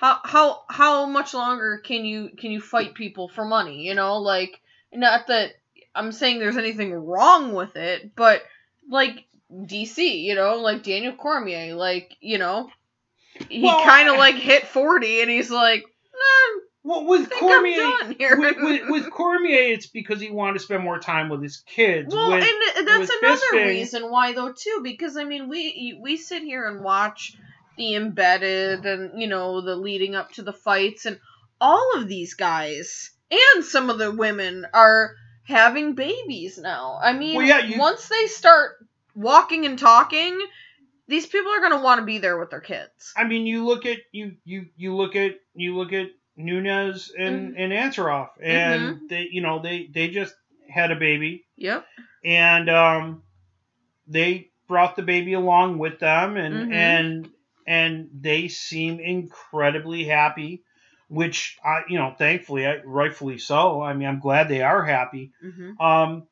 how 0.00 0.18
how 0.24 0.62
how 0.68 1.06
much 1.06 1.34
longer 1.34 1.78
can 1.78 2.04
you 2.04 2.30
can 2.38 2.50
you 2.50 2.60
fight 2.60 2.94
people 2.94 3.28
for 3.28 3.44
money? 3.44 3.82
You 3.86 3.94
know, 3.94 4.18
like 4.18 4.60
not 4.92 5.26
that 5.28 5.52
I'm 5.94 6.12
saying 6.12 6.38
there's 6.38 6.56
anything 6.56 6.92
wrong 6.92 7.52
with 7.54 7.76
it, 7.76 8.14
but 8.16 8.42
like 8.88 9.24
DC, 9.52 10.22
you 10.22 10.34
know, 10.34 10.56
like 10.56 10.82
Daniel 10.82 11.14
Cormier, 11.14 11.74
like 11.74 12.16
you 12.20 12.38
know, 12.38 12.70
he 13.48 13.62
Well, 13.62 13.84
kind 13.84 14.08
of 14.08 14.16
like 14.16 14.36
hit 14.36 14.66
40, 14.66 15.20
and 15.22 15.30
he's 15.30 15.50
like, 15.50 15.82
nah, 15.82 16.60
Well, 16.82 17.04
with 17.06 17.30
Cormier, 17.30 17.82
I'm 17.82 17.98
done 18.00 18.16
here. 18.18 18.38
with, 18.40 18.56
with, 18.60 18.82
with 18.88 19.10
Cormier, 19.10 19.72
it's 19.74 19.86
because 19.86 20.20
he 20.20 20.30
wanted 20.30 20.54
to 20.54 20.60
spend 20.60 20.82
more 20.82 20.98
time 20.98 21.28
with 21.28 21.42
his 21.42 21.58
kids. 21.66 22.14
Well, 22.14 22.30
with, 22.30 22.44
and 22.76 22.86
that's 22.88 23.10
another 23.22 23.40
Bisping- 23.52 23.66
reason 23.68 24.10
why 24.10 24.32
though 24.32 24.52
too, 24.52 24.80
because 24.82 25.16
I 25.16 25.24
mean 25.24 25.48
we 25.48 25.98
we 26.00 26.16
sit 26.16 26.42
here 26.42 26.66
and 26.66 26.82
watch 26.82 27.36
the 27.76 27.94
embedded 27.94 28.84
and 28.86 29.20
you 29.20 29.26
know 29.28 29.60
the 29.60 29.76
leading 29.76 30.14
up 30.14 30.30
to 30.32 30.42
the 30.42 30.52
fights 30.52 31.06
and 31.06 31.18
all 31.60 31.92
of 31.96 32.08
these 32.08 32.34
guys 32.34 33.10
and 33.30 33.64
some 33.64 33.88
of 33.90 33.98
the 33.98 34.10
women 34.12 34.66
are 34.74 35.14
having 35.44 35.94
babies 35.94 36.58
now. 36.58 36.98
I 37.02 37.12
mean, 37.12 37.36
Well, 37.36 37.46
yeah, 37.46 37.60
you- 37.60 37.78
once 37.78 38.08
they 38.08 38.26
start 38.26 38.72
walking 39.14 39.64
and 39.66 39.78
talking, 39.78 40.38
these 41.08 41.26
people 41.26 41.50
are 41.52 41.60
going 41.60 41.72
to 41.72 41.82
want 41.82 42.00
to 42.00 42.04
be 42.06 42.18
there 42.18 42.38
with 42.38 42.50
their 42.50 42.60
kids. 42.60 43.12
I 43.16 43.24
mean, 43.24 43.46
you 43.46 43.64
look 43.64 43.86
at 43.86 43.98
you 44.12 44.36
you 44.44 44.66
you 44.76 44.94
look 44.94 45.16
at 45.16 45.36
you 45.54 45.76
look 45.76 45.92
at 45.92 46.08
Nunes 46.36 47.10
and 47.18 47.54
Mhm. 47.54 47.54
and 47.58 47.72
Ansaroff, 47.72 48.30
and 48.42 48.82
Mm-hmm. 48.82 49.06
they 49.08 49.28
you 49.30 49.40
know 49.42 49.60
they 49.62 49.88
they 49.92 50.08
just 50.08 50.34
had 50.68 50.90
a 50.90 50.96
baby, 50.96 51.44
Yep. 51.56 51.84
and 52.24 52.70
um, 52.70 53.22
they 54.06 54.50
brought 54.68 54.96
the 54.96 55.02
baby 55.02 55.32
along 55.34 55.78
with 55.78 55.98
them, 55.98 56.36
and 56.36 56.54
Mhm. 56.54 56.72
and 56.72 57.30
and 57.66 58.08
they 58.12 58.48
seem 58.48 59.00
incredibly 59.00 60.04
happy, 60.04 60.62
which 61.08 61.58
I 61.64 61.82
you 61.88 61.98
know 61.98 62.14
thankfully 62.16 62.66
I, 62.66 62.82
rightfully 62.84 63.38
so. 63.38 63.82
I 63.82 63.94
mean, 63.94 64.08
I'm 64.08 64.20
glad 64.20 64.48
they 64.48 64.62
are 64.62 64.84
happy. 64.84 65.32
hmm 65.40 65.72
Um, 65.82 66.26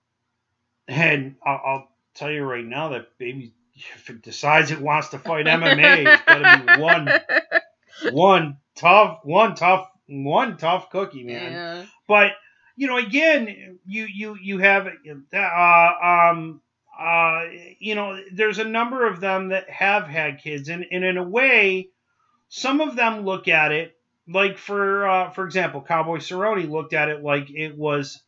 and 0.88 1.36
I'll, 1.44 1.60
I'll 1.64 1.88
tell 2.14 2.30
you 2.30 2.44
right 2.44 2.64
now 2.64 2.90
that 2.90 3.16
baby, 3.18 3.52
if 3.94 4.10
it 4.10 4.22
decides 4.22 4.70
it 4.70 4.80
wants 4.80 5.08
to 5.10 5.18
fight 5.18 5.46
MMA, 5.46 6.06
it's 6.06 6.22
gonna 6.22 6.74
be 6.74 6.80
one, 6.80 7.20
one 8.12 8.58
tough, 8.74 9.20
one 9.22 9.54
tough, 9.54 9.88
one 10.08 10.56
tough 10.56 10.90
cookie, 10.90 11.24
man. 11.24 11.52
Yeah. 11.52 11.84
But 12.08 12.32
you 12.76 12.86
know, 12.86 12.96
again, 12.96 13.78
you 13.86 14.04
you 14.04 14.36
you 14.40 14.58
have 14.58 14.88
uh, 15.34 15.92
um 16.02 16.60
uh 17.00 17.44
you 17.78 17.94
know, 17.94 18.20
there's 18.32 18.58
a 18.58 18.64
number 18.64 19.06
of 19.06 19.20
them 19.20 19.48
that 19.48 19.70
have 19.70 20.06
had 20.06 20.42
kids, 20.42 20.68
and, 20.68 20.86
and 20.90 21.04
in 21.04 21.16
a 21.16 21.22
way, 21.22 21.88
some 22.48 22.80
of 22.80 22.96
them 22.96 23.24
look 23.24 23.48
at 23.48 23.72
it 23.72 23.96
like 24.28 24.58
for 24.58 25.08
uh, 25.08 25.30
for 25.30 25.44
example, 25.44 25.82
Cowboy 25.82 26.18
Cerrone 26.18 26.70
looked 26.70 26.92
at 26.92 27.08
it 27.08 27.22
like 27.22 27.50
it 27.50 27.76
was 27.76 28.22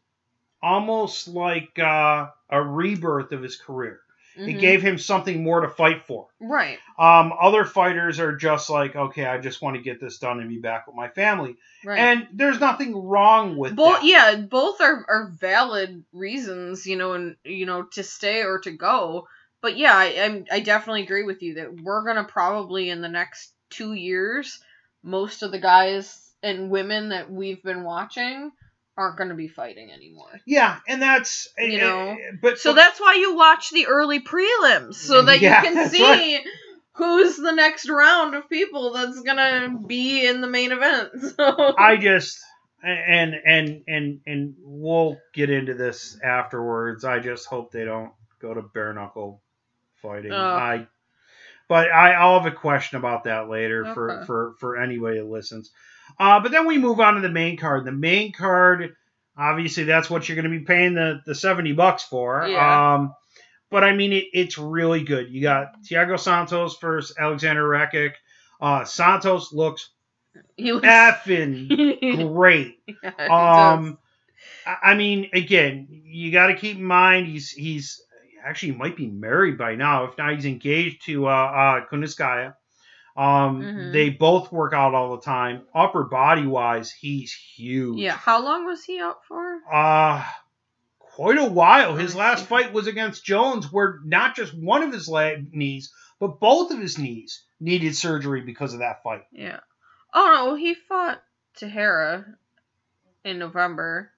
almost 0.62 1.29
like 1.29 1.79
uh, 1.79 2.29
a 2.51 2.62
rebirth 2.62 3.33
of 3.33 3.43
his 3.43 3.57
career. 3.57 4.01
It 4.37 4.57
Mhm. 4.57 4.61
gave 4.61 4.83
him 4.83 4.99
something 4.99 5.43
more 5.43 5.61
to 5.61 5.68
fight 5.68 6.03
for. 6.03 6.28
right. 6.41 6.78
Um, 6.99 7.33
other 7.41 7.64
fighters 7.64 8.20
are 8.20 8.37
just 8.37 8.68
like, 8.70 8.95
okay, 8.97 9.24
I 9.26 9.39
just 9.39 9.61
want 9.62 9.76
to 9.76 9.83
get 9.83 10.01
this 10.01 10.18
done 10.18 10.41
and 10.41 10.49
be 10.49 10.59
back 10.59 10.87
with 10.87 10.95
my 10.97 11.09
family. 11.09 11.57
Right. 11.85 11.99
And 11.99 12.28
there's 12.33 12.61
nothing 12.61 12.95
wrong 13.07 13.57
with 13.57 13.74
both 13.76 14.01
that. 14.01 14.05
yeah 14.05 14.37
both 14.37 14.80
are, 14.80 15.05
are 15.09 15.33
valid 15.41 16.05
reasons 16.12 16.87
you 16.87 16.97
know 16.97 17.12
and 17.14 17.37
you 17.45 17.66
know 17.66 17.83
to 17.95 18.03
stay 18.03 18.43
or 18.43 18.59
to 18.61 18.70
go 18.70 19.26
but 19.61 19.76
yeah 19.76 19.95
I, 19.97 20.22
I'm, 20.24 20.45
I 20.51 20.61
definitely 20.61 21.03
agree 21.03 21.24
with 21.24 21.43
you 21.43 21.55
that 21.55 21.80
we're 21.80 22.05
gonna 22.05 22.24
probably 22.24 22.89
in 22.91 23.01
the 23.01 23.09
next 23.09 23.53
two 23.70 23.95
years 23.95 24.61
most 25.03 25.43
of 25.43 25.51
the 25.51 25.59
guys 25.59 26.30
and 26.43 26.70
women 26.70 27.09
that 27.11 27.30
we've 27.30 27.62
been 27.62 27.83
watching 27.85 28.53
aren't 29.03 29.18
gonna 29.18 29.34
be 29.34 29.48
fighting 29.48 29.92
anymore 29.92 30.40
Yeah, 30.46 30.78
and 30.88 31.03
that's 31.03 31.48
You 31.59 31.78
eh, 31.78 31.80
know, 31.80 32.11
eh, 32.11 32.16
but 32.40 32.59
so 32.59 32.72
that's 32.74 33.00
why 33.00 33.14
you 33.14 33.34
watch 33.36 33.70
the 33.70 33.86
early 33.86 34.20
prelims 34.20 34.94
so 34.94 35.22
that 35.22 35.40
Yeah, 35.40 35.62
you 35.62 35.70
can 35.70 35.90
see 35.90 36.34
right. 36.34 36.44
who's 36.94 37.36
the 37.36 37.53
next 37.53 37.88
round 37.88 38.34
of 38.34 38.48
people 38.48 38.92
that's 38.92 39.20
gonna 39.22 39.78
be 39.86 40.26
in 40.26 40.40
the 40.40 40.48
main 40.48 40.72
event 40.72 41.11
so 41.36 41.74
I 41.78 41.96
just 41.96 42.40
and 42.82 43.34
and 43.46 43.82
and 43.88 44.20
and 44.26 44.55
we'll 44.62 45.18
get 45.34 45.50
into 45.50 45.74
this 45.74 46.18
afterwards. 46.22 47.05
I 47.05 47.20
just 47.20 47.46
hope 47.46 47.72
they 47.72 47.84
don't 47.84 48.12
go 48.40 48.55
to 48.55 48.62
bare 48.62 48.92
knuckle 48.92 49.42
fighting. 50.03 50.32
Ugh. 50.32 50.61
I 50.61 50.86
but 51.68 51.90
I, 51.90 52.12
I'll 52.12 52.40
have 52.40 52.53
a 52.53 52.57
question 52.57 52.98
about 52.98 53.24
that 53.24 53.48
later 53.48 53.84
for 53.94 54.22
for 54.26 54.55
for 54.59 54.76
anybody 54.76 55.18
that 55.18 55.26
listens. 55.26 55.70
Uh, 56.18 56.40
but 56.40 56.52
then 56.52 56.66
we 56.66 56.78
move 56.78 57.00
on 57.00 57.14
to 57.14 57.20
the 57.20 57.30
main 57.30 57.56
card. 57.56 57.84
The 57.84 57.92
main 57.92 58.32
card, 58.32 58.94
obviously, 59.36 59.84
that's 59.84 60.10
what 60.10 60.28
you're 60.28 60.36
going 60.36 60.50
to 60.50 60.58
be 60.58 60.64
paying 60.64 60.94
the 60.94 61.20
the 61.26 61.34
seventy 61.34 61.72
bucks 61.72 62.02
for. 62.02 62.46
Yeah. 62.46 62.94
Um, 62.94 63.14
but 63.70 63.84
I 63.84 63.94
mean, 63.94 64.12
it, 64.12 64.26
it's 64.32 64.58
really 64.58 65.02
good. 65.02 65.30
You 65.30 65.42
got 65.42 65.82
Thiago 65.82 66.18
Santos 66.18 66.78
versus 66.78 67.16
Alexander 67.18 67.66
Rakic. 67.66 68.12
Uh, 68.60 68.84
Santos 68.84 69.52
looks 69.52 69.90
he 70.56 70.72
looks 70.72 70.86
effing 70.86 72.32
great. 72.34 72.78
Yeah. 73.02 73.72
Um, 73.72 73.98
I 74.66 74.94
mean, 74.94 75.30
again, 75.32 75.88
you 75.90 76.30
got 76.30 76.48
to 76.48 76.56
keep 76.56 76.76
in 76.76 76.84
mind 76.84 77.26
he's 77.26 77.50
he's 77.50 78.00
actually 78.44 78.72
might 78.72 78.96
be 78.96 79.08
married 79.08 79.58
by 79.58 79.74
now. 79.74 80.04
If 80.04 80.18
not, 80.18 80.34
he's 80.34 80.46
engaged 80.46 81.06
to 81.06 81.26
uh, 81.26 81.30
uh 81.30 81.86
Kuniskaya. 81.90 82.54
Um, 83.16 83.60
Mhm. 83.62 83.92
they 83.92 84.08
both 84.10 84.50
work 84.50 84.72
out 84.72 84.94
all 84.94 85.16
the 85.16 85.22
time. 85.22 85.66
Upper 85.74 86.04
body 86.04 86.46
wise, 86.46 86.90
he's 86.90 87.32
huge. 87.32 87.98
Yeah, 87.98 88.16
how 88.16 88.42
long 88.42 88.64
was 88.66 88.84
he 88.84 89.00
out 89.00 89.24
for? 89.26 89.58
Uh 89.70 90.24
quite 90.98 91.36
a 91.38 91.44
while. 91.44 91.94
His 91.94 92.14
last 92.14 92.46
fight 92.46 92.72
was 92.72 92.86
against 92.86 93.22
Jones, 93.24 93.70
where 93.70 93.98
not 94.04 94.34
just 94.34 94.54
one 94.54 94.82
of 94.82 94.92
his 94.92 95.08
leg 95.08 95.52
knees, 95.54 95.92
but 96.18 96.40
both 96.40 96.70
of 96.70 96.78
his 96.78 96.98
knees 96.98 97.42
needed 97.60 97.94
surgery 97.94 98.40
because 98.40 98.72
of 98.72 98.78
that 98.80 99.02
fight. 99.02 99.24
Yeah. 99.30 99.60
Oh 100.14 100.32
no, 100.34 100.54
he 100.54 100.72
fought 100.74 101.22
Teixeira 101.54 102.24
in 103.24 103.38
November. 103.38 104.10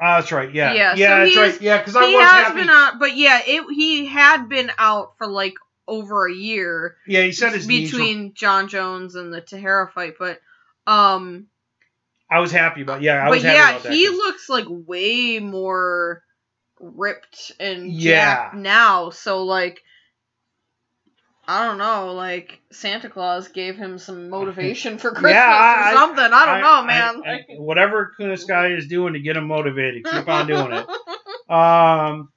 Uh, 0.00 0.18
that's 0.20 0.32
right. 0.32 0.52
Yeah. 0.52 0.74
Yeah, 0.74 0.94
Yeah. 0.94 1.06
so 1.06 1.24
that's 1.24 1.36
right. 1.36 1.62
Yeah. 1.62 1.78
Because 1.78 1.96
I 1.96 2.06
he 2.06 2.16
was 2.16 2.24
has 2.30 2.46
happy. 2.48 2.60
been 2.60 2.68
out, 2.70 2.98
but 2.98 3.16
yeah, 3.16 3.40
it 3.46 3.64
he 3.72 4.06
had 4.06 4.48
been 4.48 4.70
out 4.76 5.16
for 5.16 5.26
like 5.26 5.54
over 5.92 6.26
a 6.26 6.32
year 6.34 6.96
yeah. 7.06 7.22
He 7.22 7.32
said 7.32 7.52
his. 7.52 7.64
Were, 7.64 7.68
between 7.68 8.34
Jon 8.34 8.68
Jones 8.68 9.14
and 9.14 9.32
the 9.32 9.40
Teixeira 9.40 9.90
fight, 9.94 10.14
but 10.18 10.40
um, 10.86 11.46
I 12.30 12.40
was 12.40 12.50
happy 12.50 12.82
about. 12.82 13.02
Yeah. 13.02 13.20
I 13.22 13.26
but 13.26 13.30
was 13.32 13.42
happy 13.42 13.56
yeah, 13.56 13.70
about 13.70 13.82
that 13.84 13.92
he 13.92 14.06
'cause- 14.06 14.16
looks 14.16 14.48
like 14.48 14.66
way 14.68 15.38
more 15.38 16.22
ripped 16.80 17.52
and 17.60 17.92
Yeah. 17.92 18.50
now. 18.54 19.10
So 19.10 19.44
like. 19.44 19.80
I 21.46 21.66
don't 21.66 21.78
know, 21.78 22.12
like 22.12 22.60
Santa 22.70 23.08
Claus 23.08 23.48
gave 23.48 23.76
him 23.76 23.98
some 23.98 24.30
motivation 24.36 24.98
for 24.98 25.10
Christmas 25.10 25.34
I- 25.34 25.90
or 25.90 25.94
something. 25.96 26.24
I, 26.32 26.46
don't 26.46 26.60
know, 26.62 26.84
man. 26.84 27.22
I- 27.26 27.30
I- 27.32 27.44
whatever 27.58 28.12
Kuniskai 28.18 28.78
is 28.78 28.86
doing 28.86 29.14
to 29.14 29.20
get 29.20 29.36
him 29.36 29.48
motivated, 29.48 30.04
keep 30.04 30.28
on 30.28 30.46
doing 30.46 30.72
it. 30.72 30.86
Um, 31.52 32.31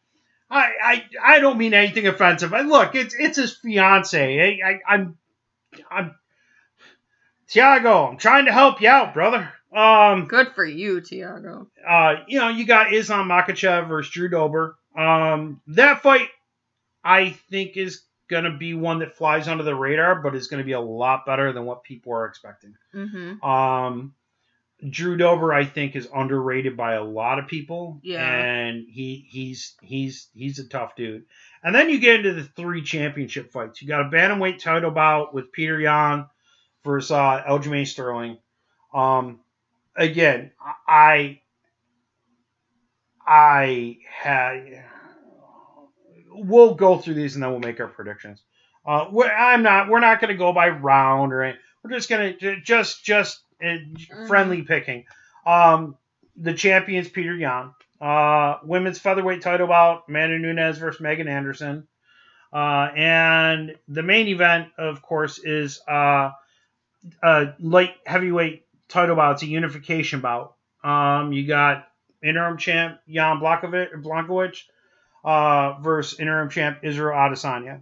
I, 0.50 0.70
I 0.84 1.04
I 1.24 1.39
don't 1.39 1.58
mean 1.58 1.74
anything 1.74 2.08
offensive. 2.08 2.54
I, 2.54 2.62
look, 2.62 2.96
it's 2.96 3.16
it's 3.18 3.38
his 3.38 3.56
fiance. 3.56 4.62
I, 4.62 4.70
I, 4.70 4.80
I'm 4.88 5.18
I'm 5.89 6.16
Thiago. 7.50 8.10
I'm 8.10 8.18
trying 8.18 8.46
to 8.46 8.52
help 8.52 8.82
you 8.82 8.89
out, 8.89 9.14
brother. 9.14 9.52
Um, 9.74 10.28
Good 10.28 10.54
for 10.56 10.64
you, 10.66 11.02
Thiago. 11.02 11.68
uh, 11.88 12.16
you 12.28 12.39
know, 12.39 12.50
you 12.50 12.66
got 12.66 12.93
Islam 12.93 13.28
Makhachev 13.28 13.88
versus 13.89 14.12
Drew 14.12 14.30
Dober. 14.30 14.78
Um, 14.98 15.62
that 15.68 16.02
fight, 16.02 16.30
I 17.04 17.32
think, 17.50 17.76
is 17.76 18.04
gonna 18.30 18.56
be 18.58 18.74
one 18.74 19.00
that 19.00 19.16
flies 19.18 19.48
under 19.48 19.64
the 19.64 19.76
radar, 19.76 20.22
but 20.22 20.36
is 20.36 20.48
gonna 20.48 20.64
be 20.64 20.72
a 20.72 20.80
lot 20.80 21.26
better 21.26 21.52
than 21.52 21.66
what 21.66 21.84
people 21.84 22.14
are 22.14 22.26
expecting. 22.26 22.76
Mm-hmm. 22.93 23.43
Um, 23.43 24.14
Drew 24.89 25.17
Dober, 25.17 25.53
I 25.53 25.65
think, 25.65 25.95
is 25.95 26.07
underrated 26.13 26.75
by 26.77 26.93
a 26.93 27.03
lot 27.03 27.39
of 27.39 27.47
people. 27.47 27.99
Yeah. 28.03 28.27
and 28.27 28.86
he 28.89 29.25
he's 29.29 29.75
he's 29.81 30.27
he's 30.33 30.59
a 30.59 30.67
tough 30.67 30.95
dude. 30.95 31.25
And 31.63 31.73
then 31.73 31.89
you 31.89 31.99
get 31.99 32.17
into 32.17 32.33
the 32.33 32.43
three 32.43 32.83
championship 32.83 33.51
fights. 33.51 33.81
You 33.81 33.88
got 33.88 34.01
a 34.05 34.09
bantamweight 34.09 34.59
title 34.59 34.91
bout 34.91 35.33
with 35.33 35.51
Petr 35.51 35.81
Yan 35.81 36.27
versus 36.83 37.11
uh, 37.11 37.43
Aljamain 37.47 37.88
Sterling. 37.88 38.38
Um, 38.93 39.39
again, 39.95 40.51
I 40.88 41.39
I 43.25 43.97
had. 44.09 44.86
We'll 46.38 46.75
go 46.75 46.97
through 46.97 47.13
these 47.13 47.36
and 47.36 47.43
then 47.43 47.51
we'll 47.51 47.59
make 47.61 47.79
our 47.79 47.88
predictions. 47.88 48.41
Uh, 48.86 49.05
we're, 49.09 49.31
I'm 49.31 49.63
not. 49.63 49.89
We're 49.89 50.01
not 50.01 50.19
going 50.19 50.33
to 50.33 50.38
go 50.38 50.53
by 50.53 50.69
round 50.69 51.33
or. 51.33 51.43
anything. 51.43 51.61
We're 51.83 51.91
just 51.91 52.09
going 52.09 52.38
to 52.39 52.61
just 52.61 53.03
just 53.05 53.41
uh, 53.64 54.26
friendly 54.28 54.62
picking. 54.62 55.06
Um, 55.45 55.97
the 56.36 56.53
champions 56.53 57.10
Petr 57.10 57.39
Yan. 57.39 57.72
Uh, 58.01 58.60
women's 58.64 58.99
featherweight 58.99 59.41
title 59.41 59.68
bout 59.68 60.03
Amanda 60.10 60.38
Nunes 60.38 60.78
versus 60.78 61.01
Megan 61.01 61.28
Anderson. 61.28 61.88
Uh, 62.51 62.89
and 62.95 63.76
the 63.88 64.03
main 64.03 64.28
event, 64.28 64.70
of 64.78 65.01
course, 65.01 65.39
is 65.39 65.82
uh, 65.88 66.32
a 67.24 67.53
light 67.60 67.95
heavyweight 68.06 68.66
title 68.88 69.16
bout. 69.16 69.34
It's 69.34 69.43
a 69.43 69.47
unification 69.47 70.22
bout. 70.22 70.56
Um, 70.84 71.34
you 71.34 71.47
got 71.47 71.88
interim 72.24 72.58
champ 72.58 72.99
Jan 73.10 73.39
Blachowicz 73.39 74.64
uh, 75.24 75.74
versus 75.82 76.20
interim 76.20 76.49
champ 76.49 76.80
Israel 76.84 77.18
Adesanya. 77.18 77.82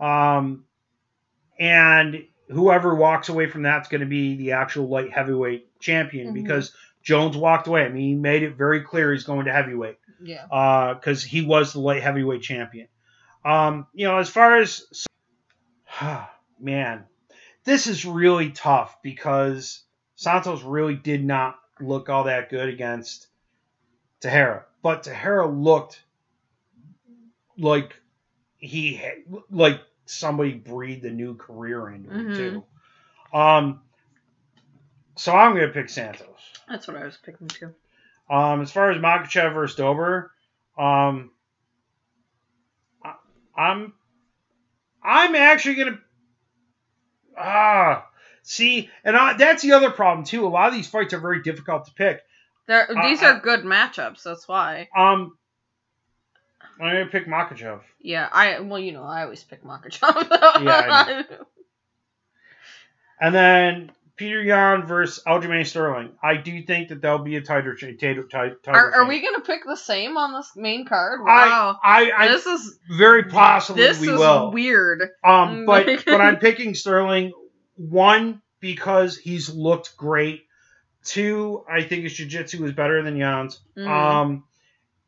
Um, 0.00 0.64
and 1.58 2.24
whoever 2.48 2.94
walks 2.94 3.28
away 3.28 3.46
from 3.48 3.62
that's 3.62 3.88
going 3.88 4.00
to 4.00 4.06
be 4.06 4.36
the 4.36 4.52
actual 4.52 4.88
light 4.88 5.12
heavyweight 5.12 5.78
champion 5.80 6.28
Mhm. 6.28 6.34
because 6.34 6.74
Jones 7.02 7.36
walked 7.36 7.66
away. 7.66 7.84
I 7.84 7.88
mean, 7.88 8.02
he 8.08 8.14
made 8.14 8.42
it 8.42 8.54
very 8.56 8.80
clear 8.82 9.12
he's 9.12 9.24
going 9.24 9.44
to 9.46 9.52
heavyweight 9.52 9.98
Yeah. 10.20 10.94
because 10.98 11.22
he 11.22 11.42
was 11.42 11.72
the 11.72 11.80
light 11.80 12.02
heavyweight 12.02 12.42
champion. 12.42 12.88
Um, 13.44 13.86
you 13.92 14.06
know, 14.06 14.18
as 14.18 14.28
far 14.30 14.56
as 14.58 14.86
man, 16.60 17.04
this 17.64 17.86
is 17.86 18.04
really 18.04 18.50
tough 18.50 19.02
because 19.02 19.82
Santos 20.16 20.62
really 20.62 20.96
did 20.96 21.24
not 21.24 21.58
look 21.80 22.08
all 22.08 22.24
that 22.24 22.50
good 22.50 22.68
against 22.68 23.26
Teixeira, 24.20 24.64
but 24.82 25.02
Teixeira 25.02 25.46
looked 25.46 26.02
like 27.58 27.94
he 28.56 29.00
like 29.50 29.80
somebody 30.06 30.52
breathed 30.54 31.04
a 31.04 31.10
new 31.10 31.36
career 31.36 31.88
into 31.90 32.10
him 32.10 32.28
Mhm. 32.28 32.36
too. 32.36 32.64
Um, 33.36 33.82
so 35.16 35.32
I'm 35.34 35.54
gonna 35.54 35.68
pick 35.68 35.88
Santos. 35.88 36.28
That's 36.68 36.86
what 36.88 36.96
I 36.96 37.04
was 37.04 37.16
picking 37.16 37.48
too. 37.48 37.74
Um, 38.30 38.62
as 38.62 38.70
far 38.72 38.90
as 38.90 38.98
Makhachev 38.98 39.52
versus 39.54 39.76
Dober, 39.76 40.32
um, 40.78 41.30
I, 43.04 43.14
I'm 43.56 43.92
I'm 45.02 45.34
actually 45.34 45.74
gonna 45.76 45.98
ah 47.36 48.06
see, 48.42 48.90
and 49.04 49.16
I, 49.16 49.34
that's 49.34 49.62
the 49.62 49.72
other 49.72 49.90
problem 49.90 50.24
too. 50.26 50.46
A 50.46 50.48
lot 50.48 50.68
of 50.68 50.74
these 50.74 50.88
fights 50.88 51.12
are 51.14 51.18
very 51.20 51.42
difficult 51.42 51.86
to 51.86 51.92
pick. 51.94 52.20
They're, 52.66 52.88
these 53.02 53.22
I- 53.22 53.32
are 53.32 53.40
good 53.40 53.60
matchups. 53.60 54.22
That's 54.22 54.48
why. 54.48 54.88
Um, 54.96 55.36
I'm 56.80 56.92
gonna 56.92 57.06
pick 57.06 57.26
Makhachev. 57.26 57.80
Yeah. 58.00 58.28
I 58.32 58.60
well, 58.60 58.78
you 58.80 58.92
know, 58.92 59.04
I 59.04 59.22
always 59.22 59.42
pick 59.44 59.62
Makhachev. 59.64 60.28
Yeah, 60.64 60.86
I. 60.90 61.24
And 63.20 63.34
then 63.34 63.92
Petr 64.18 64.44
Yan 64.44 64.86
versus 64.86 65.22
Aljamain 65.26 65.66
Sterling. 65.66 66.12
I 66.22 66.36
do 66.36 66.62
think 66.62 66.88
that 66.88 67.00
there'll 67.00 67.18
be 67.18 67.36
a 67.36 67.40
tighter 67.40 67.76
tighter, 67.76 68.24
tighter 68.24 68.58
Are, 68.68 68.92
are 68.94 69.06
we 69.06 69.20
gonna 69.20 69.40
pick 69.40 69.64
the 69.64 69.76
same 69.76 70.16
on 70.16 70.32
this 70.32 70.52
main 70.56 70.84
card? 70.86 71.20
I, 71.22 71.24
Wow. 71.24 71.78
I, 71.82 72.12
I 72.16 72.28
this 72.28 72.46
is 72.46 72.78
very 72.96 73.24
possibly 73.24 73.82
this 73.82 74.00
we 74.00 74.08
is 74.10 74.18
will. 74.18 74.52
weird. 74.52 75.10
Um, 75.24 75.64
but 75.66 75.86
but 76.04 76.20
I'm 76.20 76.36
picking 76.38 76.74
Sterling. 76.74 77.32
One 77.76 78.40
because 78.60 79.16
he's 79.16 79.52
looked 79.52 79.96
great. 79.96 80.42
Two, 81.04 81.64
I 81.70 81.82
think 81.82 82.04
his 82.04 82.14
jiu-jitsu 82.14 82.64
is 82.64 82.72
better 82.72 83.02
than 83.02 83.16
Yan's. 83.16 83.60
Mhm. 83.76 83.86
Um, 83.88 84.44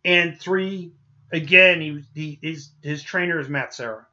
and 0.04 0.38
three, 0.38 0.92
again, 1.32 1.80
he, 1.80 2.04
he 2.14 2.38
his 2.42 2.70
his 2.82 3.02
trainer 3.02 3.38
is 3.40 3.48
Matt 3.48 3.74
Serra, 3.74 4.06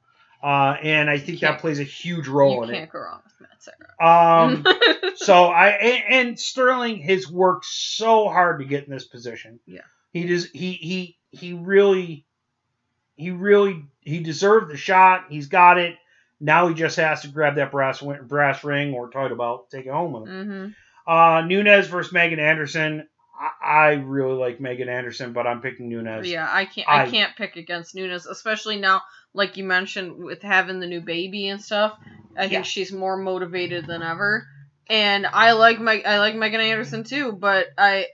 uh, 0.43 0.76
and 0.82 1.09
I 1.09 1.18
think 1.18 1.39
that 1.41 1.59
plays 1.59 1.80
a 1.80 1.84
huge 1.84 2.28
you 2.28 2.34
role 2.34 2.64
in 2.64 2.70
can't 2.70 2.84
it. 2.84 2.91
go 2.91 2.99
wrong 2.99 3.22
with 3.26 3.34
Matt 3.49 3.64
Serra. 3.64 4.43
Um, 4.45 4.66
so 5.16 5.45
I 5.45 5.70
and, 5.70 6.03
and 6.28 6.39
Sterling 6.39 6.99
has 7.03 7.30
worked 7.30 7.66
so 7.66 8.28
hard 8.30 8.59
to 8.59 8.66
get 8.66 8.86
in 8.86 8.91
this 8.91 9.05
position. 9.05 9.59
Yeah. 9.66 9.82
he 10.11 10.26
does. 10.28 10.45
He 10.51 10.74
he 10.74 11.18
he 11.32 11.53
really, 11.53 12.26
he 13.16 13.32
really 13.32 13.86
he 14.01 14.20
deserved 14.20 14.72
the 14.72 14.78
shot. 14.78 15.26
He's 15.30 15.47
got 15.47 15.78
it. 15.78 15.95
Now 16.39 16.68
he 16.68 16.74
just 16.74 16.97
has 16.97 17.22
to 17.22 17.30
grab 17.30 17.55
that 17.55 17.72
brass 17.72 18.01
brass 18.24 18.64
ring 18.64 18.93
or 18.93 19.09
title 19.09 19.32
about, 19.34 19.70
take 19.70 19.86
it 19.86 19.91
home 19.91 20.11
with 20.14 20.30
him. 20.30 20.74
hmm 21.05 21.09
Uh, 21.09 21.41
Nunes 21.45 21.88
versus 21.88 22.11
Megan 22.11 22.39
Anderson. 22.39 23.07
I, 23.62 23.94
really 23.94 24.36
like 24.36 24.60
Megan 24.60 24.89
Anderson, 24.89 25.34
but 25.34 25.48
I'm 25.48 25.62
picking 25.62 25.89
Nunes. 25.89 26.28
Yeah, 26.30 26.48
I 26.50 26.66
can't. 26.66 26.88
I, 26.88 27.04
I- 27.04 27.10
can't 27.10 27.36
pick 27.36 27.56
against 27.56 27.96
Nunes, 27.96 28.26
especially 28.26 28.78
now, 28.78 29.02
like 29.34 29.58
you 29.58 29.64
mentioned, 29.64 30.24
with 30.24 30.41
having 30.41 30.80
the 30.80 30.88
new 30.88 31.02
baby 31.02 31.48
and 31.50 31.62
stuff. 31.62 31.98
I 32.38 32.48
think 32.48 32.66
she's 32.66 32.91
more 32.91 33.16
motivated 33.18 33.86
than 33.86 34.02
ever, 34.02 34.48
and 34.89 35.28
I 35.28 35.52
like 35.52 35.80
Meg. 35.80 36.06
I 36.06 36.20
like 36.20 36.36
Megan 36.36 36.62
Anderson 36.62 37.04
too, 37.04 37.32
but 37.32 37.68
I, 37.78 38.08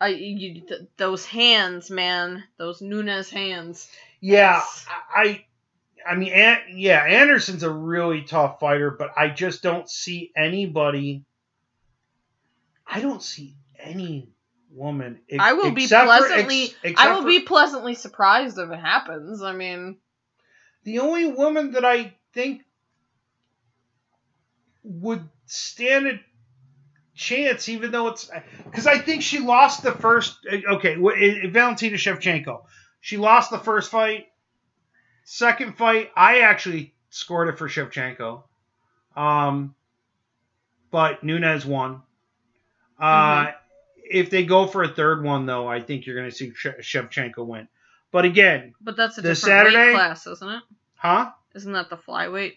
I 0.00 0.08
you, 0.08 0.62
th- 0.62 0.80
those 0.96 1.26
hands, 1.26 1.90
man, 1.90 2.44
those 2.56 2.80
Nunes 2.80 3.28
hands. 3.28 3.90
Yeah, 4.20 4.62
I, 5.14 5.44
I 6.08 6.14
mean, 6.14 6.32
An- 6.32 6.62
yeah, 6.76 7.02
Anderson's 7.04 7.64
a 7.64 7.70
really 7.70 8.22
tough 8.22 8.60
fighter, 8.60 8.90
but 8.90 9.10
I 9.16 9.28
just 9.28 9.62
don't 9.62 9.88
see 9.90 10.32
anybody. 10.36 11.24
I 12.86 13.00
don't 13.00 13.22
see 13.22 13.56
any 13.82 14.30
woman. 14.70 15.20
I 15.38 15.52
will 15.52 15.70
be 15.72 15.86
for- 15.86 16.04
pleasantly. 16.04 16.74
ex- 16.84 17.00
I 17.00 17.12
will 17.12 17.22
for- 17.22 17.28
be 17.28 17.40
pleasantly 17.40 17.94
surprised 17.94 18.58
if 18.58 18.70
it 18.70 18.78
happens. 18.78 19.42
I 19.42 19.52
mean, 19.52 19.98
the 20.84 21.00
only 21.00 21.26
woman 21.26 21.72
that 21.72 21.84
I 21.84 22.14
think 22.32 22.62
would 24.82 25.28
stand 25.46 26.06
a 26.06 26.20
chance, 27.14 27.68
even 27.68 27.90
though 27.90 28.08
it's 28.08 28.30
because 28.64 28.86
I 28.86 28.98
think 28.98 29.22
she 29.22 29.38
lost 29.38 29.82
the 29.82 29.92
first. 29.92 30.38
Okay, 30.46 30.96
Valentina 31.48 31.96
Shevchenko, 31.96 32.64
she 33.00 33.16
lost 33.16 33.50
the 33.50 33.58
first 33.58 33.90
fight. 33.90 34.26
Second 35.24 35.76
fight, 35.76 36.10
I 36.16 36.40
actually 36.40 36.94
scored 37.10 37.48
it 37.48 37.58
for 37.58 37.68
Shevchenko, 37.68 38.42
um, 39.14 39.74
but 40.90 41.22
Nunes 41.22 41.64
won. 41.64 42.02
Uh, 42.98 43.52
If 44.12 44.30
they 44.30 44.44
go 44.44 44.66
for 44.66 44.82
a 44.82 44.88
third 44.88 45.24
one, 45.24 45.46
though, 45.46 45.66
I 45.68 45.80
think 45.80 46.06
you're 46.06 46.16
going 46.16 46.30
to 46.30 46.34
see 46.36 46.52
She- 46.54 46.68
Shevchenko 46.98 47.46
win. 47.46 47.68
But 48.10 48.24
again, 48.26 48.74
but 48.80 48.96
that's 48.96 49.18
a 49.18 49.22
This 49.22 49.40
different 49.40 49.68
Saturday? 49.72 49.86
weight 49.88 49.94
class, 49.94 50.26
isn't 50.26 50.48
it? 50.48 50.62
huh? 50.96 51.30
Isn't 51.54 51.72
that 51.72 51.90
the 51.90 51.96
flyweight? 51.96 52.56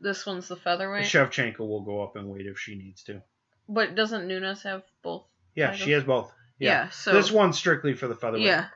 This 0.00 0.24
one's 0.26 0.48
the 0.48 0.56
featherweight. 0.56 1.04
Shevchenko 1.04 1.58
will 1.60 1.82
go 1.82 2.02
up 2.02 2.16
in 2.16 2.28
weight 2.28 2.46
if 2.46 2.58
she 2.58 2.74
needs 2.76 3.02
to. 3.04 3.22
But 3.68 3.94
doesn't 3.94 4.26
Nunes 4.26 4.62
have 4.62 4.82
both? 5.02 5.24
Yeah, 5.54 5.66
Titles? 5.68 5.82
she 5.84 5.90
has 5.92 6.04
both. 6.04 6.32
Yeah. 6.58 6.88
so 6.90 7.12
this 7.12 7.30
one's 7.30 7.56
strictly 7.58 7.94
for 7.94 8.08
the 8.08 8.14
featherweight. 8.14 8.46
Yeah. 8.46 8.66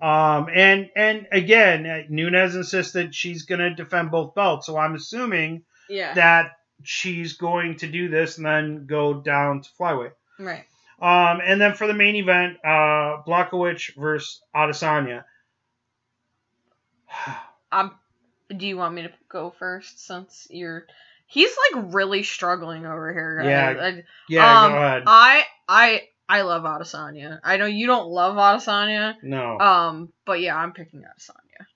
Um, 0.00 0.48
and 0.52 0.90
and 0.94 1.26
again, 1.32 1.86
uh, 1.86 2.02
Nunes 2.10 2.54
insisted 2.54 3.14
she's 3.14 3.44
going 3.44 3.60
to 3.60 3.70
defend 3.74 4.10
both 4.10 4.34
belts, 4.34 4.66
so 4.66 4.76
I'm 4.76 4.94
assuming 4.94 5.62
Yeah. 5.88 6.12
that 6.14 6.58
she's 6.82 7.34
going 7.34 7.76
to 7.78 7.86
do 7.86 8.08
this 8.08 8.36
and 8.36 8.44
then 8.46 8.86
go 8.86 9.14
down 9.14 9.62
to 9.62 9.68
flyweight. 9.80 10.12
right. 10.38 10.64
Um, 11.00 11.40
and 11.44 11.60
then 11.60 11.74
for 11.74 11.86
the 11.86 11.94
main 11.94 12.16
event, 12.16 12.56
uh, 12.64 13.22
Blachowicz 13.26 13.94
versus 13.96 14.40
Adesanya. 14.54 15.24
Um, 17.70 17.92
do 18.56 18.66
you 18.66 18.76
want 18.76 18.94
me 18.94 19.02
to 19.02 19.10
go 19.28 19.52
first 19.58 20.06
since 20.06 20.46
you're? 20.50 20.86
He's 21.26 21.50
like 21.74 21.92
really 21.92 22.22
struggling 22.22 22.86
over 22.86 23.12
here. 23.12 23.42
guys. 23.42 23.76
Yeah, 23.76 23.84
I, 23.84 24.04
Yeah, 24.28 24.64
Um, 24.66 24.72
go 24.72 24.76
ahead. 24.78 25.02
I 25.06 25.44
I 25.68 26.02
I 26.28 26.42
love 26.42 26.62
Adesanya. 26.62 27.40
I 27.44 27.56
know 27.56 27.66
you 27.66 27.86
don't 27.86 28.08
love 28.08 28.36
Adesanya. 28.36 29.16
no. 29.22 29.58
Um, 29.58 30.12
but 30.24 30.40
yeah, 30.40 30.56
I'm 30.56 30.72
picking 30.72 31.00
Adesanya. 31.00 31.66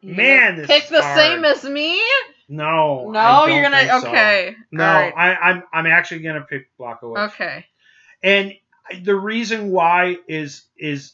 You 0.00 0.14
Man, 0.14 0.64
pick 0.64 0.88
the 0.88 1.02
hard. 1.02 1.18
same 1.18 1.44
as 1.44 1.64
me? 1.64 2.00
No. 2.48 3.10
No, 3.10 3.46
you're 3.46 3.62
gonna 3.62 4.00
so. 4.00 4.08
okay. 4.08 4.56
No, 4.72 4.84
right. 4.84 5.14
I, 5.16 5.34
I'm 5.34 5.62
I'm 5.72 5.86
actually 5.86 6.20
gonna 6.20 6.42
pick 6.42 6.68
Blachowicz. 6.78 7.28
Okay. 7.32 7.66
And 8.22 8.54
the 9.02 9.14
reason 9.14 9.70
why 9.70 10.16
is 10.26 10.64
is 10.76 11.12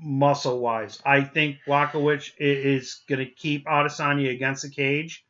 muscle 0.00 0.60
wise. 0.60 1.00
I 1.04 1.22
think 1.22 1.56
Blachowicz 1.66 2.30
i- 2.40 2.44
is 2.44 3.00
going 3.08 3.18
to 3.18 3.26
keep 3.26 3.66
Adesanya 3.66 4.30
against 4.30 4.62
the 4.62 4.70
cage. 4.70 5.24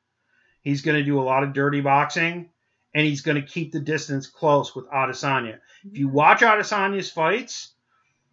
He's 0.62 0.82
going 0.82 0.98
to 0.98 1.04
do 1.04 1.18
a 1.18 1.22
lot 1.22 1.42
of 1.42 1.54
dirty 1.54 1.80
boxing, 1.80 2.50
and 2.94 3.06
he's 3.06 3.22
going 3.22 3.40
to 3.40 3.46
keep 3.46 3.72
the 3.72 3.80
distance 3.80 4.26
close 4.26 4.76
with 4.76 4.86
Adesanya. 4.90 5.58
If 5.90 5.96
you 5.96 6.08
watch 6.08 6.40
Adesanya's 6.42 7.10
fights, 7.10 7.72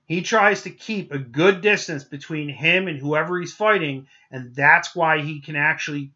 he 0.06 0.22
tries 0.22 0.64
to 0.64 0.70
keep 0.70 1.14
a 1.14 1.18
good 1.20 1.62
distance 1.62 2.04
between 2.04 2.50
him 2.50 2.88
and 2.90 3.00
whoever 3.00 3.40
he's 3.40 3.54
fighting, 3.54 4.08
and 4.30 4.54
that's 4.54 4.94
why 4.96 5.22
he 5.22 5.40
can 5.40 5.56
actually 5.56 6.12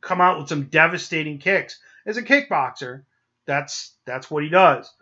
come 0.00 0.20
out 0.20 0.38
with 0.38 0.48
some 0.48 0.64
devastating 0.64 1.38
kicks. 1.38 1.78
As 2.04 2.16
a 2.16 2.22
kickboxer, 2.22 3.02
that's 3.46 3.92
that's 4.04 4.30
what 4.30 4.42
he 4.42 4.48
does. 4.48 4.92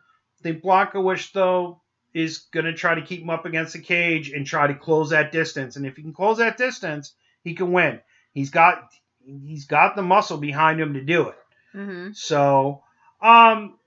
I 0.41 0.43
think 0.43 0.63
Blachowicz, 0.63 1.33
though, 1.33 1.81
is 2.13 2.39
going 2.53 2.67
to 2.67 2.73
try 2.73 2.95
to 2.95 3.03
keep 3.03 3.21
him 3.21 3.31
up 3.31 3.45
against 3.45 3.73
the 3.73 3.81
cage 3.81 4.31
and 4.31 4.47
try 4.47 4.67
to 4.67 4.75
close 4.75 5.11
that 5.11 5.33
distance. 5.33 5.77
And 5.77 5.87
if 5.87 5.97
he 5.97 6.03
can 6.03 6.13
close 6.13 6.39
that 6.39 6.57
distance, 6.57 7.15
he 7.43 7.55
can 7.55 7.73
win. 7.73 8.01
He's 8.33 8.51
got 8.51 8.91
he's 9.25 9.67
got 9.67 9.97
the 9.97 10.03
muscle 10.03 10.39
behind 10.39 10.81
him 10.81 10.95
to 10.95 11.01
do 11.01 11.29
it. 11.29 11.39
Mm-hmm. 11.75 12.13
So, 12.13 12.83
um, 13.21 13.79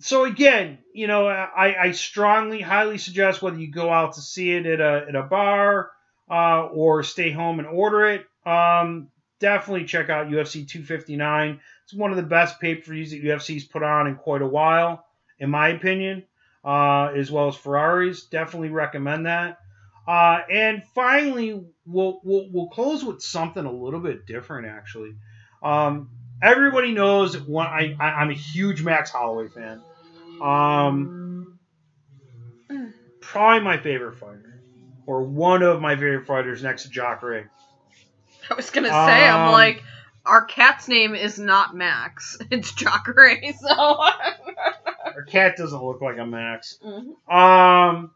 so 0.00 0.24
again, 0.24 0.78
you 0.94 1.06
know, 1.06 1.28
I, 1.28 1.76
I 1.80 1.90
strongly, 1.92 2.60
highly 2.60 2.98
suggest 2.98 3.42
whether 3.42 3.58
you 3.58 3.70
go 3.70 3.90
out 3.90 4.14
to 4.14 4.20
see 4.20 4.52
it 4.52 4.66
at 4.66 4.80
a 4.80 5.06
at 5.08 5.14
a 5.14 5.22
bar 5.22 5.90
uh, 6.30 6.66
or 6.66 7.02
stay 7.02 7.30
home 7.30 7.58
and 7.58 7.68
order 7.68 8.06
it. 8.06 8.26
Um, 8.46 9.08
definitely 9.40 9.86
check 9.86 10.08
out 10.08 10.28
UFC 10.28 10.68
259. 10.68 11.60
It's 11.84 11.94
one 11.94 12.10
of 12.10 12.16
the 12.16 12.22
best 12.22 12.60
pay 12.60 12.76
per 12.76 12.92
views 12.92 13.10
that 13.10 13.22
UFC's 13.22 13.64
put 13.64 13.82
on 13.82 14.06
in 14.06 14.14
quite 14.14 14.42
a 14.42 14.46
while, 14.46 15.04
in 15.38 15.50
my 15.50 15.68
opinion, 15.70 16.24
uh, 16.64 17.06
as 17.16 17.30
well 17.30 17.48
as 17.48 17.56
Ferraris. 17.56 18.26
Definitely 18.26 18.68
recommend 18.68 19.26
that. 19.26 19.58
Uh, 20.06 20.40
and 20.50 20.82
finally, 20.94 21.64
we'll, 21.86 22.20
we'll 22.24 22.48
we'll 22.52 22.68
close 22.68 23.04
with 23.04 23.22
something 23.22 23.64
a 23.64 23.72
little 23.72 24.00
bit 24.00 24.26
different, 24.26 24.66
actually. 24.66 25.14
Um, 25.62 26.10
everybody 26.42 26.92
knows 26.92 27.32
that 27.32 27.42
I, 27.56 27.96
I 27.98 28.10
I'm 28.20 28.30
a 28.30 28.34
huge 28.34 28.82
Max 28.82 29.10
Holloway 29.10 29.48
fan. 29.48 29.82
Um, 30.40 31.58
probably 33.20 33.62
my 33.62 33.76
favorite 33.76 34.16
fighter, 34.16 34.62
or 35.06 35.22
one 35.22 35.62
of 35.62 35.80
my 35.80 35.94
favorite 35.94 36.26
fighters 36.26 36.62
next 36.62 36.84
to 36.84 36.90
Jacare. 36.90 37.50
I 38.50 38.54
was 38.54 38.70
gonna 38.70 38.88
say, 38.88 39.28
I'm 39.28 39.46
Um, 39.48 39.52
like, 39.52 39.82
our 40.26 40.44
cat's 40.44 40.88
name 40.88 41.14
is 41.14 41.38
not 41.38 41.74
Max. 41.74 42.38
It's 42.50 42.72
Jacare, 42.72 43.52
so. 43.58 43.68
Our 43.68 45.22
cat 45.26 45.56
doesn't 45.56 45.82
look 45.82 46.00
like 46.00 46.18
a 46.18 46.26
Max. 46.26 46.78
Mhm. 46.84 47.32
Um, 47.32 48.10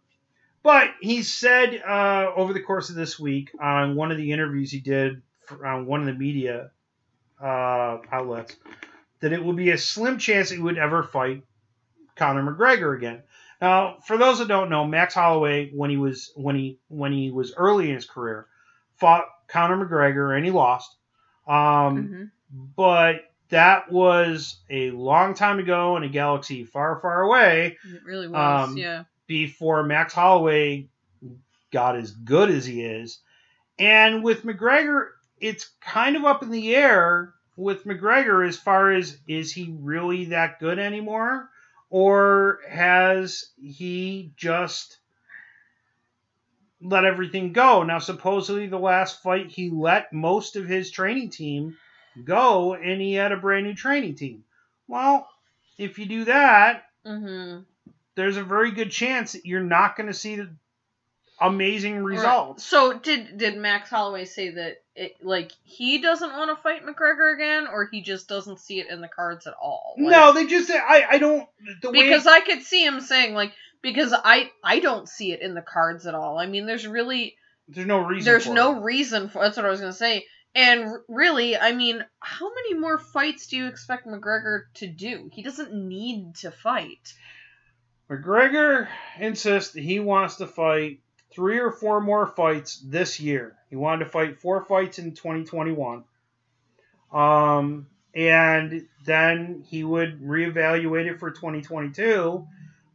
but 0.62 0.91
he 1.01 1.22
said 1.22 1.82
uh, 1.87 2.30
over 2.37 2.53
the 2.53 2.61
course 2.62 2.91
of 2.91 2.97
this 2.97 3.18
week 3.18 3.51
on 3.61 3.97
one 3.97 4.11
of 4.11 4.16
the 4.16 4.32
interviews 4.32 4.70
he 4.70 4.80
did 4.80 5.22
for, 5.47 5.66
on 5.66 5.87
one 5.87 6.01
of 6.01 6.07
the 6.07 6.14
media 6.14 6.70
uh, 7.43 7.99
outlets 8.12 8.57
that 9.20 9.32
it 9.32 9.45
would 9.45 9.57
be 9.57 9.70
a 9.70 9.78
slim 9.78 10.18
chance 10.18 10.51
he 10.51 10.59
would 10.59 10.78
ever 10.78 11.03
fight 11.03 11.43
Conor 12.16 12.43
McGregor 12.43 12.97
again. 12.97 13.22
Now, 13.61 13.99
for 14.07 14.16
those 14.18 14.39
that 14.39 14.49
don't 14.49 14.68
know, 14.70 14.87
Max 14.87 15.14
Holloway 15.14 15.70
when 15.74 15.91
he 15.91 15.97
was 15.97 16.32
when 16.37 16.57
he 16.57 16.78
when 16.89 17.12
he 17.12 17.30
was 17.30 17.55
early 17.57 17.89
in 17.89 17.95
his 17.95 18.07
career 18.07 18.47
fought 18.97 19.24
Conor 19.55 19.86
McGregor 19.86 20.36
and 20.36 20.44
he 20.44 20.50
lost. 20.50 20.96
Um, 21.46 22.09
Mhm. 22.09 22.30
but 22.76 23.22
that 23.50 23.90
was 23.90 24.61
a 24.68 24.90
long 24.90 25.34
time 25.34 25.59
ago 25.61 25.96
in 25.96 26.02
a 26.02 26.09
galaxy 26.09 26.64
far, 26.64 26.98
far 27.00 27.22
away 27.22 27.78
It 27.84 28.02
really 28.05 28.26
was, 28.28 28.70
Um, 28.70 28.76
yeah. 28.76 29.05
before 29.26 29.82
Max 29.84 30.12
Holloway 30.12 30.88
got 31.70 31.96
as 31.96 32.11
good 32.11 32.50
as 32.50 32.66
he 32.66 32.82
is. 32.82 33.20
And 33.78 34.22
with 34.24 34.44
McGregor, 34.44 35.09
it's 35.40 35.70
kind 35.80 36.16
of 36.16 36.24
up 36.24 36.42
in 36.42 36.50
the 36.50 36.74
air 36.74 37.34
with 37.57 37.84
McGregor 37.84 38.46
as 38.46 38.57
far 38.57 38.90
as 38.92 39.18
is 39.28 39.52
he 39.52 39.76
really 39.80 40.26
that 40.26 40.59
good 40.59 40.78
anymore, 40.78 41.48
or 41.90 42.61
has 42.68 43.52
he 43.57 44.32
just 44.36 44.98
let 46.85 47.05
everything 47.05 47.53
go? 47.53 47.82
Now, 47.82 47.99
supposedly 47.99 48.66
the 48.66 48.78
last 48.78 49.22
fight 49.22 49.51
he 49.51 49.70
let 49.70 50.12
most 50.12 50.57
of 50.57 50.66
his 50.66 50.91
training 50.91 51.30
team 51.30 51.76
go, 52.24 52.74
and 52.74 53.01
he 53.01 53.14
had 53.14 53.32
a 53.32 53.37
brand 53.37 53.66
new 53.66 53.74
training 53.74 54.14
team. 54.14 54.45
Well, 54.87 55.28
if 55.78 55.99
you 55.99 56.07
do 56.07 56.24
that, 56.26 56.85
Mm-hmm. 57.07 57.61
there's 58.14 58.39
a 58.39 58.43
very 58.45 58.70
good 58.70 58.91
chance 58.91 59.32
that 59.32 59.45
you're 59.45 59.62
not 59.62 59.95
going 59.95 60.07
to 60.07 60.14
see 60.14 60.37
the 60.37 60.49
amazing 61.41 62.03
results. 62.03 62.64
So 62.64 62.99
did 62.99 63.37
did 63.37 63.59
Max 63.59 63.91
Holloway 63.91 64.24
say 64.24 64.51
that 64.51 64.82
it 64.95 65.16
like 65.22 65.53
he 65.64 65.99
doesn't 66.01 66.32
want 66.32 66.57
to 66.57 66.62
fight 66.62 66.87
McGregor 66.87 67.35
again, 67.35 67.66
or 67.66 67.89
he 67.91 68.01
just 68.01 68.28
doesn't 68.28 68.61
see 68.61 68.80
it 68.80 68.89
in 68.89 69.01
the 69.01 69.09
cards 69.09 69.47
at 69.47 69.55
all? 69.61 69.97
Like, 69.99 70.12
no, 70.12 70.32
they 70.32 70.47
just 70.47 70.70
I 70.70 71.05
I 71.11 71.18
don't 71.18 71.47
the 71.82 71.91
way 71.91 72.05
because 72.05 72.26
I 72.26 72.41
could 72.41 72.62
see 72.62 72.85
him 72.85 73.01
saying 73.01 73.35
like 73.35 73.53
because 73.85 74.12
I 74.12 74.51
I 74.64 74.80
don't 74.80 75.09
see 75.09 75.30
it 75.30 75.43
in 75.43 75.55
the 75.55 75.62
cards 75.62 76.07
at 76.07 76.14
all. 76.16 76.39
I 76.39 76.47
mean, 76.47 76.66
there's 76.66 76.87
really 76.87 77.37
there's 77.68 77.87
no 77.87 77.99
reason. 78.01 78.24
there's 78.24 78.49
no 78.49 78.78
it. 78.78 78.82
reason 78.82 79.28
for 79.28 79.43
that's 79.43 79.57
what 79.57 79.66
I 79.66 79.70
was 79.70 79.80
gonna 79.80 79.93
say. 79.93 80.24
And 80.57 80.85
r- 80.85 81.03
really, 81.09 81.57
I 81.57 81.72
mean, 81.72 82.05
how 82.18 82.49
many 82.49 82.74
more 82.74 82.99
fights 82.99 83.49
do 83.49 83.57
you 83.59 83.66
expect 83.66 84.07
McGregor 84.07 84.62
to 84.74 84.87
do? 84.87 85.28
He 85.32 85.43
doesn't 85.43 85.74
need 85.74 86.37
to 86.37 86.51
fight. 86.51 87.12
McGregor 88.11 88.89
insists 89.18 89.74
that 89.74 89.82
he 89.82 90.01
wants 90.01 90.37
to 90.37 90.47
fight 90.47 91.01
three 91.35 91.59
or 91.59 91.70
four 91.70 92.01
more 92.01 92.26
fights 92.26 92.78
this 92.78 93.20
year. 93.20 93.57
He 93.68 93.76
wanted 93.76 94.05
to 94.05 94.11
fight 94.11 94.41
four 94.41 94.64
fights 94.64 94.99
in 94.99 95.14
2021. 95.14 96.05
Um, 97.12 97.87
and 98.14 98.87
then 99.05 99.64
he 99.66 99.85
would 99.85 100.20
reevaluate 100.20 101.07
it 101.11 101.18
for 101.18 101.30
2022. 101.32 102.47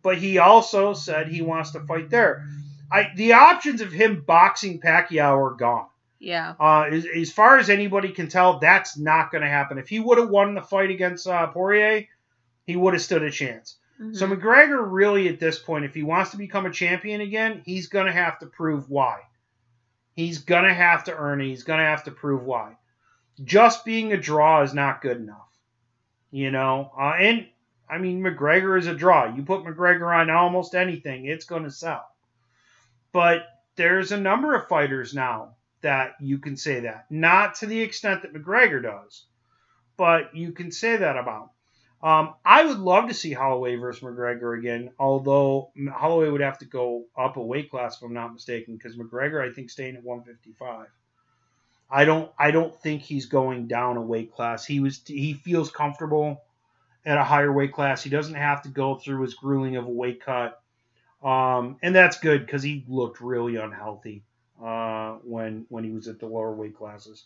But 0.02 0.18
he 0.18 0.38
also 0.38 0.93
said 0.93 1.28
he 1.28 1.41
wants 1.41 1.72
to 1.72 1.82
fight 1.82 2.10
there. 2.10 2.45
I 2.91 3.12
the 3.16 3.34
options 3.34 3.82
of 3.82 3.91
him 3.91 4.22
boxing 4.22 4.80
Pacquiao 4.80 5.38
are 5.38 5.56
gone. 5.56 5.88
Yeah. 6.20 6.56
Uh, 6.60 6.84
as, 6.91 7.06
as 7.06 7.32
far 7.32 7.58
as 7.60 7.70
anybody 7.70 8.10
can 8.10 8.28
tell, 8.28 8.60
that's 8.60 8.97
not 8.97 9.32
going 9.32 9.41
to 9.41 9.47
happen. 9.50 9.78
If 9.78 9.88
he 9.88 10.00
would 10.00 10.18
have 10.18 10.30
won 10.30 10.54
the 10.54 10.62
fight 10.62 10.89
against 10.89 11.26
uh, 11.28 11.47
Poirier, 11.47 12.08
he 12.66 12.76
would 12.76 12.93
have 12.93 13.02
stood 13.02 13.24
a 13.24 13.32
chance. 13.32 13.78
So 14.14 14.28
Mhm. 14.28 14.39
McGregor 14.39 14.86
really 14.86 15.28
at 15.28 15.39
this 15.39 15.60
point, 15.60 15.86
if 15.86 15.93
he 15.93 16.04
wants 16.04 16.32
to 16.32 16.38
become 16.38 16.66
a 16.66 16.72
champion 16.72 17.22
again, 17.22 17.62
he's 17.66 17.88
gonna 17.88 18.12
have 18.14 18.39
to 18.39 18.45
prove 18.47 18.89
why. 18.89 19.20
He's 20.16 20.39
gonna 20.39 20.74
have 20.74 21.06
to 21.06 21.16
earn 21.16 21.41
it. 21.41 21.47
He's 21.47 21.64
gonna 21.64 21.86
have 21.86 22.04
to 22.06 22.12
prove 22.12 22.43
why. 22.43 22.78
Just 23.43 23.86
being 23.86 24.12
a 24.14 24.18
draw 24.18 24.62
is 24.62 24.74
not 24.74 25.02
good 25.02 25.18
enough. 25.18 25.47
You 26.32 26.52
know, 26.52 26.91
uh, 27.00 27.14
and 27.20 27.47
I 27.90 27.98
mean 27.98 28.22
McGregor 28.22 28.78
is 28.78 28.88
a 28.88 28.96
draw. 28.96 29.34
You 29.34 29.44
put 29.44 29.64
McGregor 29.64 30.16
on 30.16 30.30
almost 30.30 30.76
anything, 30.76 31.26
it's 31.26 31.46
gonna 31.46 31.72
sell. 31.72 32.06
But 33.12 33.44
there's 33.76 34.12
a 34.12 34.20
number 34.20 34.56
of 34.56 34.68
fighters 34.68 35.14
now 35.14 35.56
that 35.82 36.12
you 36.20 36.38
can 36.38 36.58
say 36.58 36.82
that. 36.82 37.06
Not 37.10 37.56
to 37.56 37.66
the 37.66 37.82
extent 37.82 38.22
that 38.22 38.34
McGregor 38.34 38.84
does, 38.84 39.26
but 39.98 40.36
you 40.36 40.52
can 40.52 40.72
say 40.72 40.98
that 40.98 41.18
about. 41.18 41.52
Um, 42.02 42.36
I 42.46 42.66
would 42.66 42.80
love 42.80 43.10
to 43.10 43.14
see 43.14 43.34
Holloway 43.34 43.76
versus 43.76 44.04
McGregor 44.04 44.58
again, 44.58 44.92
although 44.98 45.72
Holloway 45.94 46.30
would 46.30 46.42
have 46.42 46.60
to 46.60 46.66
go 46.66 47.06
up 47.18 47.36
a 47.36 47.44
weight 47.44 47.70
class 47.70 47.98
if 47.98 48.04
I'm 48.04 48.14
not 48.14 48.34
mistaken, 48.34 48.78
because 48.78 48.96
McGregor 48.96 49.46
I 49.46 49.54
think 49.54 49.70
staying 49.70 49.98
at 49.98 50.04
155. 50.04 50.88
I 51.92 52.06
don't 52.06 52.32
I 52.38 52.52
don't 52.52 52.80
think 52.82 53.02
he's 53.02 53.26
going 53.26 53.68
down 53.68 53.98
a 53.98 54.02
weight 54.02 54.32
class. 54.32 54.66
He 54.66 54.80
was 54.80 55.02
he 55.06 55.34
feels 55.34 55.72
comfortable 55.72 56.42
at 57.06 57.18
a 57.18 57.24
higher 57.24 57.52
weight 57.52 57.74
class. 57.74 58.04
He 58.04 58.10
doesn't 58.10 58.36
have 58.36 58.62
to 58.64 58.70
go 58.70 58.95
through 58.95 59.24
as 59.24 59.34
grueling 59.34 59.76
of 59.78 59.86
a 59.86 59.89
weight 59.89 60.24
cut, 60.24 60.62
um, 61.24 61.78
and 61.82 61.95
that's 61.95 62.20
good 62.20 62.45
because 62.45 62.64
he 62.64 62.86
looked 62.88 63.22
really 63.22 63.56
unhealthy 63.56 64.24
uh, 64.64 65.14
when 65.24 65.66
when 65.70 65.84
he 65.84 65.91
was 65.91 66.08
at 66.08 66.20
the 66.20 66.26
lower 66.26 66.54
weight 66.54 66.76
classes. 66.76 67.26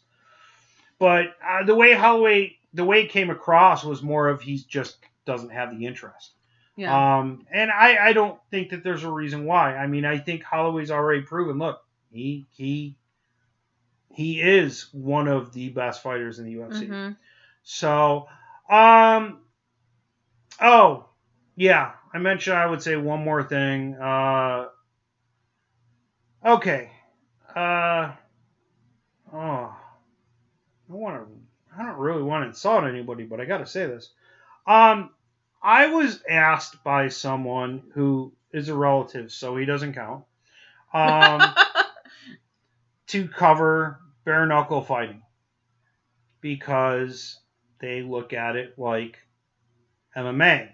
But 0.99 1.35
uh, 1.45 1.63
the 1.65 1.75
way 1.75 1.93
Holloway 1.93 2.57
the 2.73 2.85
way 2.85 3.03
it 3.03 3.09
came 3.09 3.29
across 3.29 3.83
was 3.83 4.01
more 4.01 4.29
of 4.29 4.41
he 4.41 4.57
just 4.67 4.97
doesn't 5.25 5.51
have 5.51 5.77
the 5.77 5.85
interest. 5.85 6.33
Yeah. 6.75 7.19
Um, 7.19 7.45
and 7.51 7.69
I, 7.69 8.07
I 8.07 8.13
don't 8.13 8.39
think 8.49 8.71
that 8.71 8.83
there's 8.83 9.03
a 9.03 9.11
reason 9.11 9.45
why. 9.45 9.75
I 9.75 9.85
mean, 9.85 10.05
I 10.05 10.17
think 10.17 10.43
Holloway's 10.43 10.89
already 10.89 11.21
proven. 11.21 11.59
Look, 11.59 11.81
he 12.11 12.47
he 12.51 12.95
he 14.09 14.41
is 14.41 14.87
one 14.91 15.27
of 15.27 15.53
the 15.53 15.69
best 15.69 16.01
fighters 16.01 16.39
in 16.39 16.45
the 16.45 16.55
UFC. 16.55 16.87
Mhm. 16.87 17.17
So, 17.63 18.27
um, 18.69 19.39
oh 20.61 21.05
yeah, 21.55 21.91
I 22.13 22.17
mentioned 22.17 22.57
I 22.57 22.65
would 22.65 22.81
say 22.81 22.95
one 22.95 23.23
more 23.23 23.43
thing. 23.43 23.95
Uh, 23.95 24.67
okay, 26.45 26.89
uh, 27.55 28.11
oh, 29.33 29.75
I 29.75 29.75
want 30.87 31.27
to. 31.27 31.33
I 31.77 31.83
don't 31.83 31.97
really 31.97 32.21
want 32.21 32.43
to 32.43 32.49
insult 32.49 32.83
anybody, 32.83 33.23
but 33.23 33.41
I 33.41 33.45
got 33.45 33.57
to 33.57 33.65
say 33.65 33.87
this. 33.87 34.11
Um, 34.67 35.09
I 35.61 35.87
was 35.87 36.21
asked 36.29 36.83
by 36.83 37.07
someone 37.07 37.81
who 37.93 38.33
is 38.51 38.69
a 38.69 38.75
relative, 38.75 39.31
so 39.31 39.55
he 39.55 39.65
doesn't 39.65 39.93
count, 39.93 40.23
um, 40.93 41.41
to 43.07 43.27
cover 43.27 43.99
bare 44.23 44.45
knuckle 44.45 44.83
fighting 44.83 45.23
because 46.41 47.39
they 47.79 48.01
look 48.03 48.33
at 48.33 48.55
it 48.55 48.77
like 48.77 49.17
MMA. 50.15 50.69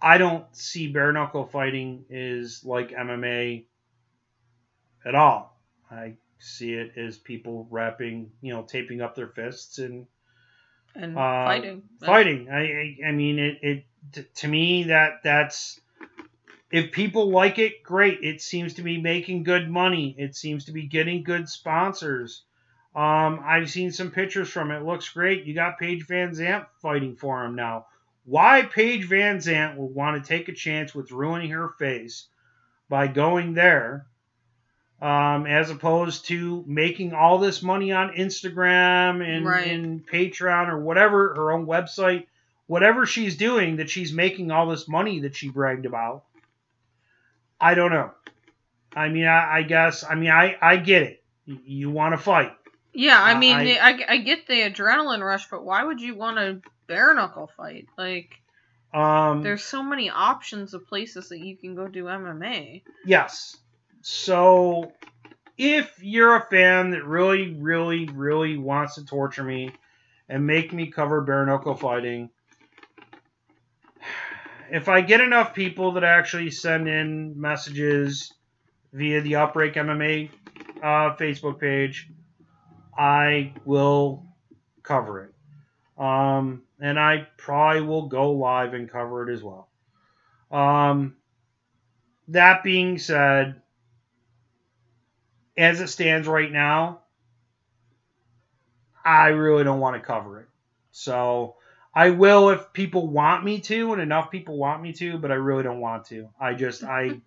I 0.00 0.18
don't 0.18 0.44
see 0.54 0.88
bare 0.88 1.12
knuckle 1.12 1.46
fighting 1.46 2.04
as 2.12 2.62
like 2.64 2.90
MMA 2.90 3.64
at 5.04 5.14
all. 5.14 5.58
I 5.90 6.14
see 6.38 6.74
it 6.74 6.92
as 6.96 7.16
people 7.16 7.66
wrapping, 7.70 8.30
you 8.42 8.52
know, 8.52 8.62
taping 8.62 9.00
up 9.00 9.14
their 9.14 9.28
fists 9.28 9.78
and 9.78 10.06
and 10.94 11.16
uh, 11.16 11.44
fighting. 11.44 11.82
fighting. 12.04 12.48
I, 12.50 12.60
I, 12.60 13.08
I 13.08 13.12
mean, 13.12 13.38
it, 13.38 13.58
it 13.62 13.84
t- 14.12 14.26
to 14.36 14.48
me 14.48 14.84
that 14.84 15.22
that's 15.24 15.80
if 16.70 16.92
people 16.92 17.30
like 17.30 17.58
it, 17.58 17.82
great. 17.82 18.18
It 18.22 18.42
seems 18.42 18.74
to 18.74 18.82
be 18.82 19.00
making 19.00 19.44
good 19.44 19.70
money. 19.70 20.14
It 20.18 20.36
seems 20.36 20.66
to 20.66 20.72
be 20.72 20.86
getting 20.86 21.22
good 21.22 21.48
sponsors. 21.48 22.42
Um, 22.94 23.40
I've 23.44 23.70
seen 23.70 23.90
some 23.90 24.10
pictures 24.10 24.50
from 24.50 24.70
it. 24.70 24.84
Looks 24.84 25.08
great. 25.08 25.44
You 25.44 25.54
got 25.54 25.78
Paige 25.78 26.06
VanZant 26.06 26.66
fighting 26.80 27.16
for 27.16 27.44
him 27.44 27.56
now. 27.56 27.86
Why 28.24 28.62
Paige 28.62 29.08
VanZant 29.08 29.76
would 29.76 29.94
want 29.94 30.22
to 30.22 30.28
take 30.28 30.48
a 30.48 30.52
chance 30.52 30.94
with 30.94 31.12
ruining 31.12 31.50
her 31.50 31.68
face 31.68 32.26
by 32.88 33.06
going 33.06 33.54
there, 33.54 34.06
um, 35.02 35.46
as 35.46 35.70
opposed 35.70 36.26
to 36.28 36.64
making 36.66 37.12
all 37.12 37.38
this 37.38 37.62
money 37.62 37.92
on 37.92 38.14
Instagram 38.14 39.22
and, 39.22 39.44
Right. 39.44 39.66
and 39.66 40.06
Patreon 40.06 40.68
or 40.68 40.78
whatever, 40.80 41.34
her 41.34 41.52
own 41.52 41.66
website, 41.66 42.26
whatever 42.66 43.04
she's 43.04 43.36
doing 43.36 43.76
that 43.76 43.90
she's 43.90 44.12
making 44.12 44.50
all 44.50 44.68
this 44.68 44.88
money 44.88 45.20
that 45.20 45.36
she 45.36 45.50
bragged 45.50 45.84
about. 45.84 46.24
I 47.60 47.74
don't 47.74 47.92
know. 47.92 48.10
I 48.96 49.08
mean, 49.08 49.26
I, 49.26 49.58
I 49.58 49.62
guess, 49.62 50.04
I 50.08 50.14
mean, 50.14 50.30
I, 50.30 50.56
I 50.62 50.76
get 50.76 51.02
it. 51.02 51.22
You, 51.44 51.58
you 51.66 51.90
want 51.90 52.14
to 52.14 52.18
fight. 52.18 52.52
Yeah, 52.94 53.20
I 53.20 53.38
mean, 53.38 53.56
I- 53.56 53.64
the- 53.64 53.80
I, 53.84 54.12
I 54.14 54.16
get 54.18 54.46
the 54.46 54.60
adrenaline 54.62 55.22
rush, 55.24 55.48
but 55.50 55.64
why 55.64 55.82
would 55.84 56.00
you 56.00 56.14
want 56.14 56.36
to 56.38 56.62
bare 56.86 57.14
knuckle 57.14 57.50
fight? 57.56 57.86
Like, 57.98 58.40
Um, 58.92 59.42
there's 59.42 59.64
so 59.64 59.82
many 59.82 60.10
options 60.10 60.74
of 60.74 60.86
places 60.86 61.28
that 61.30 61.40
you 61.40 61.56
can 61.56 61.74
go 61.74 61.88
do 61.88 62.04
MMA. 62.04 62.84
Yes. 63.04 63.56
So 64.02 64.92
if 65.58 65.98
you're 66.02 66.36
a 66.36 66.46
fan 66.46 66.90
that 66.90 67.04
really, 67.04 67.54
really, 67.54 68.06
really 68.06 68.56
wants 68.56 68.94
to 68.96 69.04
torture 69.04 69.42
me 69.42 69.70
and 70.28 70.46
make 70.46 70.72
me 70.72 70.90
cover 70.90 71.20
bare 71.22 71.44
knuckle 71.46 71.74
fighting, 71.74 72.30
if 74.70 74.88
I 74.88 75.00
get 75.00 75.20
enough 75.20 75.54
people 75.54 75.92
that 75.92 76.04
actually 76.04 76.50
send 76.50 76.88
in 76.88 77.40
messages 77.40 78.32
via 78.92 79.20
the 79.20 79.36
Outbreak 79.36 79.74
MMA 79.74 80.30
uh, 80.82 81.16
Facebook 81.16 81.58
page, 81.60 82.08
I 82.96 83.54
will 83.64 84.26
cover 84.82 85.24
it. 85.24 85.34
Um, 86.02 86.62
and 86.80 86.98
I 86.98 87.26
probably 87.36 87.82
will 87.82 88.08
go 88.08 88.32
live 88.32 88.74
and 88.74 88.90
cover 88.90 89.28
it 89.28 89.32
as 89.32 89.42
well. 89.42 89.68
Um, 90.50 91.16
that 92.28 92.62
being 92.62 92.98
said, 92.98 93.60
as 95.56 95.80
it 95.80 95.88
stands 95.88 96.26
right 96.26 96.50
now, 96.50 97.00
I 99.04 99.28
really 99.28 99.64
don't 99.64 99.80
want 99.80 99.96
to 99.96 100.06
cover 100.06 100.40
it. 100.40 100.48
So 100.90 101.56
I 101.94 102.10
will 102.10 102.50
if 102.50 102.72
people 102.72 103.06
want 103.06 103.44
me 103.44 103.60
to, 103.60 103.92
and 103.92 104.02
enough 104.02 104.30
people 104.30 104.56
want 104.56 104.82
me 104.82 104.92
to, 104.94 105.18
but 105.18 105.30
I 105.30 105.34
really 105.34 105.62
don't 105.62 105.80
want 105.80 106.06
to. 106.06 106.28
I 106.40 106.54
just 106.54 106.82
I 106.82 107.20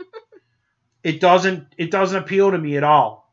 it 1.03 1.19
doesn't 1.19 1.67
it 1.77 1.91
doesn't 1.91 2.23
appeal 2.23 2.51
to 2.51 2.57
me 2.57 2.77
at 2.77 2.83
all. 2.83 3.26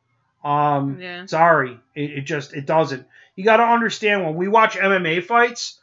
Um, 0.45 0.99
Yeah. 1.01 1.27
sorry, 1.27 1.81
it, 1.95 2.11
it 2.11 2.21
just 2.23 2.55
it 2.55 2.67
doesn't. 2.67 3.07
You 3.35 3.45
got 3.45 3.57
to 3.57 3.65
understand 3.65 4.25
when 4.25 4.35
we 4.35 4.47
watch 4.47 4.77
MMA 4.77 5.25
fights, 5.25 5.81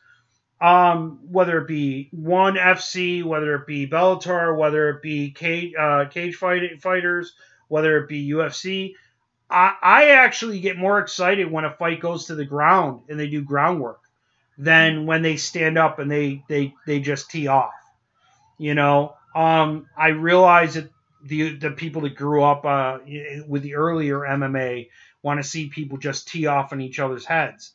um, 0.61 1.19
whether 1.29 1.57
it 1.57 1.67
be 1.67 2.09
one 2.11 2.55
FC, 2.55 3.23
whether 3.23 3.55
it 3.55 3.67
be 3.67 3.87
Bellator, 3.87 4.55
whether 4.55 4.89
it 4.89 5.01
be 5.01 5.31
cage, 5.31 5.73
uh, 5.77 6.05
cage 6.05 6.35
fight, 6.35 6.81
fighters, 6.81 7.33
whether 7.67 7.97
it 7.97 8.07
be 8.07 8.29
UFC. 8.29 8.93
I, 9.49 9.73
I 9.81 10.09
actually 10.11 10.61
get 10.61 10.77
more 10.77 10.99
excited 10.99 11.51
when 11.51 11.65
a 11.65 11.73
fight 11.73 11.99
goes 11.99 12.27
to 12.27 12.35
the 12.35 12.45
ground 12.45 13.01
and 13.09 13.19
they 13.19 13.27
do 13.27 13.41
groundwork 13.41 13.99
than 14.57 15.05
when 15.05 15.23
they 15.23 15.37
stand 15.37 15.77
up 15.77 15.99
and 15.99 16.09
they 16.09 16.43
they 16.47 16.73
they 16.85 16.99
just 16.99 17.31
tee 17.31 17.47
off. 17.47 17.73
You 18.57 18.75
know, 18.75 19.15
um, 19.35 19.87
I 19.97 20.09
realize 20.09 20.75
that 20.75 20.89
the 21.23 21.55
the 21.55 21.71
people 21.71 22.01
that 22.03 22.15
grew 22.15 22.43
up 22.43 22.65
uh, 22.65 22.99
with 23.47 23.63
the 23.63 23.75
earlier 23.75 24.19
MMA 24.19 24.89
want 25.23 25.41
to 25.41 25.47
see 25.47 25.69
people 25.69 25.97
just 25.97 26.27
tee 26.27 26.47
off 26.47 26.73
on 26.73 26.81
each 26.81 26.99
other's 26.99 27.25
heads. 27.25 27.73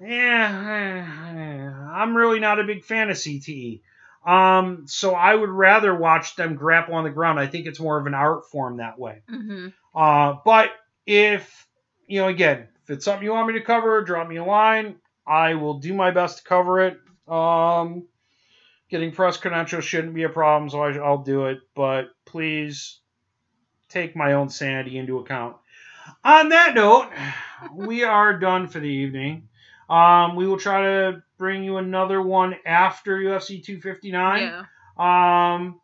Yeah, 0.00 1.90
I'm 1.94 2.16
really 2.16 2.40
not 2.40 2.60
a 2.60 2.64
big 2.64 2.84
fan 2.84 3.10
of 3.10 3.16
CTE. 3.16 3.80
Um, 4.26 4.86
so 4.86 5.14
I 5.14 5.34
would 5.34 5.50
rather 5.50 5.94
watch 5.94 6.34
them 6.34 6.56
grapple 6.56 6.94
on 6.94 7.04
the 7.04 7.10
ground. 7.10 7.38
I 7.38 7.46
think 7.46 7.66
it's 7.66 7.78
more 7.78 7.98
of 7.98 8.06
an 8.06 8.14
art 8.14 8.50
form 8.50 8.78
that 8.78 8.98
way. 8.98 9.22
Mm-hmm. 9.30 9.68
Uh, 9.94 10.34
but 10.44 10.70
if 11.06 11.66
you 12.06 12.20
know, 12.20 12.28
again, 12.28 12.68
if 12.82 12.90
it's 12.90 13.04
something 13.04 13.24
you 13.24 13.32
want 13.32 13.48
me 13.48 13.54
to 13.54 13.64
cover, 13.64 14.02
drop 14.02 14.28
me 14.28 14.36
a 14.36 14.44
line. 14.44 14.96
I 15.26 15.54
will 15.54 15.78
do 15.78 15.94
my 15.94 16.10
best 16.10 16.38
to 16.38 16.44
cover 16.44 16.80
it. 16.80 16.98
Um, 17.28 18.06
getting 18.88 19.12
press 19.12 19.36
credentials 19.36 19.84
shouldn't 19.84 20.14
be 20.14 20.22
a 20.22 20.28
problem, 20.28 20.70
so 20.70 20.80
I, 20.80 20.92
I'll 20.96 21.22
do 21.22 21.46
it. 21.46 21.58
But 21.74 22.10
please 22.26 22.98
take 23.88 24.14
my 24.14 24.34
own 24.34 24.48
sanity 24.50 24.98
into 24.98 25.18
account. 25.18 25.56
On 26.24 26.50
that 26.50 26.74
note, 26.74 27.10
we 27.74 28.04
are 28.04 28.38
done 28.38 28.68
for 28.68 28.78
the 28.80 28.88
evening. 28.88 29.48
Um, 29.88 30.36
we 30.36 30.46
will 30.46 30.58
try 30.58 30.82
to 30.82 31.22
bring 31.38 31.62
you 31.64 31.76
another 31.78 32.20
one 32.20 32.56
after 32.66 33.16
UFC 33.16 33.62
259. 33.62 34.42
Yeah. 34.42 35.54
Um, 35.54 35.80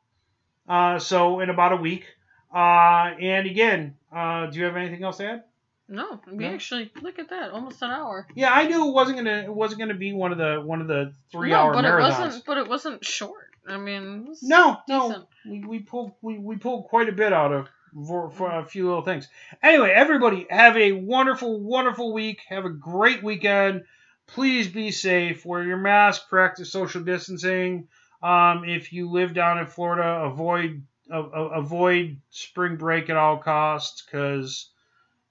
uh, 0.69 0.99
so 0.99 1.41
in 1.41 1.51
about 1.51 1.73
a 1.73 1.77
week. 1.77 2.07
Uh, 2.55 3.15
and 3.21 3.47
again, 3.47 3.97
uh, 4.15 4.47
do 4.47 4.59
you 4.59 4.65
have 4.65 4.77
anything 4.77 5.03
else 5.05 5.19
to 5.19 5.27
add? 5.27 5.45
No, 5.89 6.21
we 6.27 6.45
No? 6.45 6.55
actually 6.55 6.91
look 7.03 7.19
at 7.19 7.31
that, 7.31 7.51
almost 7.51 7.83
an 7.83 7.91
hour. 7.91 8.27
Yeah, 8.35 8.53
I 8.53 8.67
knew 8.67 8.89
it 8.89 8.93
wasn't 8.93 9.19
gonna 9.19 9.43
it 9.45 9.53
wasn't 9.53 9.81
gonna 9.81 9.95
be 9.95 10.13
one 10.13 10.33
of 10.33 10.39
the 10.39 10.61
one 10.65 10.81
of 10.81 10.87
the 10.89 11.13
three 11.31 11.51
no, 11.51 11.57
hour 11.57 11.73
but 11.75 11.85
marathons. 11.85 12.19
it 12.19 12.23
wasn't. 12.25 12.45
But 12.47 12.59
it 12.59 12.69
wasn't 12.69 13.05
short. 13.05 13.51
I 13.69 13.77
mean, 13.77 14.35
No, 14.43 14.79
no, 14.89 15.09
decent. 15.09 15.27
we, 15.47 15.65
we 15.65 15.79
pulled 15.81 16.13
we, 16.21 16.39
we 16.39 16.57
pulled 16.57 16.87
quite 16.87 17.09
a 17.09 17.13
bit 17.13 17.33
out 17.33 17.53
of 17.53 17.69
for, 18.07 18.31
for 18.31 18.51
a 18.51 18.65
few 18.65 18.87
little 18.87 19.03
things. 19.03 19.29
Anyway, 19.63 19.91
everybody 19.91 20.47
have 20.51 20.77
a 20.77 20.93
wonderful, 20.93 21.61
wonderful 21.61 22.13
week. 22.13 22.41
Have 22.49 22.65
a 22.65 22.71
great 22.71 23.23
weekend. 23.23 23.85
Please 24.27 24.67
be 24.69 24.91
safe. 24.91 25.45
Wear 25.45 25.63
your 25.63 25.77
mask. 25.77 26.29
Practice 26.29 26.73
social 26.73 27.03
distancing. 27.03 27.89
Um, 28.23 28.65
if 28.65 28.93
you 28.93 29.11
live 29.11 29.35
down 29.35 29.59
in 29.59 29.67
Florida, 29.67 30.23
avoid 30.25 30.83
a- 31.11 31.19
avoid 31.21 32.19
spring 32.31 32.77
break 32.77 33.11
at 33.11 33.17
all 33.17 33.37
costs 33.39 34.03
because 34.03 34.71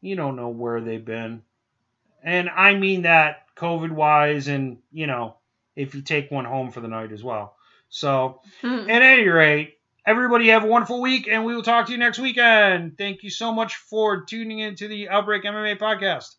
you 0.01 0.15
don't 0.15 0.35
know 0.35 0.49
where 0.49 0.81
they've 0.81 1.03
been. 1.03 1.41
And 2.23 2.49
I 2.49 2.75
mean 2.75 3.03
that 3.03 3.47
COVID 3.55 3.91
wise, 3.91 4.47
and 4.47 4.77
you 4.91 5.07
know 5.07 5.35
if 5.75 5.95
you 5.95 6.01
take 6.01 6.29
one 6.29 6.45
home 6.45 6.69
for 6.71 6.81
the 6.81 6.87
night 6.87 7.11
as 7.11 7.23
well. 7.23 7.55
So. 7.91 8.41
Hmm. 8.61 8.89
At 8.89 9.03
any 9.03 9.27
rate, 9.27 9.77
everybody 10.05 10.47
have 10.47 10.63
a 10.63 10.67
wonderful 10.67 11.01
week, 11.01 11.27
and 11.27 11.45
we 11.45 11.53
will 11.53 11.61
talk 11.61 11.85
to 11.85 11.91
you 11.91 11.99
next 11.99 12.17
weekend. 12.17 12.97
Thank 12.97 13.21
you 13.21 13.29
so 13.29 13.53
much 13.53 13.75
for 13.75 14.23
tuning 14.23 14.59
into 14.59 14.87
the 14.87 15.09
Outbreak 15.09 15.43
MMA 15.43 15.77
podcast. 15.77 16.35